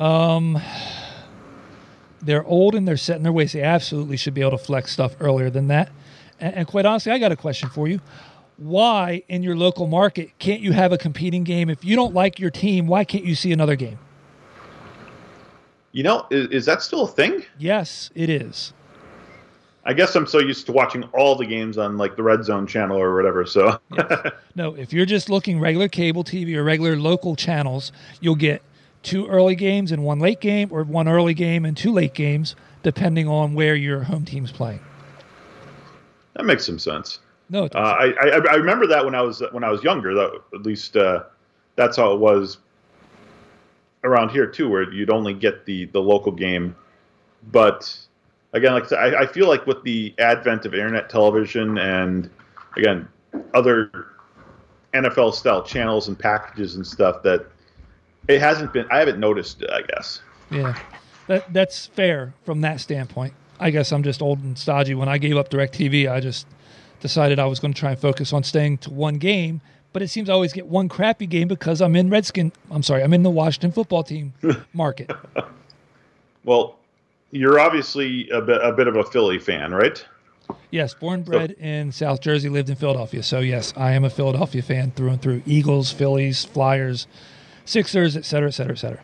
Um, 0.00 0.60
they're 2.22 2.44
old 2.44 2.74
and 2.74 2.88
they're 2.88 2.96
set 2.96 3.16
in 3.16 3.22
their 3.22 3.32
ways. 3.32 3.52
They 3.52 3.62
absolutely 3.62 4.16
should 4.16 4.34
be 4.34 4.40
able 4.40 4.52
to 4.52 4.58
flex 4.58 4.92
stuff 4.92 5.14
earlier 5.20 5.50
than 5.50 5.68
that. 5.68 5.90
And, 6.40 6.54
and 6.54 6.66
quite 6.66 6.86
honestly, 6.86 7.12
I 7.12 7.18
got 7.18 7.32
a 7.32 7.36
question 7.36 7.68
for 7.68 7.86
you. 7.86 8.00
Why 8.56 9.22
in 9.28 9.42
your 9.42 9.56
local 9.56 9.86
market 9.86 10.38
can't 10.38 10.60
you 10.60 10.72
have 10.72 10.92
a 10.92 10.98
competing 10.98 11.44
game? 11.44 11.70
If 11.70 11.84
you 11.84 11.96
don't 11.96 12.14
like 12.14 12.38
your 12.38 12.50
team, 12.50 12.86
why 12.86 13.04
can't 13.04 13.24
you 13.24 13.34
see 13.34 13.52
another 13.52 13.76
game? 13.76 13.98
You 15.92 16.02
know, 16.02 16.26
is, 16.30 16.48
is 16.48 16.66
that 16.66 16.82
still 16.82 17.04
a 17.04 17.08
thing? 17.08 17.44
Yes, 17.58 18.10
it 18.14 18.28
is. 18.28 18.72
I 19.84 19.94
guess 19.94 20.14
I'm 20.14 20.26
so 20.26 20.38
used 20.38 20.66
to 20.66 20.72
watching 20.72 21.04
all 21.14 21.36
the 21.36 21.46
games 21.46 21.78
on 21.78 21.96
like 21.96 22.16
the 22.16 22.22
Red 22.22 22.44
Zone 22.44 22.66
channel 22.66 22.98
or 22.98 23.14
whatever. 23.16 23.46
So 23.46 23.78
No, 24.54 24.74
if 24.74 24.92
you're 24.92 25.06
just 25.06 25.30
looking 25.30 25.58
regular 25.58 25.88
cable 25.88 26.22
TV 26.22 26.54
or 26.54 26.62
regular 26.62 26.96
local 26.96 27.34
channels, 27.34 27.92
you'll 28.20 28.34
get 28.34 28.62
two 29.02 29.26
early 29.28 29.54
games 29.54 29.92
and 29.92 30.04
one 30.04 30.18
late 30.18 30.40
game, 30.40 30.68
or 30.70 30.84
one 30.84 31.08
early 31.08 31.34
game 31.34 31.64
and 31.64 31.76
two 31.76 31.92
late 31.92 32.14
games, 32.14 32.54
depending 32.82 33.28
on 33.28 33.54
where 33.54 33.74
your 33.74 34.02
home 34.04 34.24
team's 34.24 34.52
playing. 34.52 34.80
that 36.34 36.44
makes 36.44 36.64
some 36.64 36.78
sense. 36.78 37.20
No, 37.48 37.64
Uh, 37.74 37.78
I, 37.78 38.12
I 38.12 38.28
I 38.50 38.54
remember 38.54 38.86
that 38.86 39.04
when 39.04 39.14
I 39.14 39.22
was 39.22 39.42
when 39.50 39.64
I 39.64 39.70
was 39.70 39.82
younger. 39.82 40.14
That 40.14 40.40
at 40.54 40.62
least 40.62 40.96
uh, 40.96 41.24
that's 41.76 41.96
how 41.96 42.12
it 42.12 42.20
was 42.20 42.58
around 44.04 44.30
here 44.30 44.46
too, 44.46 44.68
where 44.68 44.90
you'd 44.92 45.10
only 45.10 45.34
get 45.34 45.64
the 45.64 45.86
the 45.86 46.00
local 46.00 46.30
game. 46.30 46.76
But 47.50 47.98
again, 48.52 48.72
like 48.72 48.84
I, 48.84 48.86
said, 48.86 48.98
I 48.98 49.22
I 49.22 49.26
feel 49.26 49.48
like 49.48 49.66
with 49.66 49.82
the 49.82 50.14
advent 50.18 50.64
of 50.64 50.74
internet 50.74 51.08
television 51.10 51.78
and 51.78 52.30
again 52.76 53.08
other 53.54 53.90
NFL 54.94 55.34
style 55.34 55.62
channels 55.62 56.06
and 56.08 56.16
packages 56.18 56.76
and 56.76 56.86
stuff, 56.86 57.22
that 57.24 57.46
it 58.28 58.40
hasn't 58.40 58.72
been. 58.72 58.86
I 58.90 58.98
haven't 58.98 59.18
noticed 59.20 59.62
it. 59.62 59.70
I 59.70 59.82
guess. 59.82 60.20
Yeah, 60.50 60.78
that 61.26 61.52
that's 61.52 61.86
fair 61.86 62.34
from 62.44 62.60
that 62.62 62.80
standpoint. 62.80 63.34
I 63.58 63.70
guess 63.70 63.92
I'm 63.92 64.02
just 64.02 64.22
old 64.22 64.40
and 64.42 64.58
stodgy. 64.58 64.94
When 64.94 65.08
I 65.08 65.18
gave 65.18 65.36
up 65.36 65.50
Directv, 65.50 66.10
I 66.10 66.20
just 66.20 66.46
decided 67.00 67.38
I 67.38 67.46
was 67.46 67.60
going 67.60 67.74
to 67.74 67.78
try 67.78 67.90
and 67.90 67.98
focus 67.98 68.32
on 68.32 68.42
staying 68.42 68.78
to 68.78 68.90
one 68.90 69.16
game. 69.18 69.60
But 69.92 70.02
it 70.02 70.08
seems 70.08 70.30
I 70.30 70.34
always 70.34 70.52
get 70.52 70.66
one 70.66 70.88
crappy 70.88 71.26
game 71.26 71.48
because 71.48 71.80
I'm 71.82 71.96
in 71.96 72.10
Redskin. 72.10 72.52
I'm 72.70 72.82
sorry, 72.82 73.02
I'm 73.02 73.12
in 73.12 73.22
the 73.24 73.30
Washington 73.30 73.72
football 73.72 74.04
team 74.04 74.32
market. 74.72 75.10
Well, 76.44 76.76
you're 77.32 77.58
obviously 77.60 78.28
a 78.30 78.40
bit 78.40 78.60
a 78.62 78.72
bit 78.72 78.86
of 78.88 78.96
a 78.96 79.04
Philly 79.04 79.38
fan, 79.38 79.72
right? 79.72 80.04
Yes, 80.70 80.94
born 80.94 81.22
bred 81.22 81.52
in 81.52 81.92
South 81.92 82.20
Jersey, 82.20 82.48
lived 82.48 82.70
in 82.70 82.76
Philadelphia. 82.76 83.22
So 83.22 83.40
yes, 83.40 83.72
I 83.76 83.92
am 83.92 84.04
a 84.04 84.10
Philadelphia 84.10 84.62
fan 84.62 84.90
through 84.92 85.10
and 85.10 85.22
through. 85.22 85.42
Eagles, 85.46 85.92
Phillies, 85.92 86.44
Flyers, 86.44 87.06
Sixers, 87.64 88.16
et 88.16 88.24
cetera, 88.24 88.48
et 88.48 88.52
cetera, 88.52 88.72
et 88.72 88.78
cetera. 88.78 89.00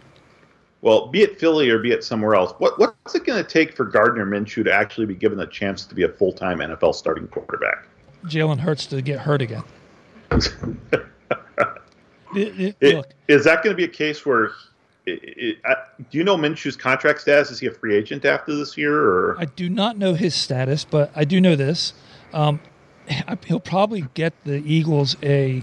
Well, 0.83 1.09
be 1.09 1.23
it 1.23 1.39
Philly 1.41 1.69
or 1.71 1.79
be 1.79 1.91
it 1.93 2.05
somewhere 2.05 2.35
else, 2.35 2.53
what 2.59 2.79
what's 2.79 3.15
it 3.15 3.25
going 3.25 3.43
to 3.43 3.49
take 3.49 3.75
for 3.77 3.85
Gardner 3.85 4.27
Minshew 4.27 4.63
to 4.65 4.73
actually 4.73 5.07
be 5.07 5.15
given 5.15 5.39
the 5.39 5.47
chance 5.47 5.85
to 5.87 5.95
be 5.95 6.03
a 6.05 6.09
full 6.09 6.33
time 6.33 6.59
NFL 6.59 6.95
starting 6.95 7.27
quarterback? 7.29 7.87
Jalen 8.27 8.59
Hurts 8.59 8.87
to 8.87 9.01
get 9.03 9.19
hurt 9.19 9.43
again. 9.43 9.63
It- 12.35 12.61
it- 12.61 12.77
It- 12.81 12.95
look, 12.97 13.09
Is 13.29 13.45
that 13.45 13.63
going 13.63 13.73
to 13.75 13.77
be 13.77 13.85
a 13.85 13.89
case 13.89 14.27
where? 14.27 14.51
It, 15.07 15.21
it, 15.23 15.57
I, 15.65 15.77
do 16.11 16.19
you 16.19 16.25
know 16.25 16.37
Minshew's 16.37 16.77
contract 16.77 17.21
status? 17.21 17.51
Is 17.53 17.61
he 17.61 17.67
a 17.69 17.71
free 17.71 17.95
agent 17.97 18.25
after 18.25 18.55
this 18.57 18.77
year, 18.77 18.93
or 18.95 19.37
I 19.39 19.45
do 19.45 19.71
not 19.71 19.97
know 19.97 20.15
his 20.15 20.35
status, 20.35 20.85
but 20.85 21.13
I 21.15 21.25
do 21.25 21.41
know 21.41 21.55
this. 21.55 21.95
Um, 22.35 22.61
he'll 23.47 23.61
probably 23.61 24.07
get 24.15 24.35
the 24.45 24.57
Eagles 24.67 25.17
a 25.23 25.63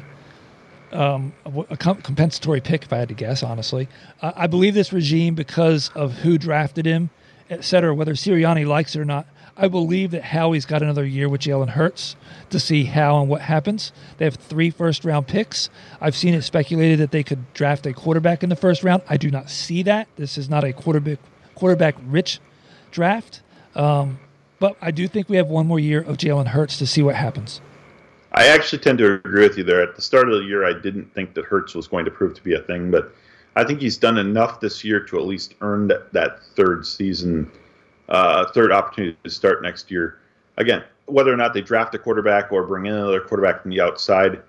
um, 0.93 1.33
a, 1.45 1.77
compensatory 1.77 2.61
pick, 2.61 2.83
if 2.83 2.93
I 2.93 2.97
had 2.97 3.09
to 3.09 3.15
guess, 3.15 3.43
honestly. 3.43 3.87
Uh, 4.21 4.31
I 4.35 4.47
believe 4.47 4.73
this 4.73 4.93
regime, 4.93 5.35
because 5.35 5.89
of 5.89 6.13
who 6.13 6.37
drafted 6.37 6.85
him, 6.85 7.09
et 7.49 7.63
cetera, 7.63 7.93
whether 7.93 8.13
Sirianni 8.13 8.65
likes 8.65 8.95
it 8.95 8.99
or 8.99 9.05
not, 9.05 9.27
I 9.55 9.67
believe 9.67 10.11
that 10.11 10.23
Howie's 10.23 10.65
got 10.65 10.81
another 10.81 11.05
year 11.05 11.29
with 11.29 11.41
Jalen 11.41 11.69
Hurts 11.69 12.15
to 12.49 12.59
see 12.59 12.85
how 12.85 13.21
and 13.21 13.29
what 13.29 13.41
happens. 13.41 13.91
They 14.17 14.25
have 14.25 14.35
three 14.35 14.71
first 14.71 15.05
round 15.05 15.27
picks. 15.27 15.69
I've 16.01 16.15
seen 16.15 16.33
it 16.33 16.41
speculated 16.41 16.99
that 16.99 17.11
they 17.11 17.21
could 17.21 17.53
draft 17.53 17.85
a 17.85 17.93
quarterback 17.93 18.41
in 18.41 18.49
the 18.49 18.55
first 18.55 18.83
round. 18.83 19.03
I 19.07 19.17
do 19.17 19.29
not 19.29 19.51
see 19.51 19.83
that. 19.83 20.07
This 20.15 20.37
is 20.37 20.49
not 20.49 20.63
a 20.63 20.73
quarterback 20.73 21.19
quarterback 21.53 21.95
rich 22.07 22.39
draft. 22.89 23.41
Um, 23.75 24.19
but 24.59 24.75
I 24.81 24.89
do 24.89 25.07
think 25.07 25.29
we 25.29 25.37
have 25.37 25.47
one 25.47 25.67
more 25.67 25.79
year 25.79 26.01
of 26.01 26.17
Jalen 26.17 26.47
Hurts 26.47 26.77
to 26.79 26.87
see 26.87 27.03
what 27.03 27.15
happens. 27.15 27.61
I 28.33 28.47
actually 28.47 28.79
tend 28.79 28.97
to 28.97 29.13
agree 29.13 29.47
with 29.47 29.57
you 29.57 29.63
there. 29.63 29.81
At 29.81 29.95
the 29.95 30.01
start 30.01 30.27
of 30.29 30.39
the 30.39 30.45
year, 30.45 30.65
I 30.65 30.73
didn't 30.73 31.13
think 31.13 31.33
that 31.35 31.45
Hurts 31.45 31.75
was 31.75 31.87
going 31.87 32.05
to 32.05 32.11
prove 32.11 32.33
to 32.33 32.43
be 32.43 32.55
a 32.55 32.59
thing, 32.59 32.89
but 32.89 33.13
I 33.55 33.63
think 33.63 33.79
he's 33.79 33.97
done 33.97 34.17
enough 34.17 34.59
this 34.59 34.83
year 34.83 34.99
to 35.01 35.17
at 35.17 35.25
least 35.25 35.53
earn 35.61 35.87
that, 35.89 36.11
that 36.13 36.43
third 36.55 36.85
season, 36.85 37.51
uh, 38.09 38.51
third 38.51 38.71
opportunity 38.71 39.17
to 39.23 39.29
start 39.29 39.61
next 39.61 39.91
year. 39.91 40.17
Again, 40.57 40.83
whether 41.05 41.31
or 41.31 41.37
not 41.37 41.53
they 41.53 41.61
draft 41.61 41.93
a 41.93 41.99
quarterback 41.99 42.51
or 42.51 42.65
bring 42.65 42.87
in 42.87 42.93
another 42.93 43.21
quarterback 43.21 43.61
from 43.61 43.69
the 43.69 43.81
outside, 43.81 44.41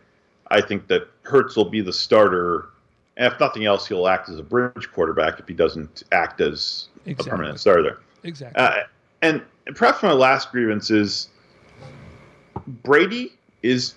I 0.49 0.63
think 0.63 0.87
that 0.89 1.09
Hurts 1.23 1.55
will 1.55 1.69
be 1.69 1.83
the 1.83 1.93
starter. 1.93 2.71
And 3.19 3.31
if 3.31 3.39
nothing 3.39 3.67
else, 3.67 3.87
he'll 3.87 4.09
act 4.09 4.31
as 4.31 4.39
a 4.39 4.43
bridge 4.43 4.91
quarterback 4.93 5.39
if 5.39 5.47
he 5.47 5.55
doesn't 5.55 6.05
act 6.11 6.41
as 6.41 6.89
exactly. 7.05 7.31
a 7.31 7.31
permanent 7.31 7.61
starter. 7.61 8.01
Exactly. 8.23 8.63
Uh, 8.63 8.85
and 9.21 9.43
perhaps 9.75 10.03
my 10.03 10.13
last 10.13 10.53
grievance 10.53 10.91
is 10.91 11.29
Brady 12.67 13.35
is 13.65 13.95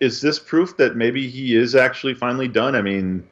is 0.00 0.20
this 0.20 0.38
proof 0.38 0.76
that 0.76 0.94
maybe 0.96 1.28
he 1.28 1.56
is 1.56 1.74
actually 1.74 2.14
finally 2.14 2.46
done? 2.46 2.76
I 2.76 2.82
mean, 2.82 3.26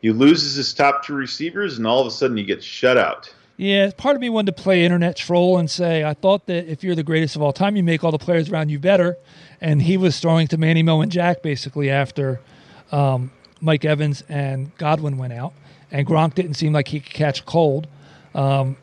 he 0.00 0.10
loses 0.10 0.54
his 0.54 0.72
top 0.72 1.04
two 1.04 1.14
receivers, 1.14 1.76
and 1.76 1.86
all 1.86 2.00
of 2.00 2.06
a 2.06 2.10
sudden 2.10 2.36
he 2.36 2.44
gets 2.44 2.64
shut 2.64 2.96
out. 2.96 3.34
Yeah, 3.56 3.90
part 3.96 4.14
of 4.14 4.22
me 4.22 4.30
wanted 4.30 4.56
to 4.56 4.62
play 4.62 4.84
internet 4.84 5.16
troll 5.16 5.58
and 5.58 5.68
say 5.68 6.04
I 6.04 6.14
thought 6.14 6.46
that 6.46 6.70
if 6.70 6.84
you're 6.84 6.94
the 6.94 7.02
greatest 7.02 7.34
of 7.34 7.42
all 7.42 7.52
time, 7.52 7.74
you 7.74 7.82
make 7.82 8.04
all 8.04 8.12
the 8.12 8.18
players 8.18 8.48
around 8.48 8.68
you 8.68 8.78
better. 8.78 9.16
And 9.60 9.82
he 9.82 9.96
was 9.96 10.20
throwing 10.20 10.46
to 10.48 10.58
Manny 10.58 10.84
Mo 10.84 11.00
and 11.00 11.10
Jack 11.10 11.42
basically 11.42 11.90
after 11.90 12.40
um, 12.92 13.32
Mike 13.60 13.84
Evans 13.84 14.22
and 14.28 14.74
Godwin 14.78 15.18
went 15.18 15.32
out, 15.32 15.52
and 15.90 16.06
Gronk 16.06 16.34
didn't 16.34 16.54
seem 16.54 16.72
like 16.72 16.86
he 16.86 17.00
could 17.00 17.12
catch 17.12 17.44
cold. 17.44 17.88
Um, 18.32 18.76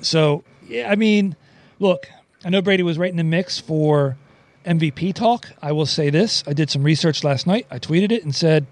so 0.00 0.42
yeah, 0.66 0.90
I 0.90 0.96
mean, 0.96 1.36
look, 1.78 2.10
I 2.44 2.50
know 2.50 2.60
Brady 2.60 2.82
was 2.82 2.98
right 2.98 3.10
in 3.10 3.16
the 3.16 3.22
mix 3.22 3.60
for 3.60 4.16
MVP 4.64 5.14
talk. 5.14 5.50
I 5.62 5.72
will 5.72 5.86
say 5.86 6.10
this: 6.10 6.44
I 6.46 6.52
did 6.52 6.70
some 6.70 6.82
research 6.82 7.24
last 7.24 7.46
night. 7.46 7.66
I 7.70 7.78
tweeted 7.78 8.12
it 8.12 8.24
and 8.24 8.34
said 8.34 8.66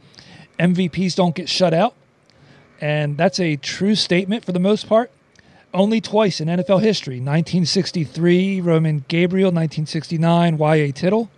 MVPs 0.59 1.15
don't 1.15 1.35
get 1.35 1.49
shut 1.49 1.75
out. 1.75 1.95
And 2.81 3.17
that's 3.17 3.39
a 3.39 3.57
true 3.57 3.95
statement 3.95 4.45
for 4.45 4.53
the 4.53 4.59
most 4.59 4.89
part. 4.89 5.11
Only 5.75 6.01
twice 6.01 6.41
in 6.41 6.49
NFL 6.49 6.83
history 6.83 7.17
1963, 7.17 8.61
Roman 8.61 9.05
Gabriel, 9.09 9.47
1969, 9.47 10.59
Y.A. 10.59 10.93
Tittle 10.93 11.31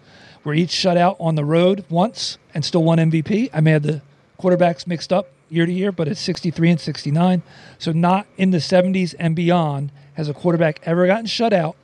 were 0.42 0.54
each 0.54 0.70
shut 0.70 0.96
out 0.96 1.16
on 1.20 1.36
the 1.36 1.44
road 1.44 1.84
once 1.88 2.38
and 2.52 2.64
still 2.64 2.82
won 2.82 2.98
MVP. 2.98 3.50
I 3.52 3.60
may 3.60 3.72
have 3.72 3.82
the 3.82 4.02
quarterbacks 4.40 4.86
mixed 4.86 5.12
up 5.12 5.28
year 5.48 5.66
to 5.66 5.72
year, 5.72 5.92
but 5.92 6.08
it's 6.08 6.20
63 6.20 6.70
and 6.70 6.80
69. 6.80 7.42
So, 7.78 7.92
not 7.92 8.26
in 8.36 8.50
the 8.50 8.58
70s 8.58 9.14
and 9.18 9.36
beyond 9.36 9.92
has 10.14 10.28
a 10.28 10.34
quarterback 10.34 10.80
ever 10.84 11.06
gotten 11.06 11.26
shut 11.26 11.52
out 11.52 11.76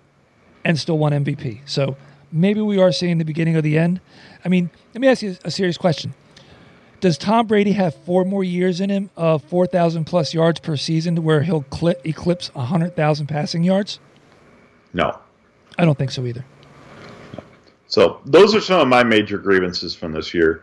and 0.64 0.78
still 0.78 0.98
won 0.98 1.12
MVP. 1.12 1.61
So, 1.66 1.96
maybe 2.32 2.60
we 2.60 2.78
are 2.78 2.92
seeing 2.92 3.18
the 3.18 3.24
beginning 3.24 3.56
of 3.56 3.62
the 3.62 3.78
end. 3.78 4.00
I 4.44 4.48
mean, 4.48 4.70
let 4.94 5.00
me 5.00 5.08
ask 5.08 5.22
you 5.22 5.36
a 5.44 5.50
serious 5.50 5.76
question. 5.76 6.14
Does 7.00 7.16
Tom 7.16 7.46
Brady 7.46 7.72
have 7.72 7.94
four 7.94 8.24
more 8.24 8.44
years 8.44 8.80
in 8.80 8.90
him 8.90 9.08
of 9.16 9.42
4,000 9.44 10.04
plus 10.04 10.34
yards 10.34 10.60
per 10.60 10.76
season 10.76 11.16
to 11.16 11.22
where 11.22 11.42
he'll 11.42 11.62
clip, 11.62 12.06
eclipse 12.06 12.54
100,000 12.54 13.26
passing 13.26 13.64
yards? 13.64 13.98
No. 14.92 15.18
I 15.78 15.84
don't 15.86 15.96
think 15.96 16.10
so 16.10 16.26
either. 16.26 16.44
So 17.86 18.20
those 18.26 18.54
are 18.54 18.60
some 18.60 18.80
of 18.80 18.88
my 18.88 19.02
major 19.02 19.38
grievances 19.38 19.94
from 19.94 20.12
this 20.12 20.34
year. 20.34 20.62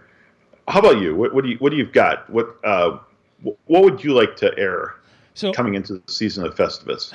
How 0.68 0.80
about 0.80 1.00
you? 1.02 1.16
What, 1.16 1.34
what 1.34 1.44
do 1.44 1.50
you 1.50 1.58
what 1.58 1.72
do 1.72 1.78
you've 1.78 1.92
got? 1.92 2.30
What 2.30 2.56
uh, 2.64 3.00
what 3.42 3.84
would 3.84 4.04
you 4.04 4.14
like 4.14 4.36
to 4.38 4.58
air 4.58 4.96
so, 5.34 5.52
coming 5.54 5.76
into 5.76 5.94
the 5.94 6.12
season 6.12 6.46
of 6.46 6.56
Festivus? 6.56 7.14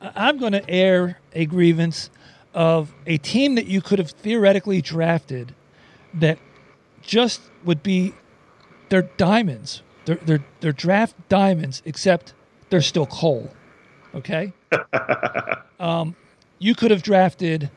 I'm 0.00 0.38
going 0.38 0.52
to 0.52 0.68
air 0.68 1.18
a 1.34 1.46
grievance 1.46 2.10
of 2.56 2.94
a 3.06 3.18
team 3.18 3.54
that 3.54 3.66
you 3.66 3.82
could 3.82 3.98
have 3.98 4.10
theoretically 4.10 4.80
drafted 4.80 5.54
that 6.14 6.38
just 7.02 7.42
would 7.64 7.82
be 7.82 8.14
they're 8.88 9.02
diamonds. 9.02 9.82
They're 10.06 10.16
they're 10.16 10.44
they're 10.60 10.72
draft 10.72 11.14
diamonds, 11.28 11.82
except 11.84 12.32
they're 12.70 12.80
still 12.80 13.06
coal. 13.06 13.50
Okay. 14.14 14.54
um, 15.80 16.16
you 16.58 16.74
could 16.74 16.90
have 16.90 17.02
drafted 17.02 17.70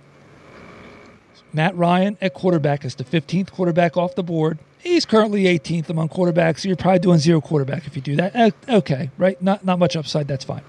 Matt 1.52 1.76
Ryan 1.76 2.18
at 2.22 2.34
quarterback 2.34 2.86
as 2.86 2.96
the 2.96 3.04
15th 3.04 3.52
quarterback 3.52 3.98
off 3.98 4.16
the 4.16 4.24
board. 4.24 4.60
He's 4.78 5.06
currently 5.06 5.44
18th 5.44 5.90
among 5.90 6.08
quarterbacks. 6.08 6.60
So 6.60 6.70
you're 6.70 6.78
probably 6.78 7.00
doing 7.00 7.20
zero 7.20 7.42
quarterback 7.42 7.86
if 7.86 7.98
you 7.98 8.02
do 8.02 8.16
that. 8.16 8.54
Okay, 8.70 9.12
right? 9.18 9.42
Not 9.42 9.66
not 9.66 9.78
much 9.78 9.98
upside. 9.98 10.30
That's 10.30 10.46
fine. 10.46 10.64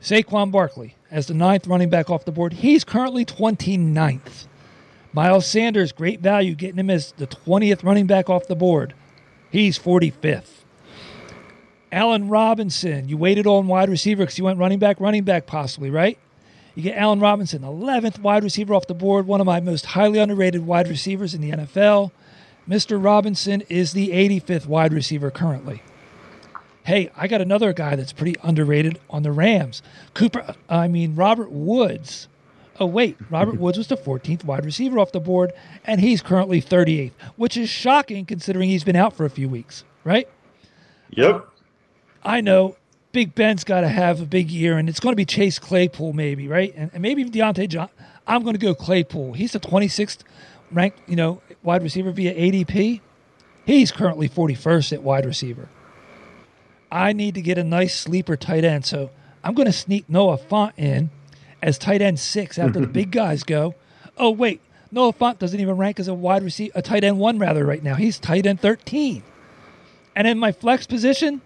Saquon 0.00 0.50
Barkley 0.50 0.96
as 1.10 1.26
the 1.26 1.34
ninth 1.34 1.66
running 1.66 1.90
back 1.90 2.08
off 2.10 2.24
the 2.24 2.32
board. 2.32 2.54
He's 2.54 2.84
currently 2.84 3.24
29th. 3.24 4.46
Miles 5.12 5.46
Sanders, 5.46 5.92
great 5.92 6.20
value, 6.20 6.54
getting 6.54 6.78
him 6.78 6.90
as 6.90 7.12
the 7.12 7.26
20th 7.26 7.82
running 7.82 8.06
back 8.06 8.30
off 8.30 8.46
the 8.46 8.54
board. 8.54 8.94
He's 9.50 9.78
45th. 9.78 10.60
Allen 11.92 12.28
Robinson, 12.28 13.08
you 13.08 13.16
waited 13.16 13.48
on 13.48 13.66
wide 13.66 13.88
receiver 13.88 14.22
because 14.22 14.38
you 14.38 14.44
went 14.44 14.60
running 14.60 14.78
back, 14.78 15.00
running 15.00 15.24
back 15.24 15.46
possibly, 15.46 15.90
right? 15.90 16.16
You 16.76 16.84
get 16.84 16.96
Allen 16.96 17.18
Robinson, 17.18 17.62
11th 17.62 18.20
wide 18.20 18.44
receiver 18.44 18.74
off 18.74 18.86
the 18.86 18.94
board, 18.94 19.26
one 19.26 19.40
of 19.40 19.46
my 19.46 19.58
most 19.58 19.86
highly 19.86 20.20
underrated 20.20 20.64
wide 20.64 20.88
receivers 20.88 21.34
in 21.34 21.40
the 21.40 21.50
NFL. 21.50 22.12
Mr. 22.68 23.02
Robinson 23.02 23.62
is 23.62 23.92
the 23.92 24.10
85th 24.10 24.66
wide 24.66 24.92
receiver 24.92 25.32
currently. 25.32 25.82
Hey, 26.84 27.10
I 27.16 27.28
got 27.28 27.40
another 27.40 27.72
guy 27.72 27.96
that's 27.96 28.12
pretty 28.12 28.36
underrated 28.42 28.98
on 29.10 29.22
the 29.22 29.32
Rams. 29.32 29.82
Cooper, 30.14 30.54
I 30.68 30.88
mean, 30.88 31.14
Robert 31.14 31.50
Woods. 31.50 32.28
Oh, 32.78 32.86
wait, 32.86 33.16
Robert 33.30 33.58
Woods 33.58 33.78
was 33.78 33.88
the 33.88 33.96
14th 33.96 34.44
wide 34.44 34.64
receiver 34.64 34.98
off 34.98 35.12
the 35.12 35.20
board, 35.20 35.52
and 35.84 36.00
he's 36.00 36.22
currently 36.22 36.62
38th, 36.62 37.12
which 37.36 37.56
is 37.56 37.68
shocking 37.68 38.24
considering 38.24 38.70
he's 38.70 38.84
been 38.84 38.96
out 38.96 39.14
for 39.14 39.24
a 39.24 39.30
few 39.30 39.48
weeks, 39.48 39.84
right? 40.04 40.28
Yep. 41.10 41.34
Uh, 41.34 41.40
I 42.22 42.40
know 42.40 42.76
Big 43.12 43.34
Ben's 43.34 43.64
got 43.64 43.80
to 43.82 43.88
have 43.88 44.20
a 44.20 44.26
big 44.26 44.50
year, 44.50 44.78
and 44.78 44.88
it's 44.88 45.00
going 45.00 45.12
to 45.12 45.16
be 45.16 45.24
Chase 45.24 45.58
Claypool, 45.58 46.12
maybe, 46.12 46.48
right? 46.48 46.72
And, 46.76 46.90
and 46.92 47.02
maybe 47.02 47.24
Diontae 47.24 47.68
John. 47.68 47.88
I'm 48.26 48.42
going 48.42 48.54
to 48.54 48.60
go 48.60 48.74
Claypool. 48.74 49.32
He's 49.34 49.52
the 49.52 49.60
26th 49.60 50.18
ranked, 50.70 51.00
you 51.08 51.16
know, 51.16 51.42
wide 51.62 51.82
receiver 51.82 52.12
via 52.12 52.34
ADP. 52.34 53.00
He's 53.64 53.90
currently 53.90 54.28
41st 54.28 54.92
at 54.94 55.02
wide 55.02 55.26
receiver. 55.26 55.68
I 56.90 57.12
need 57.12 57.34
to 57.34 57.42
get 57.42 57.58
a 57.58 57.64
nice 57.64 57.98
sleeper 57.98 58.36
tight 58.36 58.64
end, 58.64 58.84
so 58.84 59.10
I'm 59.44 59.54
going 59.54 59.66
to 59.66 59.72
sneak 59.72 60.08
Noah 60.08 60.38
Fant 60.38 60.72
in 60.76 61.10
as 61.62 61.78
tight 61.78 62.02
end 62.02 62.18
six 62.18 62.58
after 62.58 62.80
the 62.80 62.86
big 62.86 63.10
guys 63.12 63.44
go. 63.44 63.74
Oh 64.16 64.30
wait, 64.30 64.60
Noah 64.90 65.12
Fant 65.12 65.38
doesn't 65.38 65.60
even 65.60 65.76
rank 65.76 66.00
as 66.00 66.08
a 66.08 66.14
wide 66.14 66.42
receiver, 66.42 66.72
a 66.74 66.82
tight 66.82 67.04
end 67.04 67.18
one 67.18 67.38
rather 67.38 67.64
right 67.64 67.82
now. 67.82 67.94
He's 67.94 68.18
tight 68.18 68.46
end 68.46 68.60
thirteen. 68.60 69.22
And 70.16 70.26
in 70.26 70.38
my 70.38 70.52
flex 70.52 70.86
position, 70.86 71.40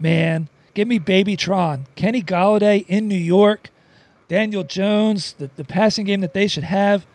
man, 0.00 0.48
give 0.74 0.88
me 0.88 0.98
Baby 0.98 1.36
Tron, 1.36 1.86
Kenny 1.94 2.22
Golladay 2.22 2.84
in 2.88 3.06
New 3.06 3.14
York, 3.14 3.70
Daniel 4.28 4.64
Jones, 4.64 5.34
the, 5.34 5.50
the 5.56 5.64
passing 5.64 6.04
game 6.04 6.20
that 6.20 6.34
they 6.34 6.48
should 6.48 6.64
have. 6.64 7.06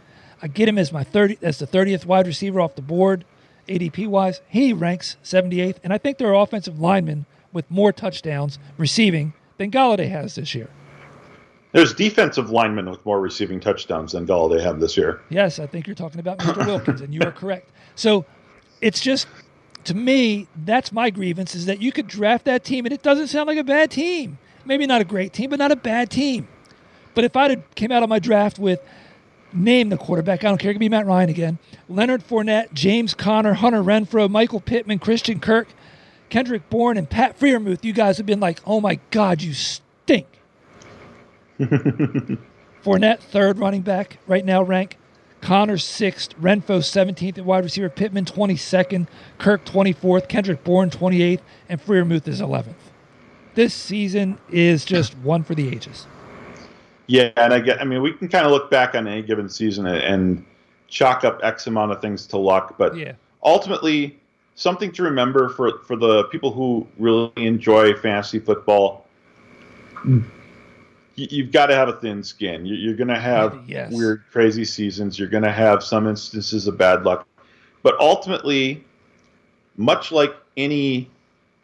I 0.41 0.47
get 0.47 0.69
him 0.69 0.77
as 0.77 0.93
my 0.93 1.03
thirty 1.03 1.37
as 1.41 1.59
the 1.59 1.67
thirtieth 1.67 2.05
wide 2.05 2.27
receiver 2.27 2.61
off 2.61 2.75
the 2.75 2.81
board, 2.81 3.25
ADP 3.67 4.07
wise. 4.07 4.39
He 4.47 4.71
ranks 4.71 5.17
78th, 5.23 5.77
and 5.83 5.91
I 5.91 5.97
think 5.97 6.17
there 6.17 6.29
are 6.29 6.41
offensive 6.41 6.79
linemen 6.79 7.25
with 7.53 7.69
more 7.69 7.91
touchdowns 7.91 8.59
receiving 8.77 9.33
than 9.57 9.71
Golladay 9.71 10.09
has 10.09 10.35
this 10.35 10.53
year. 10.53 10.69
There's 11.73 11.93
defensive 11.93 12.49
linemen 12.49 12.89
with 12.89 13.05
more 13.05 13.19
receiving 13.19 13.59
touchdowns 13.59 14.13
than 14.13 14.25
Golladay 14.25 14.61
have 14.61 14.79
this 14.79 14.97
year. 14.97 15.21
Yes, 15.29 15.59
I 15.59 15.67
think 15.67 15.85
you're 15.85 15.95
talking 15.95 16.19
about 16.19 16.39
Mr. 16.39 16.65
Wilkins, 16.65 17.01
and 17.01 17.13
you 17.13 17.21
are 17.21 17.31
correct. 17.31 17.69
So 17.95 18.25
it's 18.81 18.99
just 18.99 19.27
to 19.87 19.93
me, 19.95 20.47
that's 20.65 20.91
my 20.91 21.09
grievance 21.09 21.55
is 21.55 21.65
that 21.65 21.81
you 21.81 21.93
could 21.93 22.07
draft 22.07 22.43
that 22.43 22.65
team 22.65 22.85
and 22.85 22.93
it 22.93 23.01
doesn't 23.01 23.27
sound 23.27 23.47
like 23.47 23.57
a 23.57 23.63
bad 23.63 23.89
team. 23.89 24.37
Maybe 24.65 24.85
not 24.85 24.99
a 24.99 25.05
great 25.05 25.31
team, 25.31 25.49
but 25.49 25.59
not 25.59 25.71
a 25.71 25.77
bad 25.77 26.09
team. 26.09 26.49
But 27.15 27.23
if 27.23 27.37
I 27.37 27.47
had 27.47 27.75
came 27.75 27.91
out 27.93 28.03
of 28.03 28.09
my 28.09 28.19
draft 28.19 28.59
with 28.59 28.81
name 29.53 29.87
the 29.87 29.97
quarterback, 29.97 30.43
I 30.43 30.49
don't 30.49 30.57
care, 30.57 30.71
it 30.71 30.73
could 30.73 30.81
be 30.81 30.89
Matt 30.89 31.05
Ryan 31.05 31.29
again, 31.29 31.57
Leonard 31.87 32.21
Fournette, 32.27 32.73
James 32.73 33.13
Conner, 33.13 33.53
Hunter 33.53 33.81
Renfrow, 33.81 34.29
Michael 34.29 34.59
Pittman, 34.59 34.99
Christian 34.99 35.39
Kirk, 35.39 35.69
Kendrick 36.29 36.69
Bourne, 36.69 36.97
and 36.97 37.09
Pat 37.09 37.39
Freiermuth, 37.39 37.83
you 37.83 37.93
guys 37.93 38.17
have 38.17 38.25
been 38.25 38.39
like, 38.39 38.59
oh 38.65 38.81
my 38.81 38.99
God, 39.11 39.41
you 39.41 39.53
stink. 39.53 40.27
Fournette, 41.59 43.19
third 43.19 43.57
running 43.59 43.81
back, 43.81 44.19
right 44.27 44.45
now 44.45 44.61
rank. 44.61 44.97
Conner, 45.41 45.77
sixth. 45.77 46.39
Renfrow, 46.41 46.79
17th 46.79 47.37
at 47.37 47.45
wide 47.45 47.63
receiver. 47.63 47.89
Pittman, 47.89 48.25
22nd. 48.25 49.07
Kirk, 49.37 49.63
24th. 49.65 50.27
Kendrick 50.27 50.63
Bourne, 50.63 50.89
28th. 50.89 51.41
And 51.69 51.81
Freiermuth 51.83 52.27
is 52.27 52.41
11th. 52.41 52.73
This 53.53 53.73
season 53.73 54.39
is 54.49 54.83
just 54.83 55.17
one 55.23 55.43
for 55.43 55.55
the 55.55 55.67
ages. 55.67 56.07
Yeah, 57.07 57.31
and 57.37 57.53
I 57.53 57.59
get. 57.59 57.79
I 57.79 57.85
mean, 57.85 58.01
we 58.01 58.13
can 58.13 58.27
kind 58.27 58.45
of 58.45 58.51
look 58.51 58.69
back 58.69 58.93
on 58.93 59.07
any 59.07 59.21
given 59.21 59.47
season 59.47 59.85
and 59.85 60.45
chalk 60.87 61.23
up 61.23 61.39
X 61.41 61.67
amount 61.67 61.91
of 61.91 62.01
things 62.01 62.27
to 62.27 62.37
luck, 62.37 62.75
but 62.77 62.95
yeah. 62.97 63.13
ultimately, 63.43 64.19
something 64.57 64.91
to 64.91 65.03
remember 65.03 65.47
for 65.49 65.79
for 65.79 65.95
the 65.95 66.25
people 66.25 66.51
who 66.51 66.85
really 66.99 67.31
enjoy 67.37 67.93
fantasy 67.93 68.39
football 68.39 69.07
you, 71.17 71.43
have 71.43 71.51
got 71.51 71.65
to 71.67 71.75
have 71.75 71.89
a 71.89 71.93
thin 71.93 72.23
skin. 72.23 72.65
You, 72.65 72.75
you're 72.75 72.95
going 72.95 73.07
to 73.07 73.19
have 73.19 73.59
yes. 73.67 73.91
weird, 73.91 74.23
crazy 74.31 74.63
seasons. 74.63 75.17
You're 75.17 75.27
going 75.27 75.43
to 75.43 75.51
have 75.51 75.83
some 75.83 76.07
instances 76.07 76.67
of 76.67 76.77
bad 76.77 77.03
luck, 77.03 77.27
but 77.81 77.99
ultimately, 77.99 78.83
much 79.77 80.11
like 80.11 80.33
any 80.55 81.09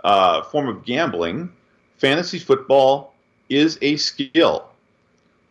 uh, 0.03 0.41
form 0.43 0.67
of 0.67 0.83
gambling, 0.83 1.51
fantasy 1.97 2.39
football 2.39 3.13
is 3.49 3.77
a 3.81 3.95
skill. 3.97 4.69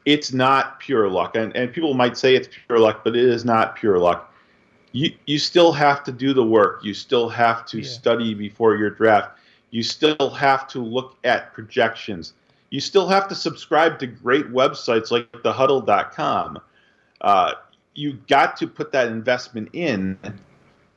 It's 0.05 0.33
not 0.33 0.81
pure 0.81 1.09
luck, 1.09 1.37
and, 1.37 1.55
and 1.55 1.73
people 1.73 1.95
might 1.95 2.17
say 2.17 2.35
it's 2.35 2.49
pure 2.67 2.81
luck, 2.81 3.03
but 3.05 3.15
it 3.15 3.25
is 3.25 3.45
not 3.45 3.77
pure 3.77 3.99
luck. 3.99 4.32
You 4.93 5.13
you 5.27 5.39
still 5.39 5.73
have 5.73 6.05
to 6.05 6.13
do 6.13 6.33
the 6.35 6.45
work. 6.45 6.85
You 6.85 6.95
still 6.95 7.29
have 7.29 7.65
to 7.67 7.79
Yeah. 7.79 7.89
study 7.89 8.35
before 8.35 8.77
your 8.77 8.91
draft. 8.91 9.39
You 9.71 9.83
still 9.83 10.31
have 10.31 10.69
to 10.69 10.81
look 10.83 11.17
at 11.25 11.53
projections. 11.55 12.35
You 12.71 12.81
still 12.81 13.09
have 13.09 13.27
to 13.29 13.35
subscribe 13.35 13.99
to 14.01 14.07
great 14.07 14.51
websites 14.51 15.11
like 15.11 15.31
thehuddle.com. 15.43 16.59
Uh, 17.21 17.53
you 17.95 18.15
got 18.29 18.57
to 18.59 18.67
put 18.67 18.93
that 18.93 19.09
investment 19.09 19.69
in 19.73 20.19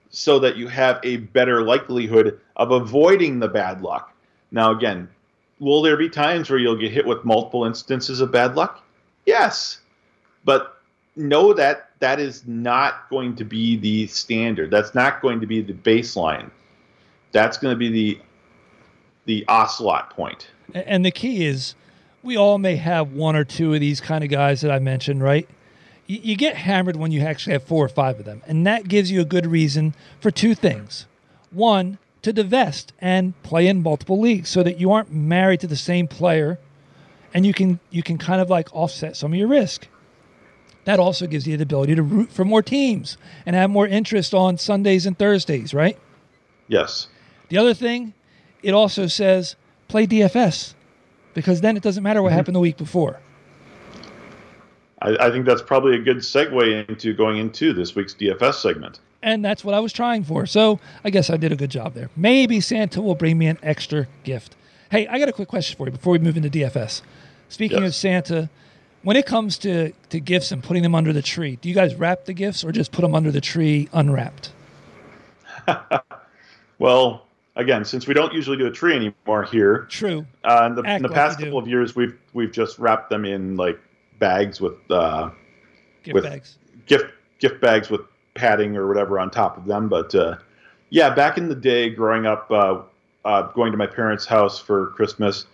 so 0.10 0.40
that 0.40 0.56
you 0.56 0.68
have 0.68 1.00
a 1.04 1.18
better 1.18 1.62
likelihood 1.64 2.40
of 2.56 2.72
avoiding 2.72 3.40
the 3.40 3.48
bad 3.48 3.82
luck. 3.82 4.14
Now, 4.52 4.72
again, 4.72 5.10
will 5.60 5.82
there 5.82 5.98
be 5.98 6.10
times 6.10 6.50
where 6.50 6.60
you'll 6.60 6.78
get 6.78 6.92
hit 6.92 7.06
with 7.06 7.26
multiple 7.26 7.66
instances 7.66 8.22
of 8.22 8.32
bad 8.32 8.56
luck? 8.56 8.84
Yes. 9.26 9.80
But 10.46 10.75
know 11.16 11.54
that 11.54 11.90
that 12.00 12.20
is 12.20 12.46
not 12.46 13.10
going 13.10 13.36
to 13.38 13.44
be 13.44 13.78
the 13.78 14.08
standard. 14.08 14.72
That's 14.72 14.94
not 14.94 15.22
going 15.22 15.40
to 15.40 15.48
be 15.48 15.62
the 15.62 15.74
baseline. 15.74 16.52
That's 17.32 17.58
going 17.58 17.74
to 17.74 17.78
be 17.78 17.90
the 17.90 18.20
the 19.26 19.46
ocelot 19.48 20.12
point. 20.12 20.50
And 20.74 21.04
the 21.04 21.12
key 21.12 21.46
is, 21.46 21.74
we 22.22 22.38
all 22.38 22.60
may 22.60 22.76
have 22.76 23.12
one 23.12 23.36
or 23.36 23.44
two 23.44 23.74
of 23.74 23.80
these 23.80 24.00
kind 24.00 24.24
of 24.24 24.30
guys 24.30 24.62
that 24.62 24.72
I 24.72 24.80
mentioned, 24.80 25.24
right? 25.24 25.50
You, 26.06 26.20
you 26.22 26.36
get 26.36 26.56
hammered 26.56 26.96
when 26.96 27.12
you 27.12 27.22
actually 27.22 27.54
have 27.54 27.64
four 27.64 27.84
or 27.84 27.90
five 27.90 28.20
of 28.20 28.26
them, 28.26 28.44
and 28.46 28.68
that 28.68 28.88
gives 28.88 29.10
you 29.10 29.22
a 29.22 29.26
good 29.26 29.48
reason 29.48 29.96
for 30.20 30.30
two 30.32 30.54
things. 30.54 31.08
One, 31.52 31.98
to 32.22 32.34
divest 32.34 32.94
and 33.00 33.42
play 33.44 33.68
in 33.68 33.82
multiple 33.82 34.20
leagues, 34.20 34.50
so 34.50 34.64
that 34.64 34.80
you 34.80 34.92
aren't 34.92 35.12
married 35.12 35.60
to 35.62 35.68
the 35.68 35.76
same 35.76 36.08
player, 36.08 36.60
and 37.34 37.46
you 37.46 37.54
can 37.54 37.80
you 37.90 38.04
can 38.04 38.18
kind 38.18 38.42
of 38.42 38.50
like 38.50 38.74
offset 38.76 39.16
some 39.16 39.34
of 39.34 39.40
your 39.40 39.48
risk. 39.48 39.88
That 40.86 41.00
also 41.00 41.28
gives 41.28 41.48
you 41.48 41.58
the 41.58 41.64
ability 41.64 41.96
to 41.96 42.04
root 42.04 42.32
for 42.32 42.46
more 42.46 42.62
teams 42.62 43.18
and 43.46 43.56
have 43.56 43.70
more 43.70 43.88
interest 43.88 44.34
on 44.34 44.58
Sundays 44.58 45.06
and 45.06 45.18
Thursdays, 45.18 45.74
right? 45.74 45.98
Yes. 46.68 47.08
The 47.50 47.58
other 47.58 47.74
thing, 47.74 48.14
it 48.64 48.74
also 48.74 49.08
says 49.08 49.56
play 49.88 50.08
DFS 50.08 50.74
because 51.34 51.62
then 51.62 51.76
it 51.76 51.84
doesn't 51.84 52.04
matter 52.04 52.22
what 52.22 52.30
mm-hmm. 52.30 52.38
happened 52.38 52.56
the 52.56 52.60
week 52.60 52.78
before. 52.78 53.20
I, 55.02 55.28
I 55.28 55.32
think 55.32 55.46
that's 55.46 55.62
probably 55.62 55.96
a 55.96 56.00
good 56.00 56.18
segue 56.18 56.90
into 56.90 57.14
going 57.14 57.38
into 57.38 57.74
this 57.74 57.96
week's 57.96 58.14
DFS 58.14 58.56
segment. 58.56 59.00
And 59.22 59.44
that's 59.44 59.64
what 59.64 59.74
I 59.74 59.80
was 59.80 59.92
trying 59.92 60.24
for. 60.24 60.46
So 60.46 60.80
I 61.04 61.10
guess 61.10 61.30
I 61.30 61.38
did 61.38 61.52
a 61.52 61.56
good 61.56 61.72
job 61.72 61.96
there. 61.96 62.10
Maybe 62.16 62.62
Santa 62.62 63.02
will 63.02 63.16
bring 63.16 63.38
me 63.38 63.48
an 63.48 63.58
extra 63.64 64.08
gift. 64.24 64.56
Hey, 64.92 65.08
I 65.08 65.18
got 65.18 65.30
a 65.30 65.34
quick 65.34 65.48
question 65.48 65.76
for 65.78 65.88
you 65.88 65.92
before 65.92 66.14
we 66.14 66.20
move 66.20 66.38
into 66.38 66.50
DFS. 66.50 67.02
Speaking 67.50 67.82
Yes. 67.82 67.90
of 67.90 67.96
Santa, 67.96 68.50
when 69.06 69.16
it 69.16 69.26
comes 69.26 69.58
to, 69.60 69.92
to 70.10 70.20
gifts 70.20 70.52
and 70.52 70.62
putting 70.64 70.84
them 70.84 70.96
under 70.96 71.14
the 71.14 71.22
tree, 71.22 71.58
do 71.62 71.70
you 71.70 71.76
guys 71.76 71.94
wrap 71.96 72.26
the 72.26 72.34
gifts 72.34 72.64
or 72.64 72.72
just 72.72 72.92
put 72.92 73.02
them 73.04 73.14
under 73.16 73.32
the 73.32 73.40
tree 73.42 73.88
unwrapped? 73.94 74.52
Well, 76.78 77.26
again, 77.56 77.86
since 77.86 78.06
we 78.06 78.14
don't 78.14 78.34
usually 78.34 78.58
do 78.58 78.66
a 78.66 78.72
tree 78.72 78.96
anymore 78.96 79.44
here, 79.44 79.88
True. 79.90 80.26
uh, 80.44 80.66
in 80.68 80.76
the, 80.76 80.82
in 80.84 81.02
the 81.02 81.08
like 81.08 81.16
past 81.16 81.40
couple 81.40 81.58
of 81.58 81.68
years, 81.70 81.96
we've 81.96 82.18
we've 82.34 82.52
just 82.52 82.78
wrapped 82.80 83.10
them 83.10 83.24
in 83.24 83.56
like 83.56 83.80
bags 84.20 84.60
with 84.60 84.74
uh, 84.92 85.30
Gift 86.04 86.14
With- 86.16 86.24
bags. 86.26 86.58
gift 86.86 87.06
gift 87.40 87.62
bags 87.62 87.90
with 87.90 88.02
padding 88.34 88.76
or 88.76 88.88
whatever 88.88 89.20
on 89.20 89.32
top 89.32 89.58
of 89.58 89.66
them. 89.66 89.88
But 89.88 90.14
uh, 90.14 90.36
yeah, 90.90 91.10
back 91.16 91.38
in 91.38 91.48
the 91.48 91.56
day, 91.56 91.90
growing 91.90 92.26
up, 92.26 92.52
uh, 92.52 92.82
uh, 93.24 93.44
going 93.54 93.72
to 93.72 93.78
my 93.78 93.88
parents' 93.88 94.26
house 94.26 94.60
for 94.60 94.88
Christmas, 94.88 95.46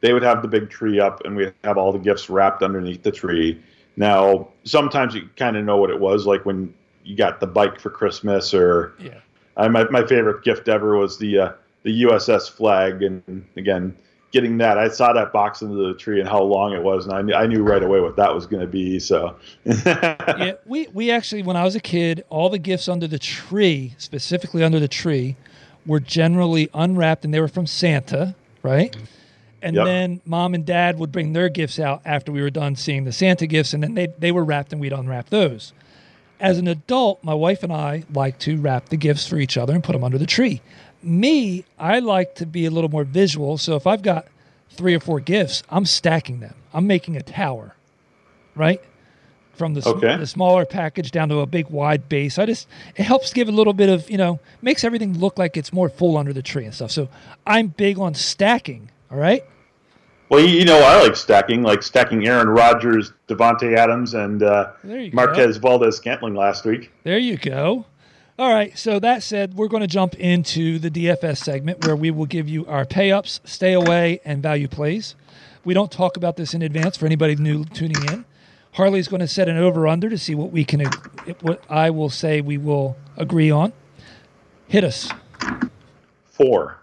they 0.00 0.12
would 0.12 0.22
have 0.22 0.42
the 0.42 0.48
big 0.48 0.70
tree 0.70 1.00
up, 1.00 1.22
and 1.24 1.36
we'd 1.36 1.52
have 1.64 1.76
all 1.78 1.92
the 1.92 1.98
gifts 1.98 2.28
wrapped 2.30 2.62
underneath 2.62 3.02
the 3.02 3.12
tree. 3.12 3.60
Now, 3.96 4.48
sometimes 4.64 5.14
you 5.14 5.28
kind 5.36 5.56
of 5.56 5.64
know 5.64 5.76
what 5.76 5.90
it 5.90 5.98
was, 5.98 6.26
like 6.26 6.44
when 6.46 6.72
you 7.04 7.16
got 7.16 7.40
the 7.40 7.46
bike 7.46 7.80
for 7.80 7.90
Christmas, 7.90 8.54
or 8.54 8.94
Yeah. 8.98 9.18
uh, 9.56 9.68
my 9.68 9.84
my 9.90 10.06
favorite 10.06 10.44
gift 10.44 10.68
ever 10.68 10.96
was 10.96 11.18
the 11.18 11.38
uh, 11.38 11.52
the 11.82 12.02
USS 12.04 12.50
flag, 12.50 13.02
and 13.02 13.44
again. 13.56 13.96
Getting 14.30 14.58
that, 14.58 14.76
I 14.76 14.88
saw 14.90 15.14
that 15.14 15.32
box 15.32 15.62
under 15.62 15.74
the 15.88 15.94
tree 15.94 16.20
and 16.20 16.28
how 16.28 16.42
long 16.42 16.74
it 16.74 16.82
was, 16.82 17.06
and 17.06 17.14
I 17.14 17.22
knew, 17.22 17.32
I 17.32 17.46
knew 17.46 17.62
right 17.62 17.82
away 17.82 17.98
what 18.02 18.14
that 18.16 18.34
was 18.34 18.44
going 18.46 18.60
to 18.60 18.66
be. 18.66 18.98
So, 18.98 19.34
yeah, 19.64 20.52
we 20.66 20.86
we 20.92 21.10
actually 21.10 21.42
when 21.42 21.56
I 21.56 21.64
was 21.64 21.74
a 21.74 21.80
kid, 21.80 22.24
all 22.28 22.50
the 22.50 22.58
gifts 22.58 22.88
under 22.88 23.06
the 23.06 23.18
tree, 23.18 23.94
specifically 23.96 24.62
under 24.62 24.78
the 24.78 24.86
tree, 24.86 25.36
were 25.86 25.98
generally 25.98 26.68
unwrapped 26.74 27.24
and 27.24 27.32
they 27.32 27.40
were 27.40 27.48
from 27.48 27.66
Santa, 27.66 28.34
right? 28.62 28.94
And 29.60 29.74
Yep. 29.76 29.84
then 29.86 30.20
mom 30.24 30.54
and 30.54 30.64
dad 30.64 30.98
would 30.98 31.10
bring 31.10 31.32
their 31.32 31.48
gifts 31.48 31.78
out 31.80 32.00
after 32.04 32.30
we 32.30 32.40
were 32.42 32.50
done 32.50 32.76
seeing 32.76 33.04
the 33.04 33.12
Santa 33.12 33.46
gifts, 33.46 33.74
and 33.74 33.82
then 33.82 33.94
they 33.94 34.08
they 34.18 34.32
were 34.32 34.44
wrapped 34.44 34.72
and 34.72 34.80
we'd 34.80 34.92
unwrap 34.92 35.30
those. 35.30 35.72
As 36.40 36.58
an 36.58 36.68
adult, 36.68 37.22
my 37.24 37.34
wife 37.34 37.64
and 37.64 37.72
I 37.72 38.04
like 38.14 38.38
to 38.40 38.56
wrap 38.60 38.90
the 38.90 38.96
gifts 38.96 39.26
for 39.26 39.38
each 39.38 39.56
other 39.56 39.74
and 39.74 39.82
put 39.82 39.92
them 39.92 40.04
under 40.04 40.18
the 40.18 40.26
tree. 40.26 40.60
Me, 41.02 41.64
I 41.78 41.98
like 41.98 42.36
to 42.36 42.46
be 42.46 42.64
a 42.66 42.70
little 42.70 42.90
more 42.90 43.02
visual. 43.04 43.58
So 43.58 43.74
if 43.74 43.86
I've 43.88 44.02
got 44.02 44.26
three 44.70 44.94
or 44.94 45.00
four 45.00 45.18
gifts, 45.18 45.64
I'm 45.68 45.84
stacking 45.84 46.38
them. 46.40 46.54
I'm 46.72 46.86
making 46.86 47.16
a 47.16 47.22
tower, 47.22 47.74
right? 48.54 48.80
From 49.54 49.74
the, 49.74 49.82
sm- 49.82 49.98
the 50.20 50.26
smaller 50.26 50.64
package 50.64 51.10
down 51.10 51.28
to 51.30 51.40
a 51.40 51.46
big 51.46 51.68
wide 51.70 52.08
base. 52.08 52.38
I 52.38 52.46
just 52.46 52.68
it 52.94 53.02
helps 53.02 53.32
give 53.32 53.48
a 53.48 53.52
little 53.52 53.72
bit 53.72 53.88
of 53.88 54.08
you 54.08 54.16
know 54.16 54.38
makes 54.62 54.84
everything 54.84 55.18
look 55.18 55.36
like 55.36 55.56
it's 55.56 55.72
more 55.72 55.88
full 55.88 56.16
under 56.16 56.32
the 56.32 56.42
tree 56.42 56.64
and 56.64 56.72
stuff. 56.72 56.92
So 56.92 57.08
I'm 57.44 57.68
big 57.68 57.98
on 57.98 58.14
stacking. 58.14 58.90
All 59.10 59.18
right. 59.18 59.44
Well, 60.28 60.40
you 60.40 60.48
you 60.48 60.64
know, 60.64 60.78
I 60.78 61.00
like 61.02 61.16
stacking, 61.16 61.62
like 61.62 61.82
stacking 61.82 62.26
Aaron 62.26 62.48
Rodgers, 62.48 63.12
Davante 63.28 63.76
Adams, 63.76 64.12
and 64.14 64.42
uh, 64.42 64.72
There 64.84 65.00
you 65.00 65.10
go. 65.10 65.16
Marquez 65.16 65.56
Valdes-Scantling 65.56 66.34
last 66.34 66.64
week. 66.64 66.90
There 67.04 67.18
you 67.18 67.38
go. 67.38 67.86
All 68.38 68.52
right. 68.52 68.76
So 68.78 68.98
that 69.00 69.22
said, 69.22 69.54
we're 69.54 69.68
going 69.68 69.80
to 69.80 69.86
jump 69.88 70.14
into 70.16 70.78
the 70.78 70.90
DFS 70.90 71.38
segment 71.38 71.84
where 71.86 71.96
we 71.96 72.10
will 72.10 72.26
give 72.26 72.48
you 72.48 72.66
our 72.66 72.84
pay 72.84 73.10
ups, 73.10 73.40
stay 73.44 73.72
away, 73.72 74.20
and 74.24 74.42
value 74.42 74.68
plays. 74.68 75.16
We 75.64 75.74
don't 75.74 75.90
talk 75.90 76.16
about 76.16 76.36
this 76.36 76.54
in 76.54 76.62
advance 76.62 76.96
for 76.96 77.06
anybody 77.06 77.34
new 77.34 77.64
tuning 77.64 78.02
in. 78.08 78.24
Harley's 78.72 79.08
going 79.08 79.20
to 79.20 79.26
set 79.28 79.48
an 79.48 79.56
over 79.56 79.88
under 79.88 80.08
to 80.08 80.18
see 80.18 80.34
what 80.34 80.52
we 80.52 80.64
can, 80.64 80.84
what 81.40 81.64
I 81.68 81.90
will 81.90 82.10
say 82.10 82.40
we 82.40 82.58
will 82.58 82.96
agree 83.16 83.50
on. 83.50 83.72
Hit 84.68 84.84
us. 84.84 85.10
Four. 86.26 86.78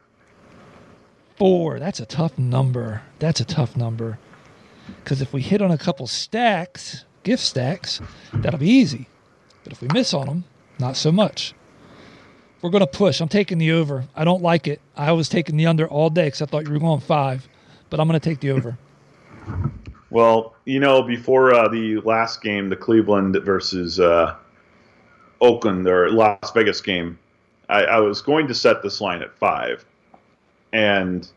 Four. 1.37 1.79
That's 1.79 1.99
a 1.99 2.05
tough 2.05 2.37
number. 2.37 3.01
That's 3.19 3.39
a 3.39 3.45
tough 3.45 3.75
number. 3.75 4.17
Because 5.03 5.21
if 5.21 5.33
we 5.33 5.41
hit 5.41 5.61
on 5.61 5.71
a 5.71 5.77
couple 5.77 6.07
stacks, 6.07 7.05
gift 7.23 7.43
stacks, 7.43 8.01
that'll 8.33 8.59
be 8.59 8.69
easy. 8.69 9.07
But 9.63 9.73
if 9.73 9.81
we 9.81 9.87
miss 9.93 10.13
on 10.13 10.27
them, 10.27 10.43
not 10.79 10.95
so 10.95 11.11
much. 11.11 11.53
We're 12.61 12.69
going 12.69 12.81
to 12.81 12.87
push. 12.87 13.21
I'm 13.21 13.27
taking 13.27 13.57
the 13.57 13.71
over. 13.71 14.05
I 14.15 14.23
don't 14.23 14.41
like 14.41 14.67
it. 14.67 14.81
I 14.95 15.11
was 15.11 15.29
taking 15.29 15.57
the 15.57 15.65
under 15.65 15.87
all 15.87 16.09
day 16.09 16.25
because 16.25 16.41
I 16.41 16.45
thought 16.45 16.65
you 16.65 16.73
were 16.73 16.79
going 16.79 17.01
five, 17.01 17.47
but 17.89 17.99
I'm 17.99 18.07
going 18.07 18.19
to 18.19 18.29
take 18.29 18.39
the 18.39 18.51
over. 18.51 18.77
Well, 20.11 20.55
you 20.63 20.79
know, 20.79 21.01
before 21.01 21.53
uh, 21.53 21.67
the 21.67 21.97
last 22.05 22.41
game, 22.41 22.69
the 22.69 22.75
Cleveland 22.77 23.35
versus 23.43 23.99
uh, 23.99 24.35
Oakland 25.41 25.85
or 25.87 26.09
Las 26.09 26.51
Vegas 26.53 26.79
game, 26.79 27.19
I, 27.67 27.83
I 27.83 27.99
was 27.99 28.21
going 28.21 28.47
to 28.47 28.53
set 28.53 28.81
this 28.81 29.01
line 29.01 29.21
at 29.21 29.37
five. 29.37 29.83
And 30.75 31.27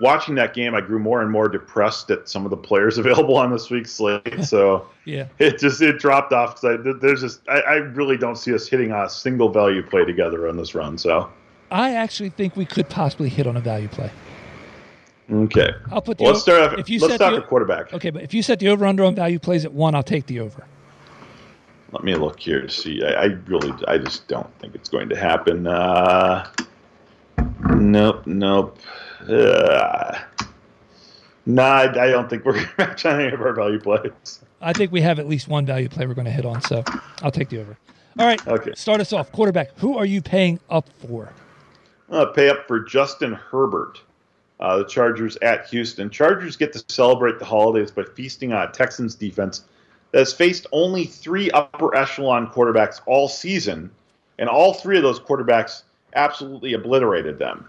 watching 0.00 0.34
that 0.34 0.52
game, 0.52 0.74
I 0.74 0.80
grew 0.80 0.98
more 0.98 1.22
and 1.22 1.30
more 1.30 1.48
depressed 1.48 2.10
at 2.10 2.28
some 2.28 2.44
of 2.44 2.50
the 2.50 2.56
players 2.56 2.98
available 3.02 3.36
on 3.36 3.52
this 3.52 3.70
week's 3.70 3.92
slate. 3.92 4.22
So 4.44 4.86
Yeah. 5.04 5.26
it 5.38 5.58
just 5.58 5.80
it 5.80 5.98
dropped 5.98 6.32
off 6.32 6.60
because 6.60 6.96
there's 7.00 7.20
just 7.20 7.40
I, 7.48 7.60
I 7.60 7.74
really 7.76 8.16
don't 8.16 8.36
see 8.36 8.52
us 8.54 8.66
hitting 8.68 8.90
on 8.92 9.06
a 9.06 9.10
single 9.10 9.48
value 9.48 9.82
play 9.82 10.04
together 10.04 10.48
on 10.48 10.56
this 10.56 10.74
run. 10.74 10.98
So 10.98 11.30
I 11.70 11.94
actually 11.94 12.30
think 12.30 12.56
we 12.56 12.64
could 12.66 12.88
possibly 12.88 13.28
hit 13.28 13.46
on 13.46 13.56
a 13.56 13.60
value 13.60 13.88
play. 13.88 14.10
okay, 15.30 15.70
I'll 15.90 16.00
put 16.02 16.18
the 16.18 16.24
well, 16.24 16.32
let's 16.32 16.42
start 16.42 16.72
off. 16.72 16.78
if 16.78 16.88
you 16.88 16.98
let's 16.98 17.12
set 17.12 17.18
start 17.20 17.34
the, 17.34 17.42
quarterback. 17.42 17.92
Okay, 17.92 18.10
but 18.10 18.22
if 18.22 18.32
you 18.34 18.42
set 18.42 18.58
the 18.58 18.68
over 18.68 18.86
under 18.86 19.04
on 19.04 19.14
value 19.14 19.38
plays 19.38 19.64
at 19.64 19.72
one, 19.72 19.94
I'll 19.94 20.02
take 20.02 20.26
the 20.26 20.40
over. 20.40 20.64
Let 21.92 22.04
me 22.04 22.14
look 22.16 22.40
here 22.40 22.60
to 22.60 22.68
see. 22.68 23.02
I, 23.04 23.12
I 23.12 23.24
really, 23.46 23.72
I 23.86 23.98
just 23.98 24.28
don't 24.28 24.50
think 24.60 24.74
it's 24.74 24.88
going 24.90 25.08
to 25.10 25.16
happen. 25.16 25.66
Uh, 25.66 26.46
nope, 27.76 28.26
nope. 28.26 28.78
Uh, 29.28 30.18
nah, 31.46 31.62
I, 31.64 31.82
I 31.84 32.10
don't 32.10 32.28
think 32.30 32.44
we're 32.44 32.52
going 32.54 32.66
to 32.66 32.74
match 32.78 33.04
on 33.06 33.20
any 33.20 33.32
of 33.32 33.40
our 33.40 33.52
value 33.52 33.80
plays. 33.80 34.40
I 34.60 34.72
think 34.72 34.90
we 34.92 35.00
have 35.02 35.18
at 35.18 35.28
least 35.28 35.48
one 35.48 35.66
value 35.66 35.88
play 35.88 36.06
we're 36.06 36.14
going 36.14 36.24
to 36.24 36.30
hit 36.30 36.44
on, 36.46 36.60
so 36.62 36.82
I'll 37.22 37.30
take 37.30 37.48
the 37.48 37.60
over. 37.60 37.76
All 38.18 38.26
right, 38.26 38.44
Okay. 38.48 38.72
start 38.74 39.00
us 39.00 39.12
off. 39.12 39.30
Quarterback, 39.30 39.70
who 39.78 39.96
are 39.96 40.06
you 40.06 40.20
paying 40.20 40.58
up 40.70 40.88
for? 41.06 41.32
To 42.10 42.26
pay 42.34 42.48
up 42.48 42.66
for 42.66 42.80
Justin 42.80 43.32
Herbert. 43.34 44.00
Uh, 44.60 44.78
the 44.78 44.84
Chargers 44.86 45.36
at 45.36 45.68
Houston. 45.68 46.10
Chargers 46.10 46.56
get 46.56 46.72
to 46.72 46.82
celebrate 46.88 47.38
the 47.38 47.44
holidays 47.44 47.92
by 47.92 48.02
feasting 48.02 48.52
on 48.52 48.66
a 48.66 48.72
Texans 48.72 49.14
defense 49.14 49.62
that 50.10 50.18
has 50.18 50.32
faced 50.32 50.66
only 50.72 51.04
three 51.04 51.48
upper 51.52 51.94
echelon 51.94 52.48
quarterbacks 52.48 53.00
all 53.06 53.28
season, 53.28 53.88
and 54.40 54.48
all 54.48 54.74
three 54.74 54.96
of 54.96 55.04
those 55.04 55.20
quarterbacks 55.20 55.82
absolutely 56.14 56.72
obliterated 56.72 57.38
them. 57.38 57.68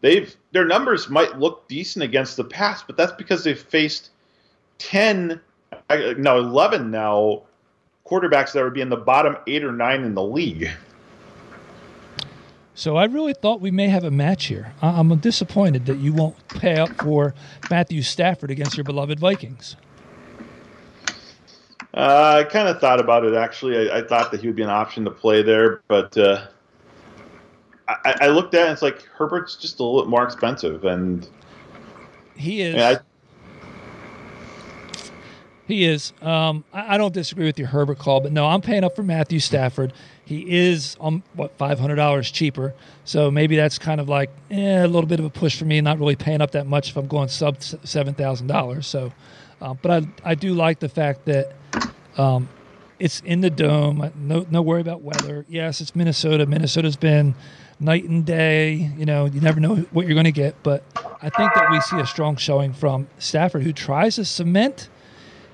They've 0.00 0.34
their 0.50 0.64
numbers 0.64 1.08
might 1.08 1.38
look 1.38 1.68
decent 1.68 2.02
against 2.02 2.36
the 2.36 2.44
pass, 2.44 2.82
but 2.82 2.96
that's 2.96 3.12
because 3.12 3.44
they've 3.44 3.58
faced 3.58 4.10
ten, 4.78 5.40
no 5.90 6.38
eleven 6.38 6.90
now 6.90 7.42
quarterbacks 8.06 8.52
that 8.52 8.64
would 8.64 8.74
be 8.74 8.80
in 8.80 8.88
the 8.88 8.96
bottom 8.96 9.36
eight 9.46 9.64
or 9.64 9.72
nine 9.72 10.02
in 10.02 10.14
the 10.14 10.22
league. 10.22 10.70
So 12.74 12.96
I 12.96 13.04
really 13.04 13.34
thought 13.34 13.60
we 13.60 13.70
may 13.70 13.88
have 13.88 14.02
a 14.02 14.10
match 14.10 14.46
here. 14.46 14.72
I'm 14.80 15.14
disappointed 15.18 15.86
that 15.86 15.98
you 15.98 16.12
won't 16.12 16.36
pay 16.48 16.76
up 16.76 16.90
for 17.00 17.34
Matthew 17.70 18.02
Stafford 18.02 18.50
against 18.50 18.76
your 18.76 18.84
beloved 18.84 19.20
Vikings. 19.20 19.76
Uh, 21.94 22.42
I 22.42 22.44
kind 22.44 22.68
of 22.68 22.80
thought 22.80 23.00
about 23.00 23.24
it 23.24 23.34
actually. 23.34 23.90
I, 23.90 23.98
I, 23.98 24.02
thought 24.02 24.30
that 24.32 24.40
he 24.40 24.46
would 24.46 24.56
be 24.56 24.62
an 24.62 24.70
option 24.70 25.04
to 25.04 25.10
play 25.10 25.42
there, 25.42 25.82
but 25.88 26.16
uh, 26.16 26.46
I, 27.88 28.16
I, 28.22 28.28
looked 28.28 28.54
at 28.54 28.60
it 28.60 28.64
and 28.64 28.72
it's 28.72 28.82
like 28.82 29.02
Herbert's 29.02 29.56
just 29.56 29.80
a 29.80 29.82
little 29.82 30.02
bit 30.02 30.08
more 30.08 30.24
expensive, 30.24 30.84
and 30.84 31.28
he 32.36 32.62
is. 32.62 32.80
I, 32.80 33.00
he 35.66 35.84
is. 35.84 36.12
Um, 36.20 36.64
I, 36.72 36.98
don't 36.98 37.14
disagree 37.14 37.46
with 37.46 37.58
your 37.58 37.68
Herbert 37.68 37.98
call, 37.98 38.20
but 38.20 38.32
no, 38.32 38.46
I'm 38.46 38.60
paying 38.60 38.84
up 38.84 38.96
for 38.96 39.02
Matthew 39.02 39.40
Stafford. 39.40 39.92
He 40.24 40.44
is 40.48 40.96
um 41.00 41.22
what 41.34 41.56
five 41.58 41.78
hundred 41.78 41.96
dollars 41.96 42.30
cheaper, 42.30 42.74
so 43.04 43.30
maybe 43.30 43.56
that's 43.56 43.78
kind 43.78 44.00
of 44.00 44.08
like 44.08 44.30
eh, 44.50 44.84
a 44.84 44.86
little 44.86 45.08
bit 45.08 45.18
of 45.18 45.26
a 45.26 45.30
push 45.30 45.58
for 45.58 45.64
me. 45.64 45.80
Not 45.80 45.98
really 45.98 46.16
paying 46.16 46.40
up 46.40 46.52
that 46.52 46.66
much 46.66 46.90
if 46.90 46.96
I'm 46.96 47.08
going 47.08 47.28
sub 47.28 47.62
seven 47.62 48.14
thousand 48.14 48.46
dollars. 48.46 48.86
So, 48.86 49.12
uh, 49.60 49.74
but 49.74 49.90
I 49.90 50.30
I 50.30 50.34
do 50.34 50.54
like 50.54 50.78
the 50.78 50.88
fact 50.88 51.24
that 51.26 51.54
um, 52.16 52.48
it's 52.98 53.20
in 53.20 53.40
the 53.40 53.50
dome. 53.50 54.10
No 54.14 54.46
no 54.50 54.62
worry 54.62 54.80
about 54.80 55.02
weather. 55.02 55.44
Yes, 55.48 55.80
it's 55.80 55.96
Minnesota. 55.96 56.46
Minnesota's 56.46 56.96
been 56.96 57.34
night 57.82 58.04
and 58.04 58.24
day. 58.24 58.72
You 58.96 59.04
know, 59.04 59.26
you 59.26 59.40
never 59.40 59.60
know 59.60 59.76
what 59.90 60.06
you're 60.06 60.14
going 60.14 60.24
to 60.24 60.32
get. 60.32 60.54
But 60.62 60.84
I 61.20 61.30
think 61.30 61.54
that 61.54 61.70
we 61.70 61.80
see 61.80 61.98
a 61.98 62.06
strong 62.06 62.36
showing 62.36 62.72
from 62.72 63.08
Stafford, 63.18 63.62
who 63.62 63.72
tries 63.72 64.16
to 64.16 64.24
cement 64.24 64.88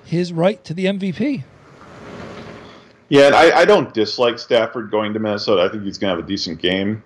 his 0.04 0.32
right 0.32 0.62
to 0.64 0.74
the 0.74 0.86
MVP. 0.86 1.44
Yeah, 3.08 3.26
and 3.26 3.34
I, 3.34 3.60
I 3.60 3.64
don't 3.64 3.92
dislike 3.94 4.38
Stafford 4.38 4.90
going 4.90 5.14
to 5.14 5.18
Minnesota. 5.18 5.62
I 5.62 5.68
think 5.70 5.84
he's 5.84 5.96
going 5.96 6.10
to 6.10 6.16
have 6.16 6.24
a 6.24 6.28
decent 6.28 6.60
game. 6.60 7.02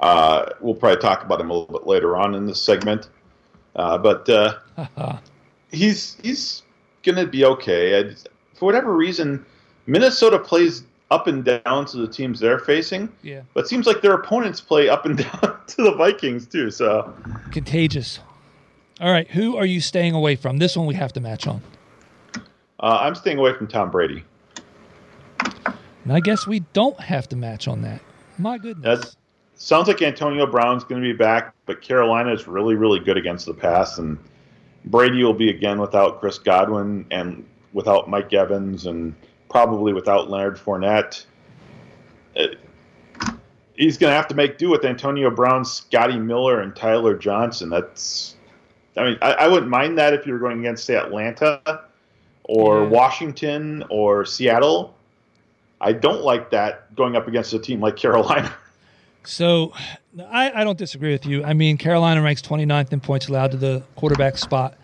Uh, 0.00 0.46
we'll 0.60 0.74
probably 0.74 1.00
talk 1.00 1.24
about 1.24 1.40
him 1.40 1.50
a 1.50 1.54
little 1.54 1.78
bit 1.78 1.86
later 1.86 2.16
on 2.16 2.36
in 2.36 2.46
this 2.46 2.62
segment, 2.62 3.08
uh, 3.74 3.98
but 3.98 4.28
uh, 4.28 4.54
he's 5.72 6.16
he's 6.22 6.62
going 7.02 7.16
to 7.16 7.26
be 7.26 7.44
okay. 7.44 7.98
I, 7.98 8.14
for 8.54 8.66
whatever 8.66 8.94
reason, 8.94 9.44
Minnesota 9.86 10.38
plays 10.38 10.84
up 11.10 11.26
and 11.26 11.44
down 11.44 11.86
to 11.86 11.96
the 11.96 12.08
teams 12.08 12.40
they're 12.40 12.58
facing. 12.58 13.12
Yeah, 13.22 13.42
but 13.54 13.64
it 13.64 13.68
seems 13.68 13.86
like 13.86 14.02
their 14.02 14.14
opponents 14.14 14.60
play 14.60 14.88
up 14.88 15.06
and 15.06 15.18
down 15.42 15.58
to 15.66 15.82
the 15.82 15.94
Vikings 15.96 16.46
too. 16.46 16.70
So 16.70 17.14
contagious. 17.50 18.20
All 19.00 19.12
right, 19.12 19.28
who 19.30 19.56
are 19.56 19.66
you 19.66 19.80
staying 19.80 20.14
away 20.14 20.34
from? 20.34 20.58
This 20.58 20.76
one 20.76 20.86
we 20.86 20.94
have 20.94 21.12
to 21.12 21.20
match 21.20 21.46
on. 21.46 21.62
Uh, 22.80 22.98
I'm 23.00 23.14
staying 23.14 23.38
away 23.38 23.54
from 23.54 23.68
Tom 23.68 23.90
Brady. 23.90 24.24
And 26.04 26.12
I 26.12 26.20
guess 26.20 26.46
we 26.46 26.60
don't 26.72 26.98
have 26.98 27.28
to 27.28 27.36
match 27.36 27.68
on 27.68 27.82
that. 27.82 28.00
My 28.38 28.56
goodness. 28.56 29.00
That 29.00 29.16
sounds 29.56 29.88
like 29.88 30.00
Antonio 30.00 30.46
Brown's 30.46 30.84
going 30.84 31.02
to 31.02 31.06
be 31.06 31.16
back, 31.16 31.54
but 31.66 31.82
Carolina 31.82 32.32
is 32.32 32.48
really, 32.48 32.74
really 32.74 32.98
good 32.98 33.16
against 33.16 33.46
the 33.46 33.54
pass, 33.54 33.98
and 33.98 34.18
Brady 34.86 35.22
will 35.22 35.34
be 35.34 35.50
again 35.50 35.80
without 35.80 36.20
Chris 36.20 36.38
Godwin 36.38 37.04
and 37.10 37.46
without 37.72 38.08
Mike 38.08 38.32
Evans 38.32 38.86
and 38.86 39.14
probably 39.48 39.92
without 39.92 40.30
Leonard 40.30 40.56
Fournette. 40.56 41.24
It, 42.34 42.58
he's 43.74 43.96
going 43.96 44.10
to 44.10 44.16
have 44.16 44.28
to 44.28 44.34
make 44.34 44.58
do 44.58 44.70
with 44.70 44.84
Antonio 44.84 45.30
Brown, 45.30 45.64
Scotty 45.64 46.18
Miller, 46.18 46.60
and 46.60 46.74
Tyler 46.74 47.16
Johnson. 47.16 47.70
That's, 47.70 48.36
I 48.96 49.04
mean, 49.04 49.18
I, 49.22 49.32
I 49.32 49.48
wouldn't 49.48 49.70
mind 49.70 49.96
that 49.98 50.12
if 50.12 50.26
you 50.26 50.32
were 50.32 50.38
going 50.38 50.60
against, 50.60 50.84
say, 50.84 50.96
Atlanta 50.96 51.82
or 52.44 52.82
yeah. 52.82 52.88
Washington 52.88 53.84
or 53.90 54.24
Seattle. 54.24 54.94
I 55.80 55.92
don't 55.92 56.22
like 56.22 56.50
that 56.50 56.94
going 56.96 57.14
up 57.14 57.28
against 57.28 57.52
a 57.52 57.58
team 57.58 57.80
like 57.80 57.96
Carolina. 57.96 58.52
So 59.24 59.72
I, 60.30 60.50
I 60.52 60.64
don't 60.64 60.78
disagree 60.78 61.12
with 61.12 61.26
you. 61.26 61.44
I 61.44 61.52
mean, 61.52 61.76
Carolina 61.76 62.22
ranks 62.22 62.42
29th 62.42 62.92
in 62.92 63.00
points 63.00 63.28
allowed 63.28 63.52
to 63.52 63.56
the 63.56 63.82
quarterback 63.94 64.38
spot, 64.38 64.76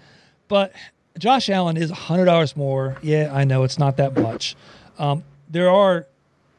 but 0.49 0.73
Josh 1.19 1.49
Allen 1.49 1.77
is 1.77 1.93
$100 1.93 2.57
more. 2.57 2.97
Yeah, 3.03 3.31
I 3.33 3.45
know 3.45 3.63
it's 3.63 3.79
not 3.79 3.97
that 3.99 4.19
much. 4.19 4.57
Um, 4.99 5.23
there 5.49 5.71
are, 5.71 6.07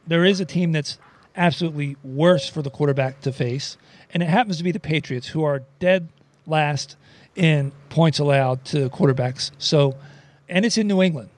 there 0.06 0.24
is 0.24 0.40
a 0.40 0.46
team 0.46 0.72
that's 0.72 0.98
absolutely 1.36 1.96
worse 2.02 2.48
for 2.48 2.62
the 2.62 2.70
quarterback 2.70 3.20
to 3.22 3.32
face, 3.32 3.76
and 4.14 4.22
it 4.22 4.28
happens 4.28 4.56
to 4.58 4.64
be 4.64 4.72
the 4.72 4.80
Patriots, 4.80 5.28
who 5.28 5.44
are 5.44 5.62
dead 5.78 6.08
last 6.46 6.96
in 7.34 7.70
points 7.90 8.18
allowed 8.18 8.64
to 8.66 8.88
quarterbacks. 8.88 9.50
So, 9.58 9.94
and 10.48 10.64
it's 10.64 10.78
in 10.78 10.86
New 10.86 11.02
England. 11.02 11.28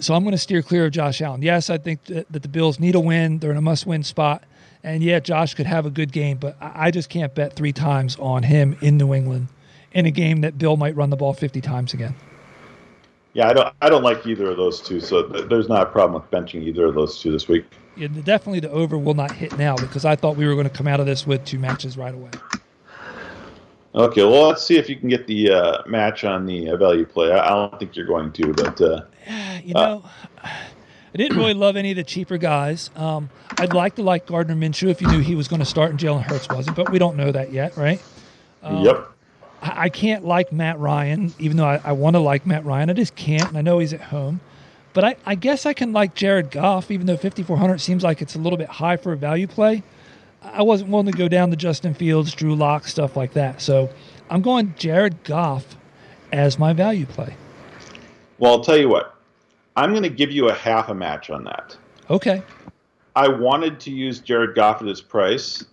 So 0.00 0.12
I'm 0.12 0.24
going 0.24 0.32
to 0.32 0.38
steer 0.38 0.60
clear 0.60 0.86
of 0.86 0.92
Josh 0.92 1.22
Allen. 1.22 1.40
Yes, 1.40 1.70
I 1.70 1.78
think 1.78 2.04
that, 2.04 2.30
that 2.30 2.42
the 2.42 2.48
Bills 2.48 2.78
need 2.78 2.96
a 2.96 3.00
win. 3.00 3.38
They're 3.38 3.52
in 3.52 3.56
a 3.56 3.62
must-win 3.62 4.02
spot, 4.02 4.44
and 4.82 5.02
yeah, 5.02 5.20
Josh 5.20 5.54
could 5.54 5.66
have 5.66 5.86
a 5.86 5.90
good 5.90 6.12
game, 6.12 6.36
but 6.36 6.56
I, 6.60 6.86
I 6.86 6.90
just 6.90 7.08
can't 7.08 7.34
bet 7.34 7.54
three 7.54 7.72
times 7.72 8.16
on 8.18 8.42
him 8.42 8.76
in 8.82 8.98
New 8.98 9.14
England 9.14 9.48
in 9.94 10.06
a 10.06 10.10
game 10.10 10.42
that 10.42 10.58
Bill 10.58 10.76
might 10.76 10.94
run 10.94 11.10
the 11.10 11.16
ball 11.16 11.32
50 11.32 11.60
times 11.60 11.94
again. 11.94 12.14
Yeah, 13.32 13.48
I 13.48 13.52
don't. 13.52 13.74
I 13.82 13.88
don't 13.88 14.04
like 14.04 14.24
either 14.26 14.48
of 14.50 14.56
those 14.56 14.80
two. 14.80 15.00
So 15.00 15.22
there's 15.22 15.68
not 15.68 15.82
a 15.82 15.90
problem 15.90 16.22
with 16.22 16.30
benching 16.30 16.62
either 16.62 16.84
of 16.86 16.94
those 16.94 17.20
two 17.20 17.32
this 17.32 17.48
week. 17.48 17.64
Yeah, 17.96 18.06
definitely 18.06 18.60
the 18.60 18.70
over 18.70 18.96
will 18.96 19.14
not 19.14 19.32
hit 19.32 19.58
now 19.58 19.76
because 19.76 20.04
I 20.04 20.14
thought 20.14 20.36
we 20.36 20.46
were 20.46 20.54
going 20.54 20.68
to 20.68 20.74
come 20.74 20.86
out 20.86 21.00
of 21.00 21.06
this 21.06 21.26
with 21.26 21.44
two 21.44 21.58
matches 21.58 21.96
right 21.96 22.14
away. 22.14 22.30
Okay, 23.94 24.22
well, 24.22 24.48
let's 24.48 24.62
see 24.64 24.76
if 24.76 24.88
you 24.88 24.96
can 24.96 25.08
get 25.08 25.26
the 25.26 25.50
uh, 25.50 25.82
match 25.86 26.24
on 26.24 26.46
the 26.46 26.70
uh, 26.70 26.76
value 26.76 27.04
play. 27.04 27.30
I, 27.32 27.44
I, 27.44 27.48
don't 27.50 27.78
think 27.78 27.94
you're 27.94 28.06
going 28.06 28.32
to, 28.32 28.52
but 28.52 28.80
uh, 28.80 29.02
you 29.64 29.74
know, 29.74 30.04
I 30.42 31.16
didn't 31.16 31.36
really 31.36 31.54
love 31.54 31.76
any 31.76 31.92
of 31.92 31.96
the 31.96 32.02
cheaper 32.02 32.36
guys. 32.36 32.90
Um, 32.96 33.30
I'd 33.58 33.72
like 33.72 33.94
to 33.96 34.02
like 34.02 34.26
Gardner 34.26 34.56
Minshew 34.56 34.88
if 34.88 35.00
you 35.00 35.08
knew 35.08 35.20
he 35.20 35.36
was 35.36 35.46
going 35.46 35.60
to 35.60 35.66
start 35.66 35.90
and 35.90 35.98
Jalen 35.98 36.22
Hurts 36.22 36.48
wasn't, 36.48 36.76
but 36.76 36.90
we 36.90 36.98
don't 36.98 37.16
know 37.16 37.30
that 37.30 37.52
yet, 37.52 37.76
right? 37.76 38.02
Um, 38.64 38.84
yep. 38.84 39.13
I, 39.64 39.88
can't 39.88 40.24
like 40.24 40.52
Matt 40.52 40.78
Ryan, 40.78 41.32
even 41.38 41.56
though 41.56 41.66
I, 41.66 41.80
I 41.82 41.92
want 41.92 42.16
to 42.16 42.20
like 42.20 42.46
Matt 42.46 42.64
Ryan. 42.64 42.90
I 42.90 42.92
just 42.92 43.16
can't, 43.16 43.48
and 43.48 43.56
I 43.56 43.62
know 43.62 43.78
he's 43.78 43.92
at 43.92 44.00
home. 44.00 44.40
But 44.92 45.04
I, 45.04 45.16
I 45.26 45.34
guess 45.34 45.66
I 45.66 45.72
can 45.72 45.92
like 45.92 46.14
Jared 46.14 46.50
Goff, 46.50 46.90
even 46.90 47.06
though 47.06 47.16
5,400 47.16 47.80
seems 47.80 48.02
like 48.02 48.22
it's 48.22 48.34
a 48.34 48.38
little 48.38 48.58
bit 48.58 48.68
high 48.68 48.96
for 48.96 49.12
a 49.12 49.16
value 49.16 49.46
play. 49.46 49.82
I 50.42 50.62
wasn't 50.62 50.90
willing 50.90 51.10
to 51.10 51.16
go 51.16 51.28
down 51.28 51.50
the 51.50 51.56
Justin 51.56 51.94
Fields, 51.94 52.32
Drew 52.32 52.54
Lock, 52.54 52.86
stuff 52.86 53.16
like 53.16 53.32
that. 53.32 53.60
So 53.60 53.90
I'm 54.30 54.42
going 54.42 54.74
Jared 54.76 55.24
Goff 55.24 55.76
as 56.32 56.58
my 56.58 56.72
value 56.72 57.06
play. 57.06 57.34
Well, 58.38 58.52
I'll 58.52 58.64
tell 58.64 58.76
you 58.76 58.88
what. 58.88 59.14
I'm 59.76 59.90
going 59.90 60.02
to 60.02 60.08
give 60.08 60.30
you 60.30 60.48
a 60.48 60.54
half 60.54 60.88
a 60.88 60.94
match 60.94 61.30
on 61.30 61.44
that. 61.44 61.76
Okay. 62.10 62.42
I 63.16 63.28
wanted 63.28 63.80
to 63.80 63.90
use 63.90 64.20
Jared 64.20 64.54
Goff 64.54 64.82
at 64.82 64.88
his 64.88 65.00
price, 65.00 65.64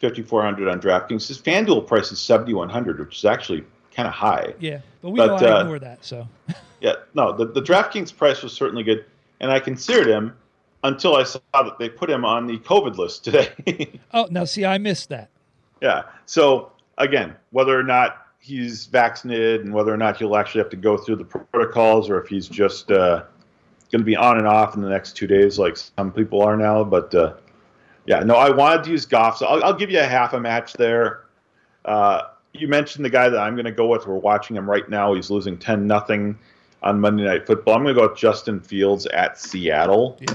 5400 0.00 0.68
on 0.68 0.80
DraftKings. 0.80 1.26
His 1.26 1.38
FanDuel 1.38 1.86
price 1.86 2.12
is 2.12 2.20
7100 2.20 3.00
which 3.00 3.18
is 3.18 3.24
actually 3.24 3.64
kind 3.94 4.06
of 4.06 4.14
high. 4.14 4.54
Yeah, 4.60 4.80
but 5.00 5.10
we 5.10 5.16
but, 5.18 5.40
know 5.40 5.46
I 5.46 5.50
uh, 5.50 5.60
ignore 5.60 5.78
that, 5.78 6.04
so. 6.04 6.28
yeah, 6.80 6.94
no, 7.14 7.32
the, 7.32 7.46
the 7.46 7.62
DraftKings 7.62 8.14
price 8.14 8.42
was 8.42 8.52
certainly 8.52 8.82
good, 8.82 9.04
and 9.40 9.50
I 9.50 9.58
considered 9.58 10.06
him 10.06 10.36
until 10.84 11.16
I 11.16 11.24
saw 11.24 11.40
that 11.52 11.78
they 11.78 11.88
put 11.88 12.10
him 12.10 12.24
on 12.24 12.46
the 12.46 12.58
COVID 12.58 12.96
list 12.96 13.24
today. 13.24 14.00
oh, 14.12 14.28
now 14.30 14.44
see, 14.44 14.64
I 14.64 14.78
missed 14.78 15.08
that. 15.08 15.30
Yeah. 15.80 16.02
So 16.26 16.72
again, 16.98 17.34
whether 17.50 17.78
or 17.78 17.82
not 17.82 18.26
he's 18.38 18.86
vaccinated 18.86 19.64
and 19.64 19.74
whether 19.74 19.92
or 19.92 19.96
not 19.96 20.16
he'll 20.16 20.36
actually 20.36 20.60
have 20.60 20.70
to 20.70 20.76
go 20.76 20.96
through 20.96 21.16
the 21.16 21.24
protocols 21.24 22.08
or 22.08 22.20
if 22.20 22.28
he's 22.28 22.48
just 22.48 22.90
uh, 22.92 23.24
going 23.90 24.00
to 24.00 24.04
be 24.04 24.16
on 24.16 24.38
and 24.38 24.46
off 24.46 24.76
in 24.76 24.82
the 24.82 24.88
next 24.88 25.16
two 25.16 25.26
days, 25.26 25.58
like 25.58 25.76
some 25.76 26.12
people 26.12 26.42
are 26.42 26.56
now. 26.56 26.84
But 26.84 27.14
uh, 27.14 27.34
yeah, 28.06 28.20
no, 28.20 28.34
I 28.34 28.50
wanted 28.50 28.84
to 28.84 28.90
use 28.90 29.04
Goff, 29.04 29.38
so 29.38 29.46
I'll, 29.46 29.64
I'll 29.64 29.74
give 29.74 29.90
you 29.90 30.00
a 30.00 30.06
half 30.06 30.32
a 30.32 30.40
match 30.40 30.74
there. 30.74 31.24
Uh, 31.84 32.22
you 32.52 32.68
mentioned 32.68 33.04
the 33.04 33.10
guy 33.10 33.28
that 33.28 33.38
I'm 33.38 33.54
going 33.54 33.66
to 33.66 33.72
go 33.72 33.86
with. 33.86 34.06
We're 34.06 34.14
watching 34.14 34.56
him 34.56 34.68
right 34.68 34.88
now. 34.88 35.14
He's 35.14 35.30
losing 35.30 35.58
ten 35.58 35.86
nothing 35.86 36.38
on 36.82 37.00
Monday 37.00 37.24
Night 37.24 37.46
Football. 37.46 37.74
I'm 37.74 37.82
going 37.82 37.94
to 37.94 38.00
go 38.00 38.08
with 38.08 38.18
Justin 38.18 38.60
Fields 38.60 39.06
at 39.06 39.38
Seattle. 39.38 40.18
Yeah. 40.20 40.34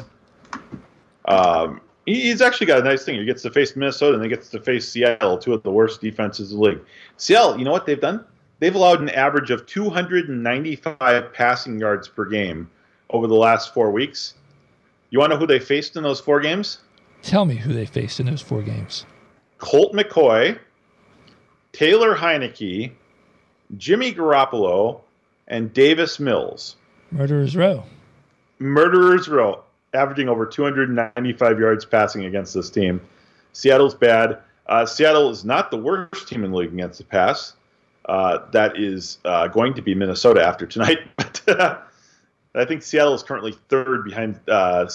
Um, 1.26 1.82
he's 2.06 2.42
actually 2.42 2.68
got 2.68 2.80
a 2.80 2.84
nice 2.84 3.06
thing. 3.06 3.18
He 3.18 3.26
gets 3.26 3.42
to 3.44 3.52
face 3.52 3.76
Minnesota 3.76 4.16
and 4.16 4.24
he 4.24 4.30
gets 4.30 4.50
to 4.50 4.60
face 4.60 4.88
Seattle, 4.90 5.38
two 5.38 5.54
of 5.54 5.64
the 5.64 5.72
worst 5.72 6.02
defenses 6.02 6.52
in 6.52 6.58
the 6.58 6.64
league. 6.64 6.82
Seattle, 7.18 7.58
you 7.58 7.66
know 7.66 7.72
what 7.72 7.86
they've 7.86 8.00
done? 8.00 8.26
They've 8.60 8.76
allowed 8.76 9.02
an 9.02 9.10
average 9.10 9.50
of 9.50 9.66
295 9.66 11.34
passing 11.34 11.80
yards 11.80 12.08
per 12.08 12.26
game 12.26 12.70
over 13.10 13.28
the 13.28 13.36
last 13.36 13.74
four 13.74 13.92
weeks. 13.92 14.36
You 15.10 15.20
want 15.20 15.32
to 15.32 15.36
know 15.36 15.40
who 15.40 15.48
they 15.48 15.60
faced 15.60 15.96
in 15.96 16.04
those 16.04 16.20
four 16.20 16.40
games? 16.40 16.80
Tell 17.22 17.46
me 17.46 17.56
who 17.56 17.74
they 17.74 17.86
faced 17.86 18.20
in 18.20 18.26
those 18.26 18.42
four 18.42 18.62
games. 18.62 19.06
Colt 19.58 19.94
McCoy, 19.94 20.58
Taylor 21.72 22.16
Heinicke, 22.16 22.92
Jimmy 23.78 24.14
Garoppolo, 24.14 25.02
and 25.48 25.72
Davis 25.74 26.20
Mills. 26.20 26.78
Murderers 27.12 27.56
Row. 27.56 27.84
Murderers 28.60 29.28
Row, 29.28 29.64
averaging 29.94 30.30
over 30.30 30.46
295 30.46 31.60
yards 31.60 31.86
passing 31.86 32.26
against 32.26 32.54
this 32.54 32.70
team. 32.70 33.02
Seattle's 33.54 33.96
bad. 33.96 34.40
Uh, 34.68 34.86
Seattle 34.86 35.30
is 35.30 35.44
not 35.44 35.72
the 35.72 35.78
worst 35.78 36.28
team 36.28 36.44
in 36.44 36.52
the 36.52 36.58
league 36.58 36.74
against 36.74 36.98
the 36.98 37.04
pass. 37.04 37.54
Uh, 38.06 38.40
that 38.52 38.80
is 38.80 39.20
uh, 39.26 39.48
going 39.48 39.74
to 39.74 39.82
be 39.82 39.94
Minnesota 39.94 40.44
after 40.46 40.66
tonight. 40.66 41.00
I 42.54 42.66
think 42.66 42.82
Seattle 42.82 43.14
is 43.14 43.24
currently 43.24 43.54
third 43.70 44.04
behind 44.06 44.40
uh, 44.48 44.90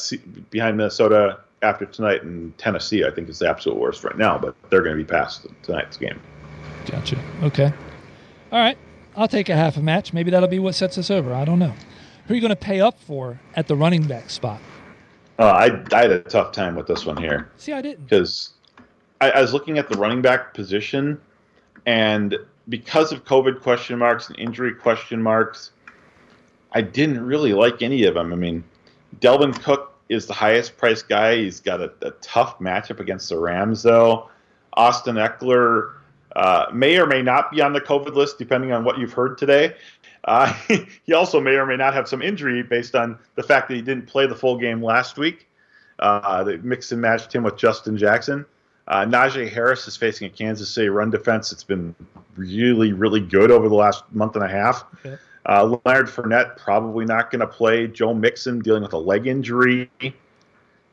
behind 0.50 0.76
Minnesota 0.76 1.40
after 1.62 1.86
tonight, 1.86 2.22
in 2.22 2.52
Tennessee 2.58 3.04
I 3.04 3.10
think 3.10 3.28
is 3.28 3.38
the 3.38 3.48
absolute 3.48 3.78
worst 3.78 4.04
right 4.04 4.16
now. 4.16 4.38
But 4.38 4.54
they're 4.70 4.82
going 4.82 4.96
to 4.96 5.02
be 5.02 5.08
past 5.08 5.46
tonight's 5.62 5.96
game. 5.96 6.20
Gotcha. 6.86 7.18
Okay. 7.42 7.72
All 8.52 8.58
right. 8.58 8.78
I'll 9.16 9.28
take 9.28 9.48
a 9.48 9.56
half 9.56 9.76
a 9.76 9.82
match. 9.82 10.12
Maybe 10.12 10.30
that'll 10.30 10.48
be 10.48 10.58
what 10.58 10.74
sets 10.74 10.98
us 10.98 11.10
over. 11.10 11.34
I 11.34 11.44
don't 11.44 11.58
know. 11.58 11.74
Who 12.26 12.32
are 12.32 12.34
you 12.34 12.40
going 12.40 12.50
to 12.50 12.56
pay 12.56 12.80
up 12.80 13.00
for 13.00 13.40
at 13.54 13.66
the 13.66 13.76
running 13.76 14.06
back 14.06 14.30
spot? 14.30 14.60
Uh, 15.38 15.44
I, 15.44 15.96
I 15.96 16.02
had 16.02 16.10
a 16.10 16.20
tough 16.20 16.52
time 16.52 16.74
with 16.74 16.86
this 16.86 17.06
one 17.06 17.16
here. 17.16 17.50
See, 17.56 17.72
I 17.72 17.82
didn't. 17.82 18.04
Because 18.04 18.50
I, 19.20 19.30
I 19.30 19.40
was 19.40 19.52
looking 19.52 19.78
at 19.78 19.88
the 19.88 19.96
running 19.96 20.22
back 20.22 20.54
position, 20.54 21.20
and 21.86 22.36
because 22.68 23.12
of 23.12 23.24
COVID 23.24 23.60
question 23.60 23.98
marks 23.98 24.28
and 24.28 24.38
injury 24.38 24.74
question 24.74 25.22
marks, 25.22 25.72
I 26.72 26.82
didn't 26.82 27.24
really 27.24 27.52
like 27.52 27.82
any 27.82 28.04
of 28.04 28.14
them. 28.14 28.32
I 28.32 28.36
mean, 28.36 28.64
Dalvin 29.20 29.58
Cook 29.62 29.95
is 30.08 30.26
the 30.26 30.32
highest 30.32 30.76
priced 30.76 31.08
guy. 31.08 31.36
He's 31.36 31.60
got 31.60 31.80
a, 31.80 31.92
a 32.02 32.10
tough 32.22 32.58
matchup 32.58 33.00
against 33.00 33.28
the 33.28 33.38
Rams, 33.38 33.82
though. 33.82 34.30
Austin 34.74 35.16
Ekeler 35.16 35.94
uh, 36.34 36.66
may 36.72 36.98
or 36.98 37.06
may 37.06 37.22
not 37.22 37.50
be 37.50 37.60
on 37.62 37.72
the 37.72 37.80
COVID 37.80 38.14
list, 38.14 38.38
depending 38.38 38.72
on 38.72 38.84
what 38.84 38.98
you've 38.98 39.12
heard 39.12 39.38
today. 39.38 39.74
Uh, 40.24 40.52
he 41.04 41.12
also 41.12 41.40
may 41.40 41.52
or 41.52 41.66
may 41.66 41.76
not 41.76 41.94
have 41.94 42.08
some 42.08 42.22
injury 42.22 42.62
based 42.62 42.94
on 42.94 43.18
the 43.36 43.42
fact 43.42 43.68
that 43.68 43.74
he 43.74 43.82
didn't 43.82 44.06
play 44.06 44.26
the 44.26 44.34
full 44.34 44.58
game 44.58 44.82
last 44.82 45.16
week. 45.16 45.48
Uh, 45.98 46.44
they 46.44 46.58
mixed 46.58 46.92
and 46.92 47.00
matched 47.00 47.34
him 47.34 47.42
with 47.42 47.56
Justin 47.56 47.96
Jackson. 47.96 48.44
Uh, 48.88 49.04
Najee 49.04 49.50
Harris 49.50 49.88
is 49.88 49.96
facing 49.96 50.26
a 50.26 50.30
Kansas 50.30 50.68
City 50.68 50.88
run 50.88 51.10
defense 51.10 51.50
that's 51.50 51.64
been 51.64 51.94
really, 52.36 52.92
really 52.92 53.20
good 53.20 53.50
over 53.50 53.68
the 53.68 53.74
last 53.74 54.04
month 54.12 54.36
and 54.36 54.44
a 54.44 54.48
half. 54.48 54.84
Okay. 55.04 55.16
Uh, 55.48 55.78
Leonard 55.84 56.08
Fournette 56.08 56.56
probably 56.56 57.04
not 57.04 57.30
going 57.30 57.40
to 57.40 57.46
play. 57.46 57.86
Joe 57.86 58.12
Mixon 58.12 58.58
dealing 58.58 58.82
with 58.82 58.92
a 58.92 58.98
leg 58.98 59.26
injury. 59.26 59.90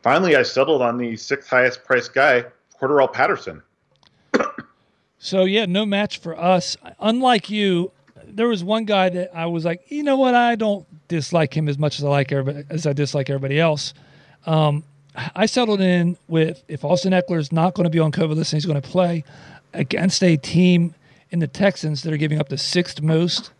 Finally, 0.04 0.36
I 0.36 0.43
settled 0.43 0.82
on 0.82 0.97
the 0.97 1.16
sixth 1.16 1.49
highest 1.49 1.84
priced 1.84 2.14
guy, 2.14 2.45
Cordarrelle 2.80 3.12
Patterson. 3.12 3.64
so 5.18 5.45
yeah, 5.45 5.66
no 5.66 5.86
match 5.86 6.20
for 6.20 6.39
us. 6.39 6.78
Unlike 6.99 7.49
you, 7.49 7.91
there 8.26 8.47
was 8.47 8.64
one 8.64 8.86
guy 8.86 9.10
that 9.10 9.32
I 9.36 9.45
was 9.47 9.66
like, 9.66 9.89
you 9.89 10.04
know 10.04 10.18
what, 10.18 10.36
I 10.36 10.56
don't 10.56 10.86
dislike 11.08 11.56
him 11.56 11.68
as 11.68 11.78
much 11.78 11.99
as 11.99 12.06
I 12.06 12.10
like 12.10 12.32
everybody 12.32 12.66
as 12.70 12.86
I 12.86 12.93
dislike 12.93 13.30
everybody 13.30 13.60
else. 13.60 13.93
Um, 14.45 14.84
I 15.36 15.45
settled 15.45 15.82
in 15.82 16.18
with 16.28 16.64
if 16.68 16.84
Austin 16.84 17.14
Ekeler 17.14 17.39
is 17.39 17.51
not 17.51 17.76
going 17.76 17.86
to 17.86 17.89
be 17.89 17.99
on 17.99 18.12
COVID 18.12 18.36
list 18.36 18.54
and 18.54 18.58
he's 18.58 18.66
going 18.66 18.82
to 18.82 18.88
play 18.88 19.24
against 19.74 20.24
a 20.24 20.38
team 20.38 20.95
in 21.30 21.39
the 21.39 21.47
Texans 21.47 22.04
that 22.04 22.14
are 22.14 22.18
giving 22.18 22.39
up 22.39 22.49
the 22.49 22.58
sixth 22.58 23.01
most 23.01 23.51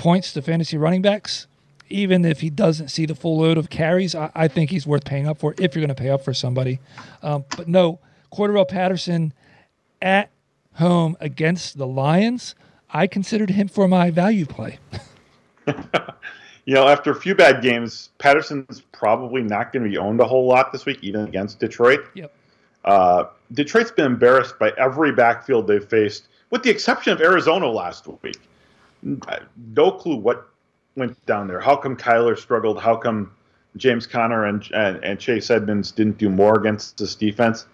points 0.00 0.32
to 0.32 0.40
fantasy 0.40 0.78
running 0.78 1.02
backs, 1.02 1.46
even 1.90 2.24
if 2.24 2.40
he 2.40 2.48
doesn't 2.48 2.88
see 2.88 3.04
the 3.04 3.14
full 3.14 3.38
load 3.38 3.58
of 3.58 3.68
carries, 3.68 4.14
I, 4.14 4.30
I 4.34 4.48
think 4.48 4.70
he's 4.70 4.86
worth 4.86 5.04
paying 5.04 5.28
up 5.28 5.38
for 5.38 5.54
if 5.58 5.74
you're 5.74 5.84
going 5.84 5.94
to 5.94 6.02
pay 6.02 6.08
up 6.08 6.24
for 6.24 6.32
somebody. 6.32 6.80
Um, 7.22 7.44
but 7.54 7.68
no, 7.68 8.00
Cordarrelle 8.32 8.66
Patterson 8.66 9.34
at 10.00 10.30
home 10.76 11.18
against 11.20 11.76
the 11.76 11.86
Lions, 11.86 12.54
I 12.88 13.06
considered 13.08 13.50
him 13.50 13.68
for 13.68 13.86
my 13.86 14.10
value 14.10 14.46
play. 14.46 14.78
you 15.66 16.74
know, 16.74 16.88
after 16.88 17.10
a 17.10 17.14
few 17.14 17.34
bad 17.34 17.60
games, 17.60 18.08
Patterson's 18.16 18.80
probably 18.92 19.42
not 19.42 19.70
going 19.70 19.82
to 19.82 19.90
be 19.90 19.98
owned 19.98 20.20
a 20.20 20.26
whole 20.26 20.46
lot 20.46 20.72
this 20.72 20.86
week, 20.86 21.00
even 21.02 21.26
against 21.26 21.60
Detroit. 21.60 22.00
Yep. 22.14 22.32
Uh, 22.86 23.24
Detroit's 23.52 23.90
been 23.90 24.06
embarrassed 24.06 24.58
by 24.58 24.72
every 24.78 25.12
backfield 25.12 25.66
they've 25.66 25.84
faced, 25.84 26.28
with 26.48 26.62
the 26.62 26.70
exception 26.70 27.12
of 27.12 27.20
Arizona 27.20 27.66
last 27.66 28.08
week. 28.22 28.40
No 29.02 29.90
clue 29.90 30.16
what 30.16 30.48
went 30.96 31.24
down 31.26 31.48
there. 31.48 31.60
How 31.60 31.76
come 31.76 31.96
Kyler 31.96 32.38
struggled? 32.38 32.80
How 32.80 32.96
come 32.96 33.32
James 33.76 34.06
Conner 34.06 34.46
and, 34.46 34.68
and, 34.74 35.02
and 35.04 35.18
Chase 35.18 35.50
Edmonds 35.50 35.90
didn't 35.90 36.18
do 36.18 36.28
more 36.28 36.58
against 36.58 36.98
this 36.98 37.14
defense? 37.14 37.66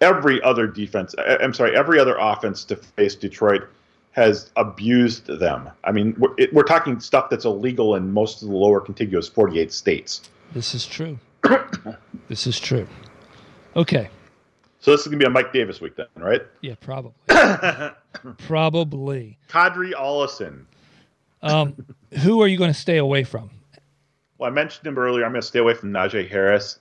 Every 0.00 0.42
other 0.42 0.66
defense, 0.66 1.14
I'm 1.18 1.54
sorry, 1.54 1.76
every 1.76 1.98
other 1.98 2.16
offense 2.18 2.64
to 2.64 2.76
face 2.76 3.14
Detroit 3.14 3.62
has 4.12 4.50
abused 4.56 5.26
them. 5.26 5.70
I 5.84 5.92
mean, 5.92 6.14
we're, 6.18 6.34
it, 6.36 6.52
we're, 6.52 6.64
talking 6.64 7.00
stuff 7.00 7.30
that's 7.30 7.44
illegal 7.44 7.94
in 7.94 8.12
most 8.12 8.42
of 8.42 8.48
the 8.48 8.54
lower 8.54 8.80
contiguous 8.80 9.28
48 9.28 9.72
states. 9.72 10.28
This 10.52 10.74
is 10.74 10.86
true. 10.86 11.18
this 12.28 12.46
is 12.46 12.60
true. 12.60 12.86
Okay. 13.74 14.10
So 14.82 14.90
this 14.90 15.02
is 15.02 15.06
going 15.06 15.20
to 15.20 15.24
be 15.24 15.28
a 15.28 15.30
Mike 15.30 15.52
Davis 15.52 15.80
week 15.80 15.94
then, 15.94 16.06
right? 16.16 16.42
Yeah, 16.60 16.74
probably. 16.80 17.12
probably. 18.38 19.38
Qadree 19.48 19.92
Ollison. 19.92 20.64
Um, 21.40 21.76
who 22.18 22.42
are 22.42 22.48
you 22.48 22.58
going 22.58 22.72
to 22.72 22.78
stay 22.78 22.96
away 22.96 23.22
from? 23.22 23.48
Well, 24.38 24.50
I 24.50 24.52
mentioned 24.52 24.84
him 24.84 24.98
earlier. 24.98 25.24
I'm 25.24 25.30
going 25.30 25.40
to 25.40 25.46
stay 25.46 25.60
away 25.60 25.74
from 25.74 25.92
Najee 25.92 26.28
Harris. 26.28 26.80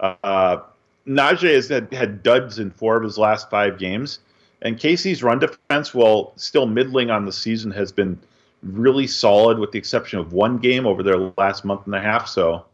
Uh, 0.00 0.60
Najee 1.06 1.54
has 1.54 1.68
had, 1.68 1.92
had 1.92 2.22
duds 2.22 2.58
in 2.58 2.70
four 2.70 2.96
of 2.96 3.02
his 3.02 3.18
last 3.18 3.50
five 3.50 3.78
games. 3.78 4.20
And 4.62 4.78
KC's 4.78 5.22
run 5.22 5.38
defense, 5.38 5.92
while 5.92 6.32
still 6.36 6.64
middling 6.64 7.10
on 7.10 7.26
the 7.26 7.32
season, 7.32 7.70
has 7.72 7.92
been 7.92 8.18
really 8.62 9.06
solid 9.06 9.58
with 9.58 9.72
the 9.72 9.78
exception 9.78 10.18
of 10.18 10.32
one 10.32 10.56
game 10.56 10.86
over 10.86 11.02
their 11.02 11.18
last 11.36 11.66
month 11.66 11.84
and 11.84 11.94
a 11.94 12.00
half. 12.00 12.28
So 12.28 12.64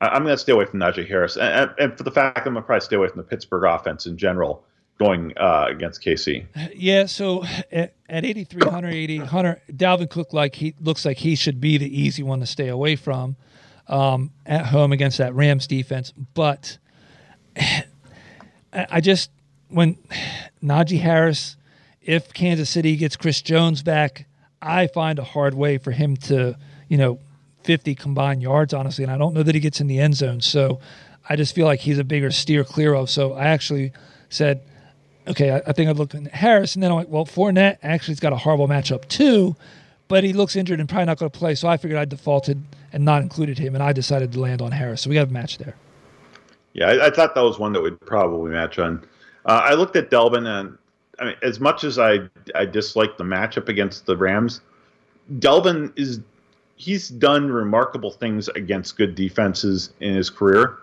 I'm 0.00 0.22
going 0.22 0.34
to 0.34 0.38
stay 0.38 0.52
away 0.52 0.64
from 0.64 0.80
Najee 0.80 1.06
Harris. 1.06 1.36
And, 1.36 1.70
and, 1.78 1.96
for 1.96 2.04
the 2.04 2.10
fact 2.10 2.38
I'm 2.38 2.54
going 2.54 2.62
to 2.62 2.62
probably 2.62 2.80
stay 2.80 2.96
away 2.96 3.08
from 3.08 3.18
the 3.18 3.24
Pittsburgh 3.24 3.64
offense 3.64 4.06
in 4.06 4.16
general 4.16 4.64
going 4.98 5.32
uh, 5.38 5.66
against 5.68 6.02
KC. 6.02 6.46
Yeah, 6.74 7.06
so 7.06 7.44
at, 7.72 7.94
at 8.08 8.24
8,300, 8.24 8.92
8,800, 8.92 9.60
Dalvin 9.72 10.10
Cook 10.10 10.32
like 10.32 10.54
he 10.54 10.74
looks 10.80 11.04
like 11.04 11.18
he 11.18 11.34
should 11.34 11.60
be 11.60 11.78
the 11.78 12.00
easy 12.00 12.22
one 12.22 12.40
to 12.40 12.46
stay 12.46 12.68
away 12.68 12.96
from 12.96 13.36
um, 13.88 14.30
at 14.46 14.66
home 14.66 14.92
against 14.92 15.18
that 15.18 15.34
Rams 15.34 15.66
defense. 15.66 16.12
But 16.34 16.78
I 18.72 19.00
just 19.00 19.30
when 19.68 19.96
Najee 20.62 21.00
Harris, 21.00 21.56
if 22.02 22.32
Kansas 22.32 22.70
City 22.70 22.96
gets 22.96 23.16
Chris 23.16 23.40
Jones 23.40 23.82
back, 23.82 24.26
I 24.62 24.86
find 24.88 25.18
a 25.18 25.24
hard 25.24 25.54
way 25.54 25.78
for 25.78 25.90
him 25.90 26.16
to, 26.16 26.56
you 26.88 26.98
know, 26.98 27.18
50 27.64 27.94
combined 27.94 28.42
yards, 28.42 28.74
honestly. 28.74 29.04
And 29.04 29.12
I 29.12 29.18
don't 29.18 29.34
know 29.34 29.42
that 29.42 29.54
he 29.54 29.60
gets 29.60 29.80
in 29.80 29.86
the 29.86 29.98
end 29.98 30.16
zone. 30.16 30.40
So 30.40 30.80
I 31.28 31.36
just 31.36 31.54
feel 31.54 31.66
like 31.66 31.80
he's 31.80 31.98
a 31.98 32.04
bigger 32.04 32.30
steer 32.30 32.64
clear 32.64 32.94
of. 32.94 33.10
So 33.10 33.34
I 33.34 33.44
actually 33.44 33.92
said, 34.28 34.62
okay, 35.28 35.50
I, 35.52 35.62
I 35.66 35.72
think 35.72 35.90
I'd 35.90 35.96
look 35.96 36.14
at 36.14 36.26
Harris. 36.28 36.74
And 36.74 36.82
then 36.82 36.90
I'm 36.90 36.96
like, 36.96 37.08
well, 37.08 37.26
Fournette 37.26 37.78
actually 37.82 38.12
has 38.12 38.20
got 38.20 38.32
a 38.32 38.36
horrible 38.36 38.68
matchup 38.68 39.08
too, 39.08 39.56
but 40.08 40.24
he 40.24 40.32
looks 40.32 40.56
injured 40.56 40.80
and 40.80 40.88
probably 40.88 41.06
not 41.06 41.18
going 41.18 41.30
to 41.30 41.38
play. 41.38 41.54
So 41.54 41.68
I 41.68 41.76
figured 41.76 41.98
I 41.98 42.04
defaulted 42.04 42.62
and 42.92 43.04
not 43.04 43.22
included 43.22 43.58
him. 43.58 43.74
And 43.74 43.82
I 43.82 43.92
decided 43.92 44.32
to 44.32 44.40
land 44.40 44.62
on 44.62 44.72
Harris. 44.72 45.02
So 45.02 45.10
we 45.10 45.14
got 45.14 45.28
a 45.28 45.32
match 45.32 45.58
there. 45.58 45.74
Yeah, 46.72 46.88
I, 46.88 47.06
I 47.06 47.10
thought 47.10 47.34
that 47.34 47.42
was 47.42 47.58
one 47.58 47.72
that 47.72 47.82
would 47.82 48.00
probably 48.00 48.52
match 48.52 48.78
on 48.78 49.04
uh, 49.46 49.62
I 49.64 49.74
looked 49.74 49.96
at 49.96 50.10
Dalvin, 50.10 50.46
and 50.46 50.76
I 51.18 51.24
mean, 51.26 51.36
as 51.42 51.60
much 51.60 51.84
as 51.84 51.98
I 51.98 52.18
I 52.54 52.64
dislike 52.64 53.16
the 53.16 53.24
matchup 53.24 53.68
against 53.68 54.06
the 54.06 54.16
Rams, 54.16 54.60
Dalvin 55.38 55.92
is 55.96 56.20
he's 56.80 57.10
done 57.10 57.50
remarkable 57.50 58.10
things 58.10 58.48
against 58.48 58.96
good 58.96 59.14
defenses 59.14 59.92
in 60.00 60.14
his 60.14 60.30
career. 60.30 60.78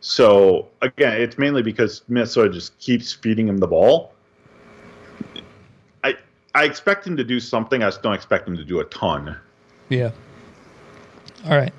So 0.00 0.68
again, 0.82 1.20
it's 1.20 1.36
mainly 1.36 1.62
because 1.62 2.02
Minnesota 2.08 2.50
just 2.50 2.78
keeps 2.78 3.12
feeding 3.12 3.48
him 3.48 3.58
the 3.58 3.66
ball. 3.66 4.12
I 6.04 6.14
I 6.54 6.64
expect 6.64 7.06
him 7.06 7.16
to 7.16 7.24
do 7.24 7.40
something. 7.40 7.82
I 7.82 7.88
just 7.88 8.02
don't 8.02 8.14
expect 8.14 8.46
him 8.46 8.56
to 8.56 8.64
do 8.64 8.80
a 8.80 8.84
ton. 8.84 9.36
Yeah. 9.88 10.12
All 11.44 11.56
right. 11.56 11.72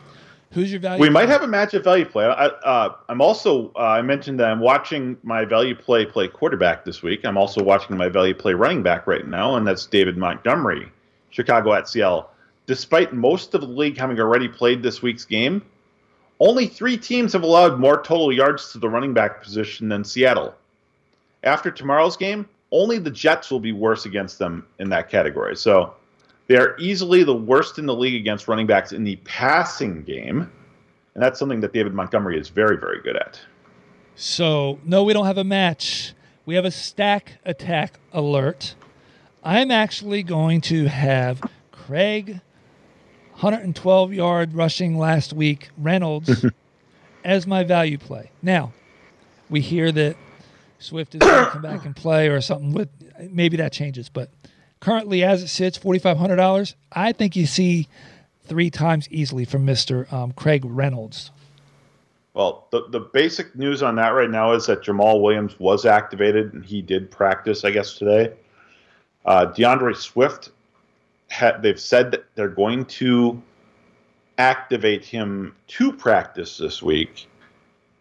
Who's 0.52 0.70
your 0.70 0.82
value? 0.82 1.02
We 1.02 1.10
might 1.10 1.30
have 1.30 1.42
a 1.42 1.48
match 1.48 1.74
of 1.74 1.84
value 1.84 2.06
play. 2.06 2.26
I, 2.26 2.46
uh, 2.46 2.96
I'm 3.10 3.22
also 3.22 3.72
uh, 3.76 3.80
I 3.80 4.02
mentioned 4.02 4.40
that 4.42 4.52
I'm 4.52 4.60
watching 4.60 5.18
my 5.24 5.46
value 5.46 5.74
play 5.74 6.06
play 6.06 6.28
quarterback 6.28 6.84
this 6.84 7.02
week. 7.02 7.22
I'm 7.24 7.38
also 7.38 7.64
watching 7.64 7.96
my 7.96 8.10
value 8.10 8.36
play 8.36 8.54
running 8.54 8.84
back 8.84 9.08
right 9.08 9.26
now, 9.26 9.56
and 9.56 9.66
that's 9.66 9.86
David 9.86 10.18
Montgomery, 10.18 10.92
Chicago 11.30 11.74
at 11.74 11.88
Seattle. 11.88 12.30
Despite 12.66 13.14
most 13.14 13.54
of 13.54 13.62
the 13.62 13.68
league 13.68 13.98
having 13.98 14.20
already 14.20 14.48
played 14.48 14.82
this 14.82 15.02
week's 15.02 15.26
game, 15.26 15.62
only 16.40 16.68
three 16.68 16.98
teams 16.98 17.34
have 17.34 17.44
allowed 17.44 17.80
more 17.80 18.02
total 18.02 18.32
yards 18.32 18.72
to 18.72 18.78
the 18.78 18.90
running 18.90 19.14
back 19.14 19.44
position 19.44 19.90
than 19.90 20.04
Seattle. 20.04 20.56
After 21.44 21.72
tomorrow's 21.72 22.18
game, 22.18 22.48
only 22.72 22.98
the 23.00 23.12
Jets 23.12 23.52
will 23.52 23.60
be 23.60 23.72
worse 23.72 24.06
against 24.06 24.40
them 24.40 24.66
in 24.80 24.90
that 24.90 25.10
category. 25.10 25.56
So 25.56 25.94
they 26.48 26.58
are 26.58 26.76
easily 26.80 27.24
the 27.24 27.36
worst 27.36 27.78
in 27.78 27.86
the 27.86 27.96
league 27.96 28.16
against 28.16 28.48
running 28.48 28.68
backs 28.68 28.92
in 28.92 29.04
the 29.04 29.18
passing 29.18 30.04
game. 30.04 30.52
And 31.14 31.24
that's 31.24 31.38
something 31.38 31.62
that 31.62 31.74
David 31.74 31.94
Montgomery 31.94 32.40
is 32.40 32.50
very, 32.50 32.78
very 32.78 33.02
good 33.02 33.16
at. 33.16 33.40
So, 34.16 34.80
no, 34.84 35.04
we 35.04 35.14
don't 35.14 35.26
have 35.26 35.38
a 35.38 35.44
match. 35.44 36.14
We 36.46 36.56
have 36.56 36.66
a 36.66 36.72
stack 36.72 37.40
attack 37.46 38.00
alert. 38.12 38.76
I'm 39.44 39.72
actually 39.72 40.24
going 40.24 40.62
to 40.62 40.86
have 40.86 41.42
Craig, 41.72 42.42
112 43.34 44.14
yard 44.14 44.54
rushing 44.54 44.98
last 44.98 45.34
week, 45.34 45.70
Reynolds 45.78 46.46
as 47.24 47.48
my 47.48 47.64
value 47.64 47.98
play. 47.98 48.32
Now, 48.42 48.74
we 49.50 49.62
hear 49.62 49.92
that 49.92 50.16
Swift 50.80 51.16
is 51.16 51.20
going 51.20 51.46
to 51.46 51.52
come 51.52 51.62
back 51.62 51.86
and 51.86 51.96
play 51.96 52.30
or 52.30 52.42
something 52.42 52.74
with 52.74 52.90
maybe 53.30 53.58
that 53.58 53.74
changes, 53.74 54.10
but 54.10 54.30
currently 54.80 55.24
as 55.24 55.44
it 55.44 55.48
sits, 55.48 55.78
$4,500, 55.78 56.76
I 56.92 57.12
think 57.12 57.36
you 57.36 57.46
see 57.46 57.88
three 58.46 58.70
times 58.70 59.08
easily 59.10 59.46
from 59.46 59.66
Mr. 59.66 60.12
Um, 60.12 60.34
Craig 60.34 60.64
Reynolds. 60.66 61.32
Well, 62.34 62.68
the, 62.72 62.88
the 62.90 63.00
basic 63.00 63.56
news 63.56 63.84
on 63.84 63.96
that 63.96 64.10
right 64.10 64.30
now 64.30 64.54
is 64.54 64.66
that 64.66 64.82
Jamaal 64.82 65.22
Williams 65.22 65.60
was 65.60 65.86
activated 65.86 66.54
and 66.54 66.66
he 66.66 66.82
did 66.82 67.12
practice, 67.12 67.64
I 67.64 67.72
guess, 67.72 67.94
today. 67.94 68.34
Uh, 69.26 69.46
D'Andre 69.46 69.94
Swift, 69.94 70.50
ha- 71.34 71.58
they've 71.60 71.80
said 71.80 72.12
that 72.12 72.26
they're 72.36 72.48
going 72.48 72.86
to 72.86 73.42
activate 74.38 75.04
him 75.04 75.56
to 75.68 75.92
practice 75.92 76.58
this 76.58 76.82
week, 76.82 77.28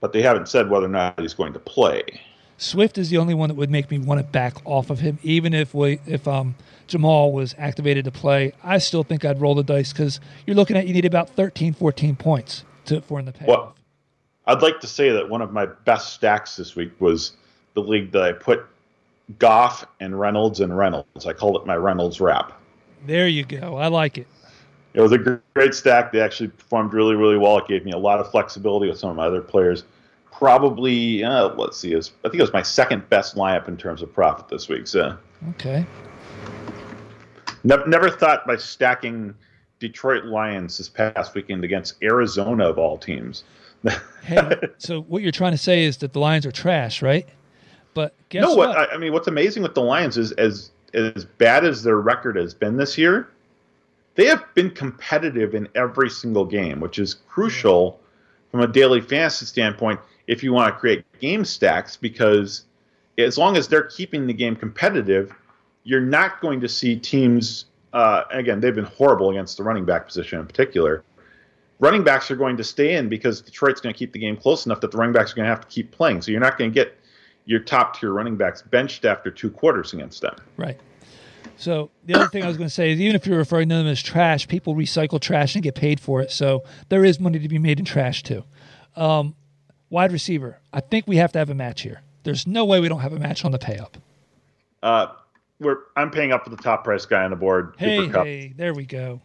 but 0.00 0.12
they 0.12 0.22
haven't 0.22 0.48
said 0.48 0.70
whether 0.70 0.86
or 0.86 0.90
not 0.90 1.18
he's 1.18 1.34
going 1.34 1.52
to 1.52 1.58
play. 1.58 2.02
Swift 2.58 2.96
is 2.96 3.10
the 3.10 3.18
only 3.18 3.34
one 3.34 3.48
that 3.48 3.56
would 3.56 3.70
make 3.70 3.90
me 3.90 3.98
want 3.98 4.20
to 4.20 4.24
back 4.24 4.54
off 4.64 4.90
of 4.90 5.00
him, 5.00 5.18
even 5.22 5.52
if 5.52 5.74
we, 5.74 5.98
if 6.06 6.28
um, 6.28 6.54
Jamaal 6.86 7.32
was 7.32 7.54
activated 7.58 8.04
to 8.04 8.12
play. 8.12 8.52
I 8.62 8.78
still 8.78 9.02
think 9.02 9.24
I'd 9.24 9.40
roll 9.40 9.54
the 9.54 9.64
dice 9.64 9.92
because 9.92 10.20
you're 10.46 10.54
looking 10.54 10.76
at 10.76 10.86
you 10.86 10.94
need 10.94 11.04
about 11.04 11.30
13, 11.30 11.72
14 11.72 12.14
points 12.14 12.64
to 12.84 13.00
for 13.00 13.18
in 13.18 13.24
the 13.24 13.32
payoff. 13.32 13.48
Well, 13.48 13.74
I'd 14.46 14.62
like 14.62 14.80
to 14.80 14.86
say 14.86 15.10
that 15.10 15.28
one 15.28 15.42
of 15.42 15.52
my 15.52 15.66
best 15.66 16.12
stacks 16.12 16.56
this 16.56 16.76
week 16.76 16.92
was 17.00 17.32
the 17.74 17.80
league 17.80 18.12
that 18.12 18.22
I 18.22 18.32
put 18.32 18.64
Goff 19.38 19.86
and 19.98 20.18
Reynolds 20.18 20.60
and 20.60 20.76
Reynolds. 20.76 21.26
I 21.26 21.32
called 21.32 21.56
it 21.56 21.66
my 21.66 21.76
Reynolds 21.76 22.20
wrap. 22.20 22.61
There 23.07 23.28
you 23.28 23.44
go. 23.44 23.76
I 23.76 23.88
like 23.88 24.18
it. 24.18 24.26
It 24.94 25.00
was 25.00 25.12
a 25.12 25.18
great 25.55 25.74
stack. 25.74 26.12
They 26.12 26.20
actually 26.20 26.48
performed 26.48 26.92
really, 26.92 27.14
really 27.14 27.38
well. 27.38 27.59
It 27.59 27.66
gave 27.66 27.84
me 27.84 27.92
a 27.92 27.98
lot 27.98 28.20
of 28.20 28.30
flexibility 28.30 28.88
with 28.88 28.98
some 28.98 29.11
of 29.11 29.16
my 29.16 29.26
other 29.26 29.40
players. 29.40 29.84
Probably, 30.30 31.24
uh, 31.24 31.55
let's 31.55 31.78
see, 31.78 31.94
was, 31.94 32.12
I 32.24 32.28
think 32.28 32.40
it 32.40 32.42
was 32.42 32.53
my 32.53 32.62
second 32.62 33.09
best 33.09 33.36
lineup 33.36 33.68
in 33.68 33.76
terms 33.76 34.03
of 34.03 34.12
profit 34.12 34.48
this 34.48 34.68
week. 34.68 34.86
So, 34.86 35.16
okay. 35.50 35.86
Never, 37.64 37.86
never 37.86 38.11
thought 38.11 38.46
by 38.46 38.57
stacking 38.57 39.34
Detroit 39.78 40.24
Lions 40.24 40.78
this 40.78 40.88
past 40.88 41.34
weekend 41.34 41.64
against 41.64 42.03
Arizona 42.03 42.68
of 42.68 42.78
all 42.78 42.98
teams. 42.98 43.44
hey, 44.22 44.57
so 44.78 45.03
what 45.03 45.22
you're 45.22 45.32
trying 45.32 45.53
to 45.53 45.59
say 45.59 45.84
is 45.84 45.96
that 45.98 46.12
the 46.12 46.20
Lions 46.20 46.46
are 46.46 46.53
trash, 46.53 47.03
right? 47.03 47.28
But 47.94 48.14
guess 48.28 48.42
no, 48.42 48.55
what? 48.55 48.68
what 48.70 48.78
I, 48.78 48.94
I 48.94 48.98
mean, 48.98 49.12
what's 49.12 49.26
amazing 49.26 49.62
with 49.62 49.74
the 49.74 49.82
Lions 49.82 50.16
is 50.16 50.32
as 50.32 50.70
as 50.95 51.24
bad 51.24 51.64
as 51.64 51.82
their 51.82 52.01
record 52.01 52.36
has 52.36 52.55
been 52.55 52.76
this 52.76 52.99
year, 52.99 53.28
they 54.14 54.26
have 54.26 54.45
been 54.55 54.70
competitive 54.70 55.55
in 55.55 55.68
every 55.74 56.11
single 56.11 56.45
game, 56.45 56.80
which 56.80 56.99
is 56.99 57.14
crucial 57.14 57.99
from 58.51 58.61
a 58.61 58.66
daily 58.66 59.01
fantasy 59.01 59.47
standpoint 59.47 59.99
if 60.26 60.43
you 60.43 60.53
want 60.53 60.72
to 60.72 60.78
create 60.78 61.05
game 61.20 61.45
stacks 61.45 61.97
because 61.97 62.64
as 63.18 63.38
long 63.38 63.57
as 63.57 63.68
they're 63.68 63.84
keeping 63.84 64.26
the 64.26 64.32
game 64.32 64.55
competitive, 64.55 65.34
you're 65.84 66.01
not 66.01 66.40
going 66.40 66.61
to 66.61 66.68
see 66.68 66.97
teams. 66.97 67.66
Uh, 67.93 68.24
again, 68.30 68.61
they've 68.61 68.74
been 68.74 68.84
horrible 68.84 69.30
against 69.30 69.57
the 69.57 69.62
running 69.62 69.84
back 69.84 70.07
position 70.07 70.38
in 70.38 70.47
particular. 70.47 71.03
Running 71.80 72.05
backs 72.05 72.30
are 72.30 72.36
going 72.36 72.57
to 72.57 72.64
stay 72.64 72.95
in 72.95 73.09
because 73.09 73.40
Detroit's 73.40 73.80
going 73.80 73.93
to 73.93 73.99
keep 73.99 74.12
the 74.12 74.18
game 74.18 74.36
close 74.36 74.66
enough 74.66 74.80
that 74.80 74.93
the 74.93 74.99
running 74.99 75.12
backs 75.12 75.32
are 75.32 75.36
going 75.36 75.47
to 75.47 75.51
have 75.51 75.62
to 75.62 75.66
keep 75.66 75.90
playing. 75.90 76.22
So 76.22 76.30
you're 76.30 76.40
not 76.40 76.57
going 76.57 76.70
to 76.70 76.74
get 76.74 76.97
your 77.45 77.61
top 77.61 77.99
tier 77.99 78.12
running 78.12 78.36
backs 78.36 78.62
benched 78.62 79.05
after 79.05 79.30
two 79.30 79.51
quarters 79.51 79.93
against 79.93 80.22
them. 80.22 80.36
Right. 80.57 80.78
So 81.57 81.90
the 82.07 82.14
other 82.14 82.28
thing 82.28 82.43
I 82.45 82.49
was 82.49 82.57
going 82.57 82.68
to 82.68 82.74
say 82.74 82.93
is 82.93 83.01
even 83.01 83.14
if 83.14 83.26
you're 83.26 83.38
referring 83.38 83.68
to 83.68 83.76
them 83.76 83.86
as 83.86 84.03
trash, 84.03 84.49
people 84.49 84.74
recycle 84.74 85.20
trash 85.20 85.55
and 85.55 85.62
get 85.62 85.74
paid 85.74 86.01
for 86.01 86.20
it. 86.20 86.30
So 86.30 86.64
there 86.88 87.05
is 87.05 87.20
money 87.20 87.38
to 87.38 87.49
be 87.49 87.59
made 87.59 87.78
in 87.78 87.84
trash 87.84 88.22
too. 88.22 88.45
Um, 88.97 89.34
wide 89.90 90.12
receiver, 90.12 90.59
I 90.72 90.80
think 90.80 91.07
we 91.07 91.16
have 91.16 91.32
to 91.32 91.38
have 91.38 91.51
a 91.51 91.55
match 91.55 91.82
here. 91.82 92.01
There's 92.24 92.47
no 92.47 92.64
way 92.64 92.80
we 92.80 92.88
don't 92.88 93.01
have 93.01 93.12
a 93.12 93.18
match 93.18 93.45
on 93.45 93.53
the 93.53 93.59
pay 93.59 93.78
up. 93.78 93.97
Uh, 94.82 95.09
we're 95.61 95.78
I'm 95.97 96.11
paying 96.11 96.32
up 96.32 96.45
for 96.45 96.51
the 96.51 96.57
top 96.57 96.84
price 96.84 97.07
guy 97.07 97.24
on 97.24 97.30
the 97.30 97.36
board. 97.36 97.74
Hey, 97.78 98.09
hey, 98.09 98.53
there 98.57 98.74
we 98.74 98.84
go. 98.84 99.20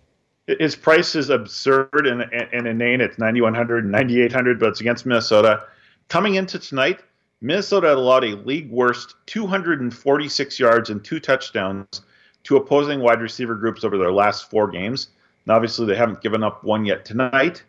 His 0.45 0.75
price 0.75 1.15
is 1.15 1.29
absurd 1.29 1.89
and, 2.07 2.21
and, 2.21 2.47
and 2.53 2.67
inane. 2.67 3.01
It's 3.01 3.17
9,100 3.17 3.83
and 3.83 3.91
9,800, 3.91 4.59
but 4.59 4.69
it's 4.69 4.79
against 4.79 5.05
Minnesota. 5.05 5.63
Coming 6.07 6.35
into 6.35 6.57
tonight, 6.57 7.01
Minnesota 7.41 7.93
allowed 7.93 8.23
a 8.23 8.35
league 8.35 8.69
worst 8.69 9.15
246 9.27 10.59
yards 10.59 10.89
and 10.89 11.03
two 11.03 11.19
touchdowns 11.19 12.01
to 12.43 12.57
opposing 12.57 12.99
wide 12.99 13.21
receiver 13.21 13.55
groups 13.55 13.83
over 13.83 13.97
their 13.97 14.11
last 14.11 14.49
four 14.49 14.67
games. 14.67 15.09
And 15.45 15.53
obviously, 15.53 15.85
they 15.85 15.95
haven't 15.95 16.21
given 16.21 16.43
up 16.43 16.63
one 16.63 16.85
yet 16.85 17.05
tonight. 17.05 17.63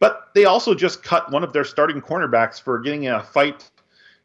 But 0.00 0.30
they 0.34 0.46
also 0.46 0.74
just 0.74 1.04
cut 1.04 1.30
one 1.30 1.44
of 1.44 1.52
their 1.52 1.64
starting 1.64 2.00
cornerbacks 2.00 2.60
for 2.60 2.80
getting 2.80 3.04
in 3.04 3.14
a 3.14 3.22
fight 3.22 3.70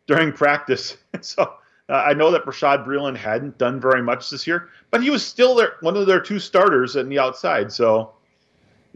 during 0.08 0.32
practice. 0.32 0.98
so 1.22 1.44
uh, 1.90 1.94
I 1.94 2.14
know 2.14 2.32
that 2.32 2.46
Bashaud 2.46 2.86
Breeland 2.86 3.16
hadn't 3.16 3.58
done 3.60 3.80
very 3.80 4.02
much 4.02 4.30
this 4.30 4.48
year, 4.48 4.70
but 4.90 5.04
he 5.04 5.10
was 5.10 5.24
still 5.24 5.54
their, 5.54 5.74
one 5.82 5.96
of 5.96 6.08
their 6.08 6.20
two 6.20 6.40
starters 6.40 6.96
on 6.96 7.10
the 7.10 7.20
outside. 7.20 7.72
So 7.72 8.14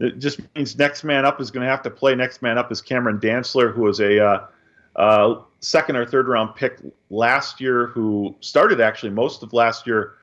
it 0.00 0.18
just 0.18 0.40
means 0.56 0.76
next 0.76 1.04
man 1.04 1.24
up 1.24 1.40
is 1.40 1.52
going 1.52 1.64
to 1.64 1.70
have 1.70 1.82
to 1.82 1.90
play. 1.90 2.16
Next 2.16 2.42
man 2.42 2.58
up 2.58 2.72
is 2.72 2.82
Cameron 2.82 3.20
Dantzler, 3.20 3.72
who 3.72 3.82
was 3.82 4.00
a 4.00 4.24
uh, 4.24 4.46
uh, 4.96 5.42
second 5.62 5.96
or 5.96 6.04
third 6.04 6.28
round 6.28 6.54
pick 6.54 6.78
last 7.10 7.60
year, 7.60 7.86
who 7.86 8.34
started 8.40 8.80
actually 8.80 9.10
most 9.10 9.42
of 9.42 9.52
last 9.52 9.86
year 9.86 10.14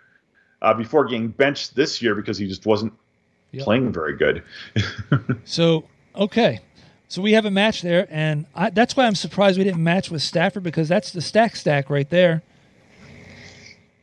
uh, 0.62 0.74
before 0.74 1.06
getting 1.06 1.30
benched 1.30 1.76
this 1.76 2.02
year 2.02 2.14
because 2.14 2.38
he 2.38 2.48
just 2.48 2.66
wasn't 2.66 2.94
yep. 3.52 3.64
playing 3.64 3.92
very 3.92 4.16
good. 4.16 4.44
so 5.46 5.86
okay. 6.16 6.60
So 7.08 7.24
we 7.24 7.32
have 7.34 7.46
a 7.46 7.52
match 7.52 7.82
there, 7.82 8.08
and 8.12 8.46
I, 8.54 8.70
that's 8.70 8.96
why 8.96 9.08
I'm 9.08 9.16
surprised 9.16 9.58
we 9.58 9.64
didn't 9.64 9.84
match 9.84 10.12
with 10.12 10.22
Stafford 10.22 10.62
because 10.62 10.88
that's 10.88 11.12
the 11.12 11.22
stack 11.22 11.56
stack 11.56 11.90
right 11.90 12.08
there. 12.08 12.44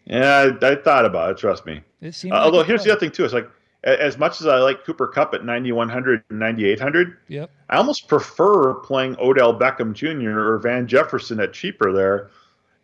Yeah, 0.07 0.51
I, 0.61 0.67
I 0.67 0.75
thought 0.75 1.05
about 1.05 1.31
it. 1.31 1.39
Trust 1.39 1.67
me. 1.67 1.83
It 2.01 2.25
uh, 2.25 2.35
although 2.35 2.65
here's 2.65 2.83
the 2.83 2.91
other 2.91 2.99
thing 2.99 3.13
too: 3.13 3.25
it's 3.25 3.33
like 3.33 3.49
as 3.85 4.19
much 4.19 4.41
as 4.41 4.49
I 4.49 4.59
like 4.59 4.85
Cooper 4.85 5.07
Kupp 5.07 5.35
at 5.35 5.45
9100 5.45 6.25
and 6.31 6.39
9800, 6.41 7.17
yep. 7.29 7.51
I 7.69 7.77
almost 7.77 8.09
prefer 8.09 8.75
playing 8.75 9.17
Odell 9.19 9.59
Beckham 9.59 9.93
Jr. 9.93 10.39
or 10.39 10.59
Van 10.59 10.87
Jefferson 10.87 11.41
at 11.41 11.53
cheaper 11.53 11.93
there. 11.93 12.31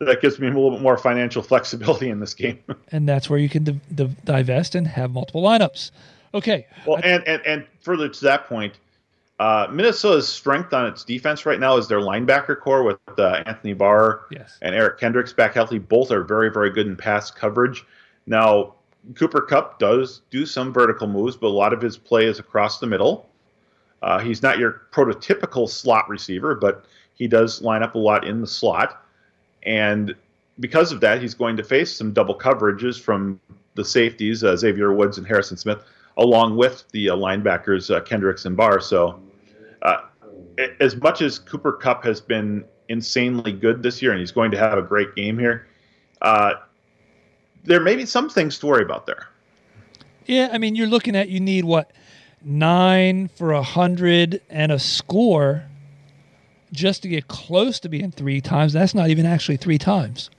That 0.00 0.20
gives 0.20 0.40
me 0.40 0.48
a 0.48 0.50
little 0.50 0.72
bit 0.72 0.80
more 0.80 0.98
financial 0.98 1.42
flexibility 1.42 2.08
in 2.08 2.18
this 2.18 2.34
game. 2.34 2.58
and 2.92 3.08
that's 3.08 3.30
where 3.30 3.38
you 3.38 3.48
can 3.48 3.62
di- 3.62 3.80
di- 3.94 4.16
divest 4.24 4.74
and 4.74 4.86
have 4.88 5.12
multiple 5.12 5.42
lineups. 5.42 5.92
Okay. 6.34 6.66
Well, 6.86 6.96
I, 6.96 7.00
and, 7.00 7.28
and 7.28 7.46
and 7.46 7.66
further 7.82 8.08
to 8.08 8.24
that 8.24 8.48
point, 8.48 8.74
uh, 9.38 9.68
Minnesota's 9.70 10.28
strength 10.28 10.72
on 10.72 10.86
its 10.86 11.04
defense 11.04 11.46
right 11.46 11.60
now 11.60 11.76
is 11.76 11.88
their 11.88 12.00
linebacker 12.00 12.58
corps 12.58 12.82
with 12.82 12.98
uh, 13.18 13.42
Anthony 13.46 13.74
Barr 13.74 14.22
yes. 14.30 14.58
and 14.62 14.74
Eric 14.74 14.98
Kendricks 14.98 15.32
back 15.32 15.54
healthy. 15.54 15.78
Both 15.78 16.10
are 16.10 16.22
very, 16.22 16.50
very 16.50 16.70
good 16.70 16.86
in 16.86 16.96
pass 16.96 17.30
coverage. 17.30 17.84
Now, 18.26 18.74
Cooper 19.16 19.40
Kupp 19.40 19.78
does 19.78 20.22
do 20.30 20.46
some 20.46 20.72
vertical 20.72 21.08
moves, 21.08 21.36
but 21.36 21.48
a 21.48 21.48
lot 21.48 21.72
of 21.72 21.82
his 21.82 21.96
play 21.96 22.26
is 22.26 22.38
across 22.38 22.78
the 22.78 22.86
middle. 22.86 23.28
Uh, 24.02 24.18
he's 24.18 24.42
not 24.42 24.58
your 24.58 24.82
prototypical 24.90 25.68
slot 25.68 26.08
receiver, 26.08 26.54
but 26.54 26.84
he 27.14 27.28
does 27.28 27.62
line 27.62 27.82
up 27.82 27.94
a 27.94 27.98
lot 27.98 28.26
in 28.26 28.40
the 28.40 28.46
slot. 28.46 29.04
And 29.62 30.14
because 30.60 30.92
of 30.92 31.00
that, 31.00 31.22
he's 31.22 31.34
going 31.34 31.56
to 31.56 31.64
face 31.64 31.94
some 31.96 32.12
double 32.12 32.36
coverages 32.36 33.00
from 33.00 33.40
the 33.74 33.84
safeties, 33.84 34.44
uh, 34.44 34.56
Xavier 34.56 34.92
Woods 34.92 35.18
and 35.18 35.26
Harrison 35.26 35.56
Smith, 35.56 35.82
along 36.16 36.56
with 36.56 36.84
the 36.92 37.10
uh, 37.10 37.16
linebackers, 37.16 37.94
uh, 37.94 38.00
Kendricks 38.00 38.44
and 38.44 38.56
Barr. 38.56 38.80
So, 38.80 39.20
uh, 39.82 40.02
as 40.80 40.96
much 40.96 41.22
as 41.22 41.38
Cooper 41.38 41.72
Kupp 41.72 42.04
has 42.04 42.20
been 42.20 42.64
insanely 42.88 43.52
good 43.52 43.82
this 43.82 44.02
year, 44.02 44.10
and 44.10 44.20
he's 44.20 44.32
going 44.32 44.50
to 44.50 44.58
have 44.58 44.76
a 44.76 44.82
great 44.82 45.14
game 45.14 45.38
here, 45.38 45.66
uh, 46.20 46.54
there 47.64 47.80
may 47.80 47.96
be 47.96 48.04
some 48.04 48.28
things 48.28 48.58
to 48.58 48.66
worry 48.66 48.82
about 48.82 49.06
there. 49.06 49.28
Yeah, 50.26 50.50
I 50.52 50.58
mean, 50.58 50.74
you're 50.74 50.86
looking 50.86 51.16
at 51.16 51.28
you 51.28 51.40
need 51.40 51.64
what 51.64 51.92
nine 52.44 53.28
for 53.28 53.52
a 53.52 53.62
hundred 53.62 54.40
and 54.50 54.72
a 54.72 54.78
score 54.78 55.64
just 56.72 57.02
to 57.02 57.08
get 57.08 57.28
close 57.28 57.78
to 57.80 57.88
being 57.88 58.10
three 58.10 58.40
times. 58.40 58.72
That's 58.72 58.94
not 58.94 59.10
even 59.10 59.26
actually 59.26 59.56
three 59.58 59.78
times. 59.78 60.30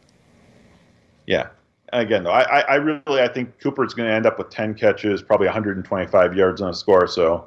Yeah. 1.25 1.47
Again, 1.91 2.23
though, 2.23 2.31
I, 2.31 2.61
I 2.61 2.75
really 2.75 3.21
I 3.21 3.27
think 3.27 3.59
Cooper's 3.59 3.93
going 3.93 4.09
to 4.09 4.15
end 4.15 4.25
up 4.25 4.39
with 4.39 4.49
10 4.49 4.73
catches, 4.73 5.21
probably 5.21 5.45
125 5.45 6.35
yards 6.35 6.59
on 6.59 6.71
a 6.71 6.73
score. 6.73 7.07
So 7.07 7.45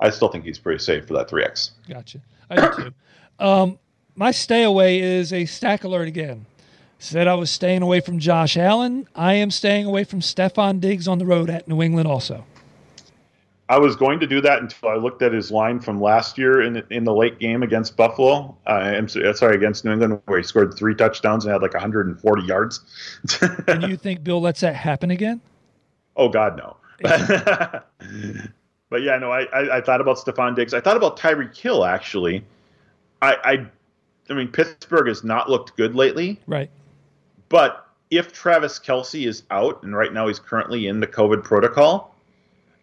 I 0.00 0.08
still 0.08 0.28
think 0.28 0.44
he's 0.44 0.58
pretty 0.58 0.82
safe 0.82 1.06
for 1.06 1.12
that 1.14 1.28
3x. 1.28 1.72
Gotcha. 1.86 2.20
I 2.48 2.56
do 2.56 2.84
too. 2.84 2.94
Um, 3.38 3.78
my 4.16 4.30
stay 4.30 4.64
away 4.64 5.00
is 5.00 5.32
a 5.32 5.44
stack 5.44 5.84
alert 5.84 6.08
again. 6.08 6.46
Said 6.98 7.28
I 7.28 7.34
was 7.34 7.50
staying 7.50 7.82
away 7.82 8.00
from 8.00 8.18
Josh 8.18 8.56
Allen. 8.56 9.06
I 9.14 9.34
am 9.34 9.52
staying 9.52 9.86
away 9.86 10.02
from 10.02 10.20
Stefon 10.20 10.80
Diggs 10.80 11.06
on 11.06 11.18
the 11.18 11.26
road 11.26 11.48
at 11.48 11.68
New 11.68 11.80
England 11.80 12.08
also. 12.08 12.44
I 13.70 13.78
was 13.78 13.96
going 13.96 14.18
to 14.20 14.26
do 14.26 14.40
that 14.40 14.62
until 14.62 14.88
I 14.88 14.94
looked 14.94 15.20
at 15.20 15.32
his 15.32 15.50
line 15.50 15.78
from 15.78 16.00
last 16.00 16.38
year 16.38 16.62
in 16.62 16.82
in 16.90 17.04
the 17.04 17.12
late 17.12 17.38
game 17.38 17.62
against 17.62 17.96
Buffalo. 17.96 18.56
Uh, 18.66 18.70
I'm 18.70 19.08
sorry, 19.08 19.56
against 19.56 19.84
New 19.84 19.92
England, 19.92 20.20
where 20.24 20.38
he 20.38 20.44
scored 20.44 20.74
three 20.74 20.94
touchdowns 20.94 21.44
and 21.44 21.52
had 21.52 21.60
like 21.60 21.74
140 21.74 22.42
yards. 22.44 22.80
and 23.66 23.82
you 23.82 23.96
think 23.96 24.24
Bill 24.24 24.40
lets 24.40 24.60
that 24.60 24.74
happen 24.74 25.10
again? 25.10 25.40
Oh 26.16 26.30
God, 26.30 26.56
no. 26.56 26.76
but 28.90 29.02
yeah, 29.02 29.18
no, 29.18 29.30
I, 29.30 29.42
I, 29.44 29.76
I 29.76 29.80
thought 29.82 30.00
about 30.00 30.16
Stefon 30.16 30.56
Diggs. 30.56 30.72
I 30.72 30.80
thought 30.80 30.96
about 30.96 31.18
Tyreek 31.18 31.56
Hill 31.56 31.84
actually. 31.84 32.44
I, 33.20 33.36
I 33.44 33.66
I 34.30 34.34
mean 34.34 34.48
Pittsburgh 34.48 35.08
has 35.08 35.24
not 35.24 35.50
looked 35.50 35.76
good 35.76 35.94
lately. 35.94 36.40
Right. 36.46 36.70
But 37.50 37.86
if 38.10 38.32
Travis 38.32 38.78
Kelce 38.78 39.26
is 39.26 39.42
out, 39.50 39.82
and 39.82 39.94
right 39.94 40.12
now 40.12 40.26
he's 40.26 40.38
currently 40.38 40.86
in 40.86 41.00
the 41.00 41.06
COVID 41.06 41.44
protocol, 41.44 42.14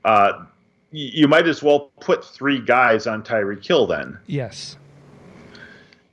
uh, 0.04 0.46
you 0.98 1.28
might 1.28 1.48
as 1.48 1.62
well 1.62 1.91
put 2.00 2.24
three 2.24 2.60
guys 2.60 3.08
on 3.08 3.24
Tyreek 3.24 3.66
Hill 3.66 3.88
then. 3.88 4.18
Yes. 4.28 4.78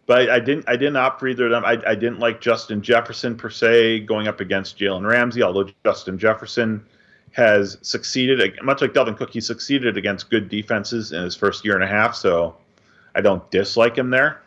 But 0.06 0.28
I, 0.28 0.36
I 0.36 0.40
didn't. 0.40 0.68
I 0.68 0.76
didn't 0.76 0.96
opt 0.96 1.20
for 1.20 1.28
either 1.28 1.46
of 1.46 1.50
them. 1.52 1.64
I, 1.64 1.80
I 1.86 1.94
didn't 1.94 2.18
like 2.18 2.40
Justin 2.40 2.82
Jefferson 2.82 3.36
per 3.36 3.50
se 3.50 4.00
going 4.00 4.28
up 4.28 4.40
against 4.40 4.78
Jalen 4.78 5.08
Ramsey. 5.08 5.42
Although 5.42 5.68
Justin 5.84 6.18
Jefferson 6.18 6.84
has 7.32 7.78
succeeded, 7.82 8.58
much 8.62 8.82
like 8.82 8.92
Dalvin 8.92 9.16
Cook, 9.16 9.30
he 9.30 9.40
succeeded 9.40 9.96
against 9.96 10.28
good 10.28 10.48
defenses 10.48 11.12
in 11.12 11.22
his 11.22 11.34
first 11.34 11.64
year 11.64 11.74
and 11.74 11.84
a 11.84 11.86
half. 11.86 12.14
So 12.14 12.56
I 13.14 13.20
don't 13.20 13.48
dislike 13.50 13.96
him 13.96 14.10
there. 14.10 14.42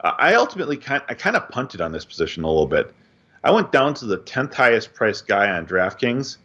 Uh, 0.00 0.12
I 0.18 0.34
ultimately 0.34 0.76
kind 0.76 1.02
I 1.08 1.14
kind 1.14 1.36
of 1.36 1.48
punted 1.48 1.80
on 1.80 1.92
this 1.92 2.04
position 2.04 2.44
a 2.44 2.48
little 2.48 2.66
bit. 2.66 2.94
I 3.42 3.50
went 3.50 3.72
down 3.72 3.94
to 3.94 4.06
the 4.06 4.18
tenth 4.18 4.54
highest 4.54 4.92
priced 4.92 5.26
guy 5.26 5.50
on 5.50 5.66
DraftKings, 5.66 6.38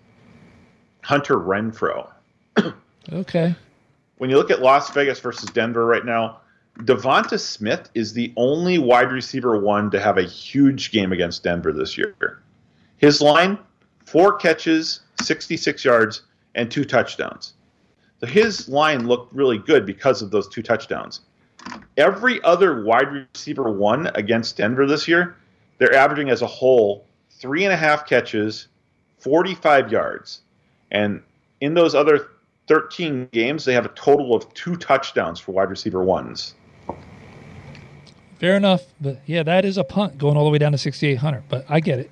Hunter 1.04 1.38
Renfrow. 1.38 2.11
Okay. 3.12 3.56
When 4.18 4.30
you 4.30 4.38
look 4.38 4.52
at 4.52 4.62
Las 4.62 4.92
Vegas 4.92 5.20
versus 5.20 5.50
Denver 5.50 5.86
right 5.86 6.06
now, 6.06 6.42
DeVonta 6.80 7.40
Smith 7.40 7.90
is 7.94 8.14
the 8.14 8.34
only 8.38 8.78
wide 8.78 9.12
receiver 9.12 9.60
one 9.60 9.92
to 9.92 10.00
have 10.00 10.18
a 10.18 10.24
huge 10.24 10.92
game 10.92 11.12
against 11.12 11.44
Denver 11.44 11.74
this 11.74 11.98
year. 11.98 12.42
His 12.98 13.22
line, 13.22 13.58
four 14.06 14.38
catches, 14.38 15.02
66 15.22 15.84
yards, 15.84 16.22
and 16.56 16.70
two 16.70 16.86
touchdowns. 16.86 17.54
So 18.20 18.28
his 18.28 18.70
line 18.70 19.08
looked 19.08 19.34
really 19.34 19.58
good 19.58 19.86
because 19.86 20.22
of 20.22 20.32
those 20.32 20.48
two 20.48 20.62
touchdowns. 20.62 21.22
Every 21.98 22.42
other 22.44 22.84
wide 22.84 23.28
receiver 23.34 23.72
one 23.72 24.08
against 24.16 24.58
Denver 24.58 24.86
this 24.86 25.08
year, 25.08 25.36
they're 25.78 25.96
averaging 25.96 26.30
as 26.30 26.42
a 26.42 26.48
whole 26.48 27.06
three 27.32 27.66
and 27.66 27.74
a 27.74 27.78
half 27.78 28.06
catches, 28.06 28.68
45 29.20 29.92
yards. 29.92 30.42
And 30.92 31.24
in 31.60 31.74
those 31.74 31.96
other 31.96 32.30
13 32.68 33.30
games, 33.32 33.66
they 33.66 33.74
have 33.74 33.86
a 33.86 33.90
total 33.90 34.34
of 34.34 34.52
two 34.54 34.76
touchdowns 34.76 35.40
for 35.40 35.52
wide 35.52 35.70
receiver 35.70 36.04
ones. 36.04 36.56
Fair 38.40 38.56
enough. 38.56 38.84
But 39.00 39.22
yeah, 39.26 39.44
that 39.44 39.66
is 39.66 39.78
a 39.78 39.84
punt 39.84 40.18
going 40.18 40.36
all 40.38 40.46
the 40.46 40.50
way 40.50 40.58
down 40.58 40.72
to 40.72 40.78
6,800. 40.78 41.44
But 41.48 41.66
I 41.70 41.80
get 41.80 42.00
it. 42.00 42.12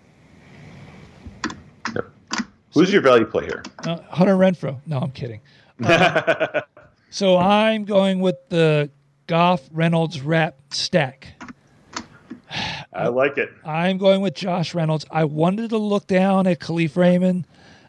Who's 2.74 2.94
your 2.94 3.02
value 3.02 3.26
play 3.26 3.46
here? 3.46 3.64
Uh, 3.84 3.98
Hunter 4.10 4.36
Renfrow. 4.36 4.80
No, 4.86 5.00
I'm 5.00 5.12
kidding. 5.12 5.42
Uh, 5.84 6.62
so 7.10 7.38
I'm 7.38 7.84
going 7.84 8.20
with 8.20 8.36
the 8.50 8.92
Goff 9.26 9.62
Reynolds 9.72 10.22
wrap 10.22 10.56
stack. 10.72 11.28
I 12.94 13.08
like 13.08 13.38
it. 13.38 13.50
I'm 13.66 13.98
going 13.98 14.22
with 14.22 14.34
Josh 14.36 14.74
Reynolds. 14.76 15.06
I 15.12 15.24
wanted 15.24 15.70
to 15.72 15.78
look 15.78 16.08
down 16.08 16.48
at 16.48 16.60
Kalif 16.60 16.96
Raymond. 16.96 17.46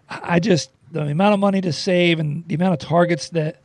I 0.09 0.41
just 0.41 0.71
the 0.91 1.03
amount 1.03 1.35
of 1.35 1.41
money 1.41 1.61
to 1.61 1.73
save 1.73 2.19
and 2.19 2.47
the 2.49 2.55
amount 2.55 2.75
of 2.75 2.89
targets 2.89 3.29
that 3.31 3.63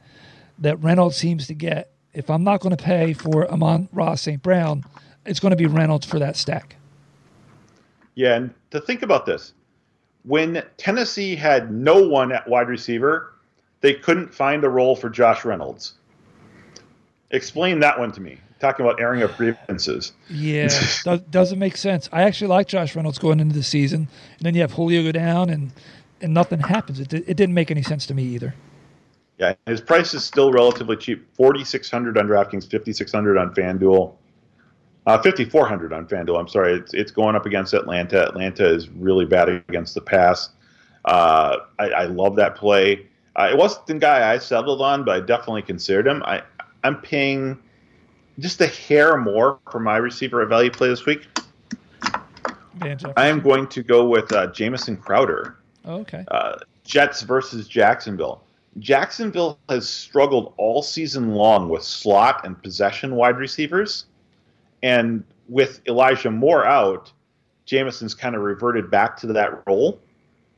that 0.59 0.82
Reynolds 0.82 1.17
seems 1.17 1.47
to 1.47 1.53
get. 1.53 1.91
If 2.13 2.30
I'm 2.30 2.43
not 2.43 2.61
going 2.61 2.76
to 2.76 2.82
pay 2.82 3.11
for 3.11 3.51
Amon-Ra 3.51 4.15
St. 4.15 4.41
Brown, 4.41 4.86
it's 5.26 5.39
going 5.39 5.51
to 5.51 5.57
be 5.57 5.65
Reynolds 5.65 6.05
for 6.05 6.17
that 6.19 6.38
stack. 6.38 6.78
Yeah, 8.13 8.36
and 8.36 8.53
to 8.71 8.80
think 8.80 9.01
about 9.01 9.26
this, 9.26 9.53
when 10.23 10.63
Tennessee 10.78 11.36
had 11.36 11.71
no 11.71 12.07
one 12.07 12.32
at 12.32 12.47
wide 12.47 12.69
receiver, 12.69 13.34
they 13.82 13.93
couldn't 13.93 14.34
find 14.34 14.63
a 14.63 14.69
role 14.69 14.95
for 14.95 15.09
Josh 15.09 15.43
Reynolds. 15.43 15.95
Explain 17.32 17.80
that 17.82 17.99
one 17.99 18.11
to 18.13 18.21
me. 18.21 18.39
Talking 18.61 18.86
about 18.86 19.01
airing 19.01 19.21
of 19.21 19.36
grievances. 19.36 20.13
Yeah, 20.30 20.69
does, 21.03 21.19
doesn't 21.30 21.59
make 21.59 21.76
sense. 21.76 22.07
I 22.13 22.23
actually 22.23 22.47
like 22.47 22.67
Josh 22.67 22.95
Reynolds 22.95 23.19
going 23.19 23.41
into 23.41 23.53
the 23.53 23.63
season, 23.63 24.07
and 24.38 24.39
then 24.39 24.55
you 24.55 24.61
have 24.61 24.71
Julio 24.71 25.03
go 25.03 25.11
down, 25.11 25.49
and 25.49 25.73
and 26.22 26.34
nothing 26.34 26.59
happens. 26.59 26.99
It, 26.99 27.13
it 27.13 27.36
didn't 27.36 27.53
make 27.53 27.72
any 27.72 27.82
sense 27.82 28.05
to 28.07 28.13
me 28.13 28.24
either. 28.24 28.53
Yeah, 29.38 29.53
his 29.66 29.82
price 29.82 30.13
is 30.13 30.24
still 30.24 30.51
relatively 30.51 30.95
cheap. 30.95 31.28
Forty 31.36 31.63
six 31.63 31.91
hundred 31.91 32.18
on 32.18 32.28
DraftKings, 32.28 32.70
fifty 32.70 32.93
six 32.93 33.11
hundred 33.11 33.38
on 33.38 33.53
FanDuel, 33.53 34.13
uh, 35.05 35.22
fifty 35.22 35.43
four 35.43 35.68
hundred 35.68 35.91
on 35.91 36.07
FanDuel. 36.07 36.39
I'm 36.39 36.47
sorry, 36.47 36.74
it's 36.74 36.93
it's 36.93 37.11
going 37.11 37.36
up 37.36 37.45
against 37.45 37.74
Atlanta. 37.74 38.24
Atlanta 38.24 38.66
is 38.66 38.89
really 38.89 39.26
bad 39.26 39.49
against 39.49 39.93
the 39.93 40.01
pass. 40.01 40.49
Uh, 41.03 41.57
I, 41.78 41.89
I, 41.89 42.03
love 42.05 42.36
that 42.38 42.55
play. 42.55 43.05
Uh, 43.36 43.49
it 43.51 43.57
wasn't 43.57 43.86
the 43.86 43.93
guy 43.93 44.34
I 44.34 44.39
settled 44.39 44.82
on, 44.82 45.05
but 45.05 45.16
I 45.16 45.20
definitely 45.20 45.61
considered 45.61 46.07
him. 46.07 46.24
I 46.24 46.41
I'm 46.84 46.99
paying 47.01 47.59
just 48.39 48.61
a 48.61 48.68
hair 48.68 49.18
more 49.18 49.59
for 49.72 49.80
my 49.80 49.97
receiver 49.97 50.41
at 50.41 50.49
value 50.49 50.72
play 50.72 50.88
this 50.88 51.05
week. 51.05 51.28
I 52.82 53.28
am 53.28 53.41
going 53.41 53.68
to 53.68 53.84
go 53.84 54.07
with 54.07 54.32
uh, 54.32 54.47
Jamison 54.47 54.97
Crowder. 54.97 55.57
Oh, 55.86 55.99
okay. 56.01 56.25
Uh, 56.29 56.57
Jets 56.83 57.21
versus 57.21 57.67
Jacksonville. 57.67 58.41
Jacksonville 58.79 59.57
has 59.69 59.88
struggled 59.88 60.53
all 60.57 60.81
season 60.81 61.33
long 61.33 61.69
with 61.69 61.83
slot 61.83 62.45
and 62.45 62.61
possession 62.61 63.15
wide 63.15 63.38
receivers. 63.38 64.05
And 64.83 65.23
with 65.47 65.81
Elijah 65.88 66.31
Moore 66.31 66.65
out, 66.65 67.11
Jamison's 67.65 68.13
kind 68.13 68.36
of 68.36 68.41
reverted 68.41 68.91
back 68.91 69.17
to 69.17 69.27
that 69.27 69.65
role. 69.65 69.99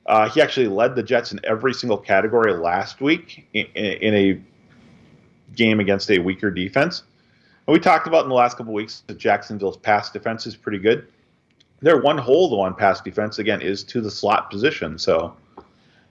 Uh, 0.06 0.30
he 0.30 0.42
actually 0.42 0.68
led 0.68 0.96
the 0.96 1.04
Jets 1.04 1.32
in 1.32 1.40
every 1.44 1.74
single 1.74 1.98
category 1.98 2.54
last 2.54 3.02
week 3.02 3.46
in, 3.54 3.66
in, 3.76 4.16
a 4.16 4.42
game 5.54 5.80
against 5.80 6.10
a 6.10 6.20
weaker 6.20 6.50
defense. 6.50 7.04
And 7.68 7.74
we 7.74 7.80
talked 7.80 8.08
about 8.08 8.24
in 8.24 8.30
the 8.30 8.36
last 8.36 8.58
couple 8.58 8.74
weeks 8.74 9.04
that 9.08 9.18
Jacksonville's 9.18 9.78
pass 9.78 10.10
defense 10.10 10.48
is 10.48 10.56
pretty 10.56 10.78
good. 10.78 11.08
Their 11.82 12.00
one 12.00 12.18
hole 12.18 12.50
though 12.50 12.62
on 12.62 12.74
pass 12.74 13.02
defense 13.02 13.40
again 13.40 13.62
is 13.62 13.84
to 13.86 14.02
the 14.02 14.12
slot 14.12 14.50
position. 14.50 14.98
So 14.98 15.36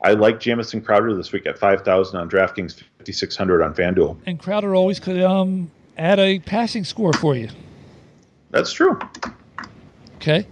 I 0.02 0.12
like 0.12 0.40
Jamison 0.40 0.80
Crowder 0.80 1.14
this 1.14 1.32
week 1.32 1.46
at 1.46 1.58
five 1.58 1.82
thousand 1.82 2.20
on 2.20 2.30
DraftKings, 2.30 2.82
fifty 2.98 3.12
six 3.12 3.36
hundred 3.36 3.62
on 3.62 3.74
FanDuel. 3.74 4.16
And 4.26 4.38
Crowder 4.38 4.74
always 4.74 5.00
could 5.00 5.20
um, 5.22 5.70
add 5.98 6.18
a 6.18 6.38
passing 6.40 6.84
score 6.84 7.12
for 7.14 7.34
you. 7.34 7.48
That's 8.50 8.72
true. 8.72 8.98
Okay. 10.16 10.46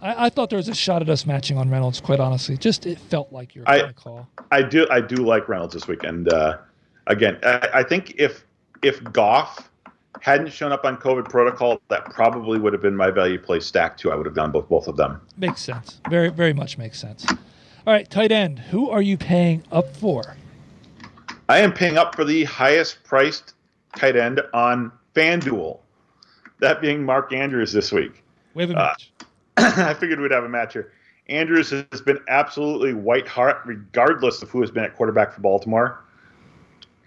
I, 0.00 0.26
I, 0.26 0.28
thought 0.30 0.50
there 0.50 0.58
was 0.58 0.68
a 0.68 0.74
shot 0.74 1.02
at 1.02 1.08
us 1.08 1.26
matching 1.26 1.56
on 1.56 1.70
Reynolds. 1.70 2.00
Quite 2.00 2.20
honestly, 2.20 2.56
just 2.56 2.86
it 2.86 2.98
felt 2.98 3.32
like 3.32 3.54
your 3.54 3.68
I, 3.68 3.92
call. 3.92 4.28
I 4.50 4.62
do. 4.62 4.86
I 4.90 5.00
do 5.00 5.16
like 5.16 5.48
Reynolds 5.48 5.74
this 5.74 5.88
week, 5.88 6.04
and 6.04 6.32
uh, 6.32 6.58
again, 7.06 7.38
I, 7.42 7.68
I 7.74 7.82
think 7.82 8.14
if 8.16 8.44
if 8.82 9.02
Goff 9.12 9.67
hadn't 10.20 10.52
shown 10.52 10.72
up 10.72 10.84
on 10.84 10.96
COVID 10.96 11.28
protocol, 11.28 11.80
that 11.88 12.04
probably 12.06 12.58
would 12.58 12.72
have 12.72 12.82
been 12.82 12.96
my 12.96 13.10
value 13.10 13.38
play 13.38 13.60
stack 13.60 13.96
too. 13.96 14.10
I 14.10 14.14
would 14.14 14.26
have 14.26 14.34
done 14.34 14.50
both 14.50 14.68
both 14.68 14.88
of 14.88 14.96
them. 14.96 15.20
Makes 15.36 15.62
sense. 15.62 16.00
Very 16.08 16.30
very 16.30 16.52
much 16.52 16.78
makes 16.78 17.00
sense. 17.00 17.26
All 17.86 17.94
right, 17.94 18.08
tight 18.10 18.32
end. 18.32 18.58
Who 18.58 18.90
are 18.90 19.00
you 19.00 19.16
paying 19.16 19.62
up 19.72 19.96
for? 19.96 20.36
I 21.48 21.60
am 21.60 21.72
paying 21.72 21.96
up 21.96 22.14
for 22.14 22.24
the 22.24 22.44
highest 22.44 23.02
priced 23.04 23.54
tight 23.96 24.16
end 24.16 24.42
on 24.52 24.92
FanDuel. 25.14 25.78
That 26.60 26.80
being 26.80 27.02
Mark 27.02 27.32
Andrews 27.32 27.72
this 27.72 27.90
week. 27.90 28.22
We 28.54 28.62
have 28.62 28.70
a 28.70 28.74
match. 28.74 29.12
Uh, 29.56 29.72
I 29.86 29.94
figured 29.94 30.20
we'd 30.20 30.32
have 30.32 30.44
a 30.44 30.48
match 30.48 30.74
here. 30.74 30.92
Andrews 31.28 31.70
has 31.70 32.00
been 32.00 32.18
absolutely 32.28 32.94
white 32.94 33.28
hot, 33.28 33.66
regardless 33.66 34.42
of 34.42 34.50
who 34.50 34.60
has 34.60 34.70
been 34.70 34.84
at 34.84 34.96
quarterback 34.96 35.32
for 35.32 35.40
Baltimore. 35.40 36.04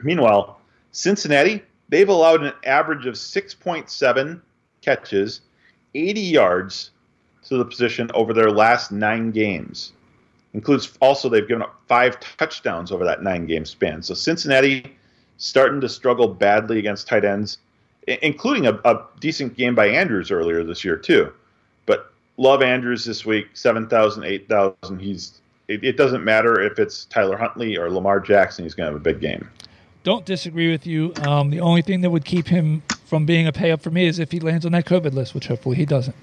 Meanwhile, 0.02 0.60
Cincinnati, 0.92 1.64
they've 1.92 2.10
allowed 2.10 2.42
an 2.44 2.54
average 2.66 3.06
of 3.06 3.14
6.7 3.14 4.42
catches, 4.82 5.42
80 5.94 6.22
yards 6.22 6.92
to 7.46 7.58
the 7.58 7.66
position 7.66 8.10
over 8.16 8.34
their 8.34 8.50
last 8.50 8.92
nine 8.92 9.30
games. 9.30 9.92
Includes 10.54 10.98
also 11.00 11.30
they've 11.30 11.48
given 11.48 11.62
up 11.62 11.80
five 11.88 12.20
touchdowns 12.38 12.92
over 12.92 13.06
that 13.06 13.22
nine 13.22 13.46
game 13.46 13.66
span. 13.66 14.02
So 14.02 14.14
Cincinnati 14.14 14.98
starting 15.38 15.80
to 15.82 15.90
struggle 15.90 16.28
badly 16.28 16.80
against 16.80 17.08
tight 17.08 17.26
ends, 17.26 17.60
including 18.08 18.68
a, 18.68 18.74
a 18.86 19.06
decent 19.20 19.56
game 19.56 19.76
by 19.76 19.88
Andrews 19.88 20.32
earlier 20.32 20.64
this 20.64 20.84
year 20.84 20.98
too. 20.98 21.32
But 21.86 22.12
love 22.38 22.62
Andrews 22.62 23.06
this 23.06 23.26
week, 23.26 23.48
7,000, 23.54 24.24
8,000. 24.24 25.00
He's 25.00 25.42
it, 25.68 25.84
it 25.84 25.96
doesn't 25.96 26.24
matter 26.24 26.62
if 26.62 26.80
it's 26.80 27.06
Tyler 27.06 27.38
Huntley 27.38 27.78
or 27.78 27.90
Lamar 27.90 28.20
Jackson. 28.20 28.66
He's 28.66 28.76
going 28.76 28.88
to 28.88 28.92
have 28.92 29.02
a 29.02 29.04
big 29.04 29.22
game 29.22 29.50
don't 30.04 30.26
disagree 30.26 30.72
with 30.72 30.88
you. 30.88 31.14
Um, 31.22 31.50
the 31.50 31.60
only 31.60 31.82
thing 31.82 32.02
that 32.02 32.10
would 32.10 32.26
keep 32.26 32.48
him 32.48 32.82
from 33.06 33.26
being 33.26 33.48
a 33.48 33.52
pay 33.52 33.72
up 33.72 33.82
for 33.82 33.92
me 33.92 34.08
is 34.08 34.20
if 34.20 34.32
he 34.32 34.40
lands 34.40 34.66
on 34.66 34.72
that 34.72 34.86
COVID 34.86 35.14
list, 35.14 35.36
which 35.36 35.48
hopefully 35.48 35.76
he 35.76 35.86
doesn't. 35.86 36.16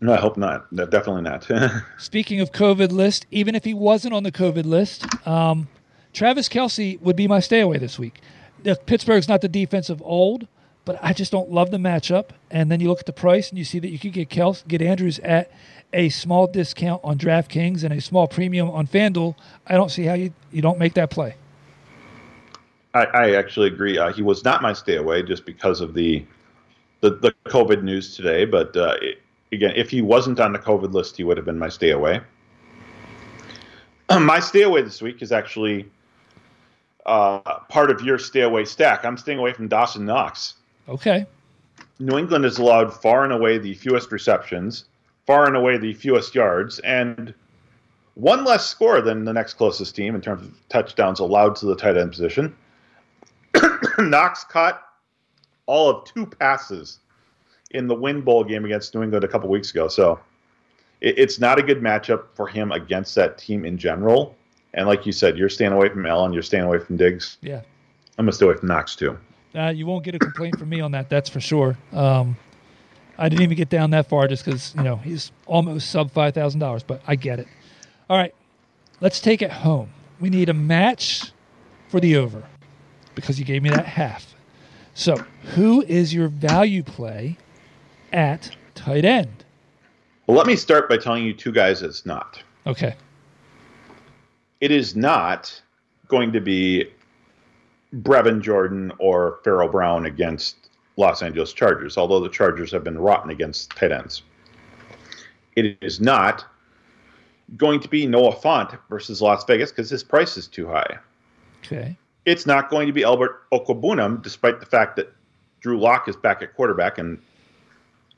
No, 0.00 0.12
I 0.12 0.16
hope 0.16 0.36
not. 0.36 0.70
No, 0.72 0.86
definitely 0.86 1.22
not. 1.22 1.48
Speaking 1.98 2.40
of 2.40 2.52
COVID 2.52 2.92
list, 2.92 3.26
even 3.30 3.54
if 3.54 3.64
he 3.64 3.74
wasn't 3.74 4.12
on 4.12 4.22
the 4.22 4.32
COVID 4.32 4.64
list, 4.64 5.06
um, 5.26 5.68
Travis 6.12 6.48
Kelce 6.48 7.00
would 7.00 7.16
be 7.16 7.26
my 7.26 7.40
stay 7.40 7.60
away 7.60 7.78
this 7.78 7.98
week. 7.98 8.20
The, 8.62 8.76
Pittsburgh's 8.76 9.28
not 9.28 9.40
the 9.40 9.48
defense 9.48 9.90
of 9.90 10.02
old, 10.02 10.46
but 10.84 10.98
I 11.02 11.12
just 11.12 11.32
don't 11.32 11.50
love 11.50 11.70
the 11.70 11.78
matchup. 11.78 12.30
And 12.50 12.70
then 12.70 12.80
you 12.80 12.88
look 12.88 13.00
at 13.00 13.06
the 13.06 13.12
price 13.12 13.48
and 13.48 13.58
you 13.58 13.64
see 13.64 13.78
that 13.78 13.88
you 13.88 13.98
could 13.98 14.12
get 14.12 14.28
Kels, 14.28 14.66
get 14.68 14.82
Andrews 14.82 15.18
at 15.20 15.50
a 15.92 16.08
small 16.08 16.46
discount 16.46 17.00
on 17.02 17.18
DraftKings 17.18 17.82
and 17.84 17.92
a 17.92 18.00
small 18.00 18.28
premium 18.28 18.70
on 18.70 18.86
FanDuel. 18.86 19.34
I 19.66 19.74
don't 19.74 19.90
see 19.90 20.04
how 20.04 20.14
you, 20.14 20.32
you 20.52 20.60
don't 20.60 20.78
make 20.78 20.94
that 20.94 21.10
play. 21.10 21.36
I, 22.94 23.04
I 23.04 23.34
actually 23.34 23.66
agree. 23.66 23.98
Uh, 23.98 24.12
he 24.12 24.22
was 24.22 24.44
not 24.44 24.62
my 24.62 24.72
stay 24.72 24.96
away 24.96 25.22
just 25.22 25.44
because 25.44 25.80
of 25.80 25.94
the 25.94 26.24
the, 27.00 27.10
the 27.10 27.34
COVID 27.46 27.82
news 27.82 28.16
today. 28.16 28.46
But 28.46 28.74
uh, 28.76 28.96
it, 29.02 29.20
again, 29.52 29.72
if 29.76 29.90
he 29.90 30.00
wasn't 30.00 30.40
on 30.40 30.52
the 30.52 30.58
COVID 30.58 30.92
list, 30.94 31.16
he 31.16 31.24
would 31.24 31.36
have 31.36 31.44
been 31.44 31.58
my 31.58 31.68
stay 31.68 31.90
away. 31.90 32.20
my 34.20 34.40
stay 34.40 34.62
away 34.62 34.82
this 34.82 35.02
week 35.02 35.20
is 35.20 35.32
actually 35.32 35.90
uh, 37.04 37.38
part 37.68 37.90
of 37.90 38.00
your 38.00 38.18
stay 38.18 38.42
away 38.42 38.64
stack. 38.64 39.04
I'm 39.04 39.18
staying 39.18 39.38
away 39.38 39.52
from 39.52 39.68
Dawson 39.68 40.06
Knox. 40.06 40.54
Okay. 40.88 41.26
New 41.98 42.18
England 42.18 42.44
has 42.44 42.58
allowed 42.58 42.92
far 42.92 43.24
and 43.24 43.32
away 43.32 43.58
the 43.58 43.74
fewest 43.74 44.10
receptions, 44.10 44.86
far 45.26 45.46
and 45.46 45.56
away 45.56 45.76
the 45.76 45.94
fewest 45.94 46.34
yards, 46.34 46.78
and 46.80 47.34
one 48.14 48.44
less 48.44 48.66
score 48.66 49.00
than 49.00 49.24
the 49.24 49.32
next 49.32 49.54
closest 49.54 49.94
team 49.94 50.14
in 50.14 50.20
terms 50.20 50.46
of 50.46 50.68
touchdowns 50.68 51.20
allowed 51.20 51.56
to 51.56 51.66
the 51.66 51.76
tight 51.76 51.96
end 51.96 52.10
position. 52.10 52.54
Knox 53.98 54.44
caught 54.44 54.82
all 55.66 55.90
of 55.90 56.04
two 56.04 56.26
passes 56.26 56.98
in 57.70 57.86
the 57.86 57.94
win 57.94 58.20
bowl 58.20 58.44
game 58.44 58.64
against 58.64 58.94
New 58.94 59.02
England 59.02 59.24
a 59.24 59.28
couple 59.28 59.48
weeks 59.48 59.70
ago. 59.70 59.88
So 59.88 60.18
it, 61.00 61.18
it's 61.18 61.38
not 61.38 61.58
a 61.58 61.62
good 61.62 61.80
matchup 61.80 62.26
for 62.34 62.46
him 62.46 62.72
against 62.72 63.14
that 63.16 63.38
team 63.38 63.64
in 63.64 63.78
general. 63.78 64.36
And 64.74 64.86
like 64.86 65.06
you 65.06 65.12
said, 65.12 65.38
you're 65.38 65.48
staying 65.48 65.72
away 65.72 65.88
from 65.88 66.04
Allen, 66.06 66.32
you're 66.32 66.42
staying 66.42 66.64
away 66.64 66.78
from 66.78 66.96
Diggs. 66.96 67.38
Yeah. 67.40 67.60
I'm 68.18 68.24
gonna 68.24 68.32
stay 68.32 68.46
away 68.46 68.56
from 68.56 68.68
Knox 68.68 68.96
too. 68.96 69.18
Uh, 69.54 69.68
you 69.68 69.86
won't 69.86 70.04
get 70.04 70.14
a 70.14 70.18
complaint 70.18 70.58
from 70.58 70.68
me 70.68 70.80
on 70.80 70.92
that. 70.92 71.08
That's 71.08 71.28
for 71.28 71.40
sure. 71.40 71.78
Um, 71.92 72.36
I 73.18 73.28
didn't 73.28 73.42
even 73.42 73.56
get 73.56 73.68
down 73.68 73.90
that 73.90 74.08
far 74.08 74.26
just 74.26 74.44
because 74.44 74.74
you 74.74 74.82
know 74.82 74.96
he's 74.96 75.30
almost 75.46 75.90
sub 75.90 76.10
five 76.10 76.34
thousand 76.34 76.60
dollars, 76.60 76.82
but 76.82 77.00
I 77.06 77.14
get 77.14 77.38
it. 77.38 77.46
All 78.10 78.16
right, 78.16 78.34
let's 79.00 79.20
take 79.20 79.42
it 79.42 79.50
home. 79.50 79.90
We 80.20 80.30
need 80.30 80.48
a 80.48 80.54
match 80.54 81.32
for 81.88 82.00
the 82.00 82.16
over 82.16 82.42
because 83.14 83.38
you 83.38 83.44
gave 83.44 83.62
me 83.62 83.70
that 83.70 83.86
half. 83.86 84.34
So, 84.94 85.16
who 85.54 85.82
is 85.82 86.14
your 86.14 86.28
value 86.28 86.82
play 86.82 87.36
at 88.12 88.56
tight 88.74 89.04
end? 89.04 89.44
Well, 90.26 90.36
let 90.36 90.46
me 90.46 90.56
start 90.56 90.88
by 90.88 90.96
telling 90.96 91.24
you 91.24 91.34
two 91.34 91.52
guys 91.52 91.82
it's 91.82 92.06
not. 92.06 92.42
Okay. 92.66 92.94
It 94.60 94.70
is 94.70 94.96
not 94.96 95.60
going 96.08 96.32
to 96.32 96.40
be 96.40 96.88
Brevin 97.96 98.40
Jordan 98.40 98.92
or 98.98 99.40
Pharaoh 99.44 99.68
Brown 99.68 100.06
against 100.06 100.56
Los 100.96 101.22
Angeles 101.22 101.52
Chargers, 101.52 101.98
although 101.98 102.20
the 102.20 102.28
Chargers 102.28 102.70
have 102.70 102.84
been 102.84 102.98
rotten 102.98 103.30
against 103.30 103.70
tight 103.70 103.92
ends. 103.92 104.22
It 105.56 105.76
is 105.80 106.00
not 106.00 106.44
going 107.56 107.80
to 107.80 107.88
be 107.88 108.06
Noah 108.06 108.34
Fant 108.34 108.78
versus 108.88 109.20
Las 109.20 109.44
Vegas 109.44 109.70
because 109.70 109.90
his 109.90 110.02
price 110.02 110.36
is 110.36 110.46
too 110.46 110.66
high. 110.66 110.98
Okay. 111.64 111.96
It's 112.26 112.46
not 112.46 112.70
going 112.70 112.86
to 112.86 112.92
be 112.92 113.04
Albert 113.04 113.48
Okwuegbunam, 113.52 114.22
despite 114.22 114.60
the 114.60 114.66
fact 114.66 114.96
that 114.96 115.12
Drew 115.60 115.78
Lock 115.78 116.08
is 116.08 116.16
back 116.16 116.42
at 116.42 116.54
quarterback 116.54 116.98
and 116.98 117.18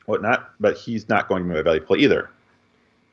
whatnot, 0.07 0.51
but 0.61 0.77
he's 0.77 1.09
not 1.09 1.29
going 1.29 1.43
to 1.43 1.49
be 1.49 1.55
my 1.55 1.63
value 1.63 1.81
play 1.81 1.99
either. 1.99 2.31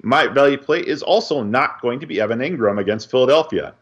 My 0.02 0.28
value 0.28 0.58
play 0.58 0.80
is 0.80 1.02
also 1.02 1.44
not 1.44 1.82
going 1.82 2.00
to 2.00 2.06
be 2.06 2.20
Evan 2.20 2.40
Engram 2.40 2.80
against 2.80 3.10
Philadelphia 3.10 3.74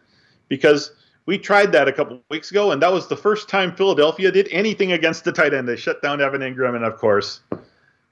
because 0.47 0.91
we 1.25 1.37
tried 1.37 1.71
that 1.71 1.87
a 1.87 1.93
couple 1.93 2.21
weeks 2.29 2.51
ago, 2.51 2.71
and 2.71 2.81
that 2.81 2.91
was 2.91 3.07
the 3.07 3.15
first 3.15 3.49
time 3.49 3.75
Philadelphia 3.75 4.31
did 4.31 4.47
anything 4.51 4.91
against 4.91 5.23
the 5.23 5.31
tight 5.31 5.53
end. 5.53 5.67
They 5.67 5.75
shut 5.75 6.01
down 6.01 6.21
Evan 6.21 6.41
Engram, 6.41 6.75
and 6.75 6.85
of 6.85 6.97
course, 6.97 7.41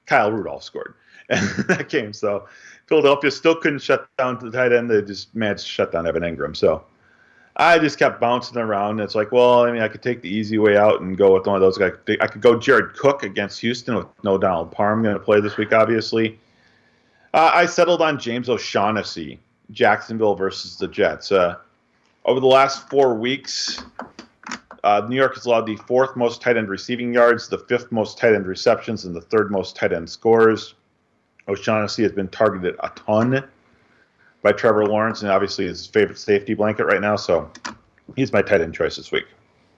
Kyle 0.06 0.32
Rudolph 0.32 0.64
scored 0.64 0.95
in 1.30 1.39
that 1.68 1.89
game. 1.89 2.14
So 2.14 2.47
Philadelphia 2.88 3.32
still 3.32 3.56
couldn't 3.56 3.80
shut 3.80 4.08
down 4.18 4.39
the 4.39 4.52
tight 4.52 4.72
end. 4.72 4.89
They 4.89 5.02
just 5.02 5.36
managed 5.36 5.64
to 5.64 5.70
shut 5.70 5.91
down 5.91 6.08
Evan 6.08 6.24
Engram. 6.24 6.56
So 6.56 6.84
I 7.60 7.78
just 7.78 7.99
kept 7.99 8.22
bouncing 8.22 8.57
around. 8.57 9.01
It's 9.01 9.16
like, 9.16 9.34
well, 9.34 9.66
I 9.66 9.72
mean, 9.72 9.82
I 9.82 9.89
could 9.89 10.01
take 10.01 10.22
the 10.22 10.30
easy 10.30 10.57
way 10.57 10.78
out 10.78 11.01
and 11.01 11.18
go 11.18 11.34
with 11.34 11.45
one 11.45 11.57
of 11.57 11.62
those 11.62 11.78
guys. 11.78 11.91
I 12.22 12.28
could 12.28 12.41
go 12.41 12.57
Jared 12.57 12.95
Cook 12.95 13.24
against 13.24 13.60
Houston 13.60 13.95
with 13.95 14.07
no 14.24 14.38
Donald 14.38 14.72
Parham 14.72 15.03
going 15.03 15.14
to 15.14 15.20
play 15.20 15.41
this 15.41 15.57
week, 15.57 15.74
obviously. 15.74 16.39
Uh, 17.34 17.51
I 17.53 17.66
settled 17.66 18.01
on 18.01 18.18
James 18.18 18.47
O'Shaughnessy, 18.47 19.39
Jacksonville 19.72 20.36
versus 20.36 20.78
the 20.78 20.88
Jets. 20.88 21.34
Uh, 21.34 21.57
over 22.24 22.39
the 22.39 22.47
last 22.47 22.89
four 22.89 23.16
weeks, 23.16 23.84
uh, 24.86 25.05
New 25.10 25.18
York 25.18 25.36
has 25.36 25.45
allowed 25.45 25.66
the 25.66 25.76
fourth 25.76 26.16
most 26.16 26.41
tight 26.41 26.55
end 26.55 26.70
receiving 26.70 27.14
yards, 27.14 27.49
the 27.49 27.57
fifth 27.57 27.91
most 27.91 28.18
tight 28.18 28.36
end 28.36 28.47
receptions, 28.47 29.03
and 29.03 29.14
the 29.14 29.22
third 29.22 29.51
most 29.51 29.76
tight 29.76 29.91
end 29.91 30.10
scores. 30.10 30.76
O'Shaughnessy 31.49 32.03
has 32.03 32.14
been 32.14 32.30
targeted 32.30 32.78
a 32.80 32.89
ton 32.95 33.43
by 34.41 34.51
Trevor 34.51 34.85
Lawrence, 34.85 35.21
and 35.21 35.31
obviously 35.31 35.65
his 35.65 35.85
favorite 35.85 36.17
safety 36.17 36.53
blanket 36.53 36.85
right 36.85 37.01
now. 37.01 37.15
So 37.15 37.49
he's 38.15 38.31
my 38.31 38.41
tight 38.41 38.61
end 38.61 38.73
choice 38.73 38.95
this 38.95 39.11
week. 39.11 39.25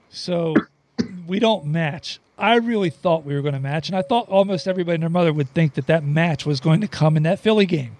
So 0.09 0.55
we 1.27 1.39
don't 1.39 1.65
match. 1.65 2.19
I 2.37 2.55
really 2.55 2.89
thought 2.89 3.23
we 3.23 3.35
were 3.35 3.41
going 3.41 3.53
to 3.53 3.59
match, 3.59 3.87
and 3.89 3.97
I 3.97 4.01
thought 4.01 4.27
almost 4.27 4.67
everybody 4.67 4.95
and 4.95 5.03
their 5.03 5.09
mother 5.09 5.31
would 5.31 5.53
think 5.53 5.75
that 5.75 5.87
that 5.87 6.03
match 6.03 6.45
was 6.45 6.59
going 6.59 6.81
to 6.81 6.87
come 6.87 7.15
in 7.15 7.23
that 7.23 7.39
Philly 7.39 7.65
game, 7.65 7.95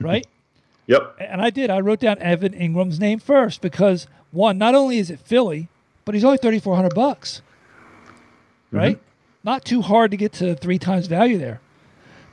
right? 0.00 0.26
yep. 0.86 1.14
And 1.20 1.40
I 1.40 1.50
did. 1.50 1.70
I 1.70 1.80
wrote 1.80 2.00
down 2.00 2.18
Evan 2.18 2.54
Engram's 2.54 2.98
name 2.98 3.18
first 3.18 3.60
because 3.60 4.06
one, 4.30 4.56
not 4.56 4.74
only 4.74 4.98
is 4.98 5.10
it 5.10 5.20
Philly, 5.20 5.68
but 6.04 6.14
he's 6.14 6.24
only 6.24 6.38
thirty 6.38 6.58
four 6.58 6.76
hundred 6.76 6.94
bucks, 6.94 7.42
right? 8.70 8.96
Mm-hmm. 8.96 9.02
Not 9.44 9.64
too 9.64 9.82
hard 9.82 10.10
to 10.10 10.16
get 10.16 10.32
to 10.34 10.54
three 10.56 10.78
times 10.78 11.06
value 11.06 11.38
there 11.38 11.60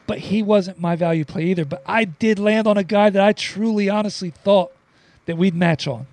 but 0.08 0.20
he 0.20 0.44
wasn't 0.44 0.80
my 0.80 0.96
value 0.96 1.26
play 1.26 1.46
either. 1.46 1.66
But 1.66 1.84
I 1.86 2.06
did 2.06 2.40
land 2.40 2.68
on 2.68 2.78
a 2.78 2.84
guy 2.84 3.10
that 3.10 3.22
I 3.22 3.34
truly, 3.34 3.90
honestly 3.90 4.30
thought 4.30 4.72
that 5.26 5.38
we'd 5.38 5.56
match 5.56 5.88
on. 5.88 6.08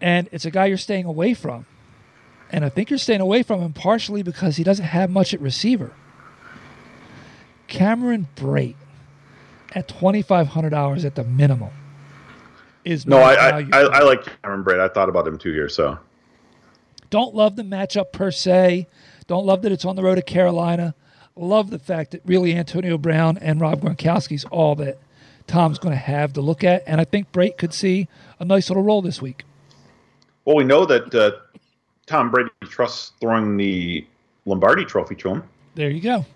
And 0.00 0.28
it's 0.32 0.44
a 0.44 0.50
guy 0.50 0.66
you're 0.66 0.76
staying 0.76 1.04
away 1.04 1.34
from. 1.34 1.66
And 2.50 2.64
I 2.64 2.68
think 2.68 2.90
you're 2.90 2.98
staying 2.98 3.20
away 3.20 3.42
from 3.42 3.60
him 3.60 3.72
partially 3.72 4.22
because 4.22 4.56
he 4.56 4.64
doesn't 4.64 4.84
have 4.84 5.10
much 5.10 5.34
at 5.34 5.40
receiver. 5.40 5.92
Cameron 7.66 8.28
Brate 8.36 8.76
at 9.72 9.88
$2,500 9.88 11.04
at 11.04 11.14
the 11.14 11.24
minimum 11.24 11.70
is 12.84 13.06
no. 13.06 13.18
I, 13.18 13.34
I, 13.34 13.66
I, 13.72 13.80
I 13.80 14.02
like 14.02 14.24
Cameron 14.42 14.62
Brate. 14.62 14.78
I 14.78 14.88
thought 14.88 15.08
about 15.08 15.26
him 15.26 15.38
too 15.38 15.52
here. 15.52 15.68
So 15.68 15.98
don't 17.10 17.34
love 17.34 17.56
the 17.56 17.62
matchup 17.62 18.12
per 18.12 18.30
se. 18.30 18.86
Don't 19.26 19.46
love 19.46 19.62
that 19.62 19.72
it's 19.72 19.84
on 19.84 19.96
the 19.96 20.02
road 20.02 20.16
to 20.16 20.22
Carolina 20.22 20.94
love 21.36 21.70
the 21.70 21.78
fact 21.78 22.12
that 22.12 22.22
really 22.24 22.54
Antonio 22.54 22.98
Brown 22.98 23.38
and 23.38 23.60
Rob 23.60 23.80
Gronkowski's 23.80 24.44
all 24.46 24.74
that 24.76 24.98
Tom's 25.46 25.78
going 25.78 25.92
to 25.92 26.00
have 26.00 26.32
to 26.34 26.40
look 26.40 26.64
at, 26.64 26.82
and 26.86 27.00
I 27.00 27.04
think 27.04 27.30
Brate 27.32 27.58
could 27.58 27.74
see 27.74 28.08
a 28.38 28.44
nice 28.44 28.70
little 28.70 28.82
role 28.82 29.02
this 29.02 29.20
week. 29.20 29.44
Well, 30.44 30.56
we 30.56 30.64
know 30.64 30.84
that 30.86 31.14
uh, 31.14 31.32
Tom 32.06 32.30
Brady 32.30 32.50
trusts 32.62 33.12
throwing 33.20 33.56
the 33.56 34.06
Lombardi 34.46 34.84
Trophy 34.84 35.14
to 35.16 35.28
him. 35.30 35.42
There 35.74 35.90
you 35.90 36.00
go. 36.00 36.26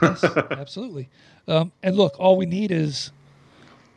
Yes, 0.00 0.24
absolutely. 0.50 1.08
Um, 1.48 1.72
and 1.82 1.96
look, 1.96 2.14
all 2.18 2.36
we 2.36 2.46
need 2.46 2.70
is 2.70 3.10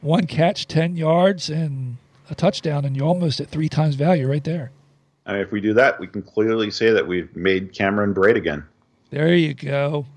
one 0.02 0.28
catch, 0.28 0.68
ten 0.68 0.96
yards, 0.96 1.50
and 1.50 1.98
a 2.30 2.36
touchdown, 2.36 2.86
and 2.86 2.96
you're 2.96 3.08
almost 3.08 3.40
at 3.40 3.50
three 3.50 3.70
times 3.70 3.96
value 3.96 4.28
right 4.28 4.44
there. 4.44 4.72
I 5.26 5.34
mean, 5.34 5.42
if 5.42 5.52
we 5.52 5.62
do 5.62 5.74
that, 5.74 6.00
we 6.00 6.08
can 6.08 6.22
clearly 6.22 6.70
say 6.70 6.92
that 6.92 7.08
we've 7.08 7.36
made 7.36 7.74
Cameron 7.74 8.14
Brate 8.14 8.36
again. 8.36 8.64
There 9.16 9.34
you 9.34 9.54
go. 9.54 10.08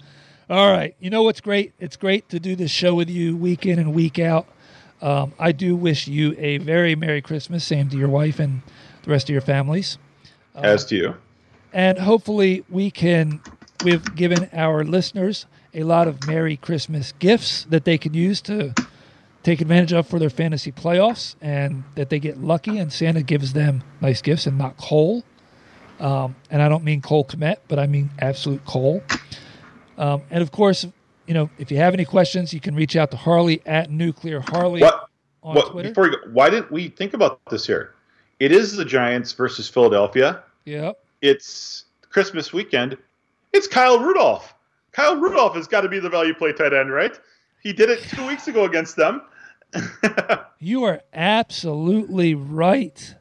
All 0.50 0.72
right. 0.72 0.96
You 0.98 1.08
know 1.08 1.22
what's 1.22 1.40
great? 1.40 1.72
It's 1.78 1.96
great 1.96 2.28
to 2.30 2.40
do 2.40 2.56
this 2.56 2.72
show 2.72 2.96
with 2.96 3.08
you 3.08 3.36
week 3.36 3.64
in 3.64 3.78
and 3.78 3.94
week 3.94 4.18
out. 4.18 4.48
Um, 5.00 5.34
I 5.38 5.52
do 5.52 5.76
wish 5.76 6.08
you 6.08 6.34
a 6.36 6.58
very 6.58 6.96
Merry 6.96 7.22
Christmas. 7.22 7.64
Same 7.64 7.88
to 7.90 7.96
your 7.96 8.08
wife 8.08 8.40
and 8.40 8.60
the 9.04 9.12
rest 9.12 9.28
of 9.28 9.32
your 9.34 9.40
families. 9.40 9.98
Uh, 10.52 10.62
As 10.62 10.84
to 10.86 10.96
you. 10.96 11.14
And 11.72 11.96
hopefully, 11.96 12.64
we 12.68 12.90
can, 12.90 13.40
we've 13.84 14.16
given 14.16 14.50
our 14.52 14.82
listeners 14.82 15.46
a 15.72 15.84
lot 15.84 16.08
of 16.08 16.26
Merry 16.26 16.56
Christmas 16.56 17.12
gifts 17.20 17.66
that 17.70 17.84
they 17.84 17.98
can 17.98 18.14
use 18.14 18.40
to 18.40 18.74
take 19.44 19.60
advantage 19.60 19.92
of 19.92 20.08
for 20.08 20.18
their 20.18 20.28
fantasy 20.28 20.72
playoffs 20.72 21.36
and 21.40 21.84
that 21.94 22.10
they 22.10 22.18
get 22.18 22.38
lucky 22.38 22.78
and 22.78 22.92
Santa 22.92 23.22
gives 23.22 23.52
them 23.52 23.84
nice 24.00 24.22
gifts 24.22 24.44
and 24.44 24.58
not 24.58 24.76
coal. 24.76 25.22
Um, 26.00 26.36
and 26.50 26.62
I 26.62 26.68
don't 26.68 26.84
mean 26.84 27.00
Cole 27.00 27.24
Kmet, 27.24 27.56
but 27.66 27.78
I 27.78 27.86
mean 27.86 28.10
absolute 28.20 28.64
coal. 28.64 29.02
Um, 29.96 30.22
and 30.30 30.42
of 30.42 30.52
course, 30.52 30.86
you 31.26 31.34
know, 31.34 31.50
if 31.58 31.70
you 31.70 31.76
have 31.78 31.92
any 31.92 32.04
questions, 32.04 32.54
you 32.54 32.60
can 32.60 32.74
reach 32.74 32.96
out 32.96 33.10
to 33.10 33.16
Harley 33.16 33.60
at 33.66 33.90
Nuclear 33.90 34.40
Harley 34.40 34.80
what, 34.80 35.08
on 35.42 35.56
what, 35.56 35.70
Twitter. 35.72 35.88
Before 35.90 36.06
you 36.06 36.12
go, 36.12 36.18
why 36.32 36.50
didn't 36.50 36.70
we 36.70 36.88
think 36.88 37.14
about 37.14 37.40
this 37.50 37.66
here? 37.66 37.94
It 38.38 38.52
is 38.52 38.76
the 38.76 38.84
Giants 38.84 39.32
versus 39.32 39.68
Philadelphia. 39.68 40.42
Yep. 40.64 40.98
It's 41.20 41.84
Christmas 42.08 42.52
weekend. 42.52 42.96
It's 43.52 43.66
Kyle 43.66 43.98
Rudolph. 43.98 44.54
Kyle 44.92 45.16
Rudolph 45.16 45.54
has 45.54 45.66
got 45.66 45.82
to 45.82 45.88
be 45.88 45.98
the 45.98 46.08
value 46.08 46.34
play 46.34 46.52
tight 46.52 46.72
end, 46.72 46.92
right? 46.92 47.18
He 47.62 47.72
did 47.72 47.90
it 47.90 48.00
two 48.02 48.26
weeks 48.26 48.48
ago 48.48 48.64
against 48.64 48.96
them. 48.96 49.22
you 50.60 50.84
are 50.84 51.02
absolutely 51.12 52.34
right. 52.34 53.14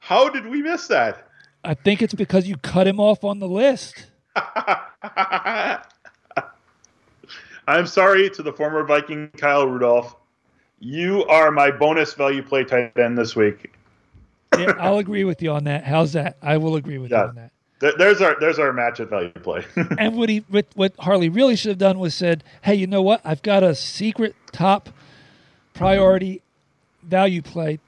How 0.00 0.28
did 0.28 0.46
we 0.46 0.62
miss 0.62 0.86
that? 0.88 1.28
I 1.64 1.74
think 1.74 2.02
it's 2.02 2.14
because 2.14 2.46
you 2.46 2.56
cut 2.58 2.86
him 2.86 3.00
off 3.00 3.24
on 3.24 3.38
the 3.38 3.48
list. 3.48 4.06
I'm 7.66 7.86
sorry 7.86 8.28
to 8.30 8.42
the 8.42 8.52
former 8.52 8.84
Viking 8.84 9.30
Kyle 9.38 9.66
Rudolph. 9.66 10.14
You 10.80 11.24
are 11.24 11.50
my 11.50 11.70
bonus 11.70 12.12
value 12.12 12.42
play 12.42 12.64
tight 12.64 12.92
end 12.98 13.16
this 13.16 13.34
week. 13.34 13.72
yeah, 14.58 14.74
I'll 14.78 14.98
agree 14.98 15.24
with 15.24 15.42
you 15.42 15.50
on 15.52 15.64
that. 15.64 15.84
How's 15.84 16.12
that? 16.12 16.36
I 16.42 16.58
will 16.58 16.76
agree 16.76 16.98
with 16.98 17.10
yeah. 17.10 17.22
you 17.22 17.28
on 17.28 17.34
that. 17.36 17.50
There's 17.98 18.20
our 18.20 18.38
there's 18.38 18.58
our 18.58 18.72
match 18.72 19.00
at 19.00 19.08
value 19.08 19.30
play. 19.30 19.64
and 19.98 20.16
what 20.16 20.28
he 20.28 20.44
what, 20.48 20.66
what 20.74 20.94
Harley 20.98 21.28
really 21.28 21.56
should 21.56 21.70
have 21.70 21.78
done 21.78 21.98
was 21.98 22.14
said, 22.14 22.44
"Hey, 22.62 22.74
you 22.74 22.86
know 22.86 23.02
what? 23.02 23.20
I've 23.24 23.42
got 23.42 23.62
a 23.62 23.74
secret 23.74 24.34
top 24.52 24.90
priority 25.74 26.40
value 27.02 27.42
play 27.42 27.78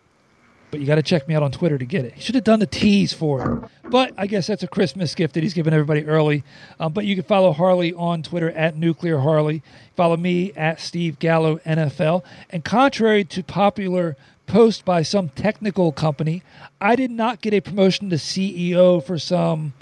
but 0.77 0.83
you 0.83 0.87
got 0.87 0.97
to 0.97 1.03
check 1.03 1.27
me 1.27 1.35
out 1.35 1.43
on 1.43 1.51
Twitter 1.51 1.79
to 1.79 1.87
get 1.87 2.05
it. 2.05 2.13
He 2.13 2.21
should 2.21 2.35
have 2.35 2.45
done 2.45 2.61
the 2.61 2.67
tease 2.67 3.11
for 3.11 3.51
it. 3.51 3.91
But 3.91 4.13
I 4.19 4.27
guess 4.27 4.47
that's 4.47 4.63
a 4.63 4.69
Christmas 4.69 5.15
gift 5.15 5.33
that 5.33 5.43
he's 5.43 5.55
given 5.55 5.73
everybody 5.73 6.05
early. 6.05 6.45
Um, 6.79 6.93
but 6.93 7.07
you 7.07 7.15
can 7.15 7.25
follow 7.25 7.55
Harley 7.55 7.95
on 7.95 8.23
Twitter 8.23 8.51
at 8.51 8.77
Nuclear 8.77 9.21
Harley. 9.21 9.63
Follow 9.97 10.19
me 10.19 10.53
at 10.53 10.79
Steve 10.79 11.19
Gallo 11.19 11.57
NFL. 11.61 12.25
And 12.51 12.63
contrary 12.63 13.25
to 13.25 13.43
popular 13.43 14.19
post 14.47 14.85
by 14.85 15.01
some 15.01 15.31
technical 15.31 15.93
company, 15.93 16.43
I 16.79 16.95
did 16.95 17.11
not 17.11 17.41
get 17.41 17.55
a 17.55 17.61
promotion 17.63 18.11
to 18.11 18.17
CEO 18.17 19.03
for 19.03 19.19
some 19.19 19.73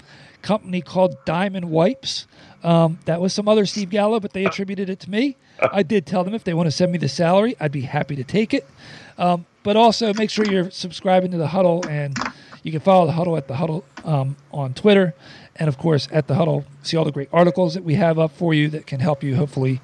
company 0.41 0.79
called 0.79 1.17
Diamond 1.25 1.71
Wipes. 1.71 2.25
Um, 2.63 2.99
that 3.03 3.19
was 3.19 3.33
some 3.33 3.49
other 3.49 3.65
Steve 3.65 3.89
Gallo, 3.89 4.21
but 4.21 4.31
they 4.31 4.45
attributed 4.45 4.89
it 4.89 5.01
to 5.01 5.09
me. 5.09 5.35
I 5.59 5.83
did 5.83 6.05
tell 6.05 6.23
them 6.23 6.33
if 6.33 6.45
they 6.45 6.53
want 6.53 6.67
to 6.67 6.71
send 6.71 6.93
me 6.93 6.99
the 6.99 7.09
salary, 7.09 7.57
I'd 7.59 7.73
be 7.73 7.81
happy 7.81 8.15
to 8.15 8.23
take 8.23 8.53
it. 8.53 8.65
Um, 9.17 9.45
but 9.65 9.75
also 9.75 10.13
make 10.13 10.29
sure 10.29 10.45
you're 10.45 10.69
subscribing 10.69 11.31
to 11.31 11.37
the 11.37 11.47
Huddle, 11.47 11.83
and 11.89 12.15
you 12.61 12.71
can 12.71 12.79
follow 12.79 13.07
the 13.07 13.11
Huddle 13.11 13.35
at 13.35 13.47
the 13.47 13.55
Huddle 13.55 13.83
um, 14.05 14.37
on 14.51 14.75
Twitter, 14.75 15.15
and 15.55 15.67
of 15.67 15.79
course 15.79 16.07
at 16.11 16.27
the 16.27 16.35
Huddle. 16.35 16.63
See 16.83 16.95
all 16.95 17.03
the 17.03 17.11
great 17.11 17.29
articles 17.33 17.73
that 17.73 17.83
we 17.83 17.95
have 17.95 18.19
up 18.19 18.31
for 18.31 18.53
you 18.53 18.69
that 18.69 18.85
can 18.85 18.99
help 18.99 19.23
you 19.23 19.35
hopefully 19.35 19.81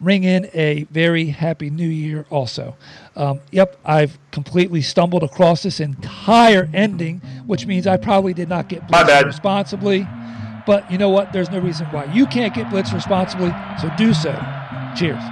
ring 0.00 0.24
in 0.24 0.50
a 0.52 0.82
very 0.90 1.26
happy 1.26 1.70
new 1.70 1.88
year. 1.88 2.26
Also, 2.30 2.76
um, 3.14 3.40
yep, 3.52 3.78
I've 3.84 4.18
completely 4.32 4.82
stumbled 4.82 5.22
across 5.22 5.62
this 5.62 5.78
entire 5.78 6.68
ending, 6.74 7.20
which 7.46 7.64
means 7.64 7.86
I 7.86 7.98
probably 7.98 8.34
did 8.34 8.48
not 8.48 8.68
get 8.68 8.88
blitzed 8.88 9.24
responsibly. 9.24 10.06
But 10.66 10.90
you 10.90 10.98
know 10.98 11.10
what? 11.10 11.32
There's 11.32 11.50
no 11.50 11.60
reason 11.60 11.86
why 11.86 12.06
you 12.06 12.26
can't 12.26 12.52
get 12.52 12.66
blitzed 12.66 12.92
responsibly, 12.92 13.54
so 13.80 13.88
do 13.96 14.12
so. 14.12 14.32
Cheers. 14.96 15.22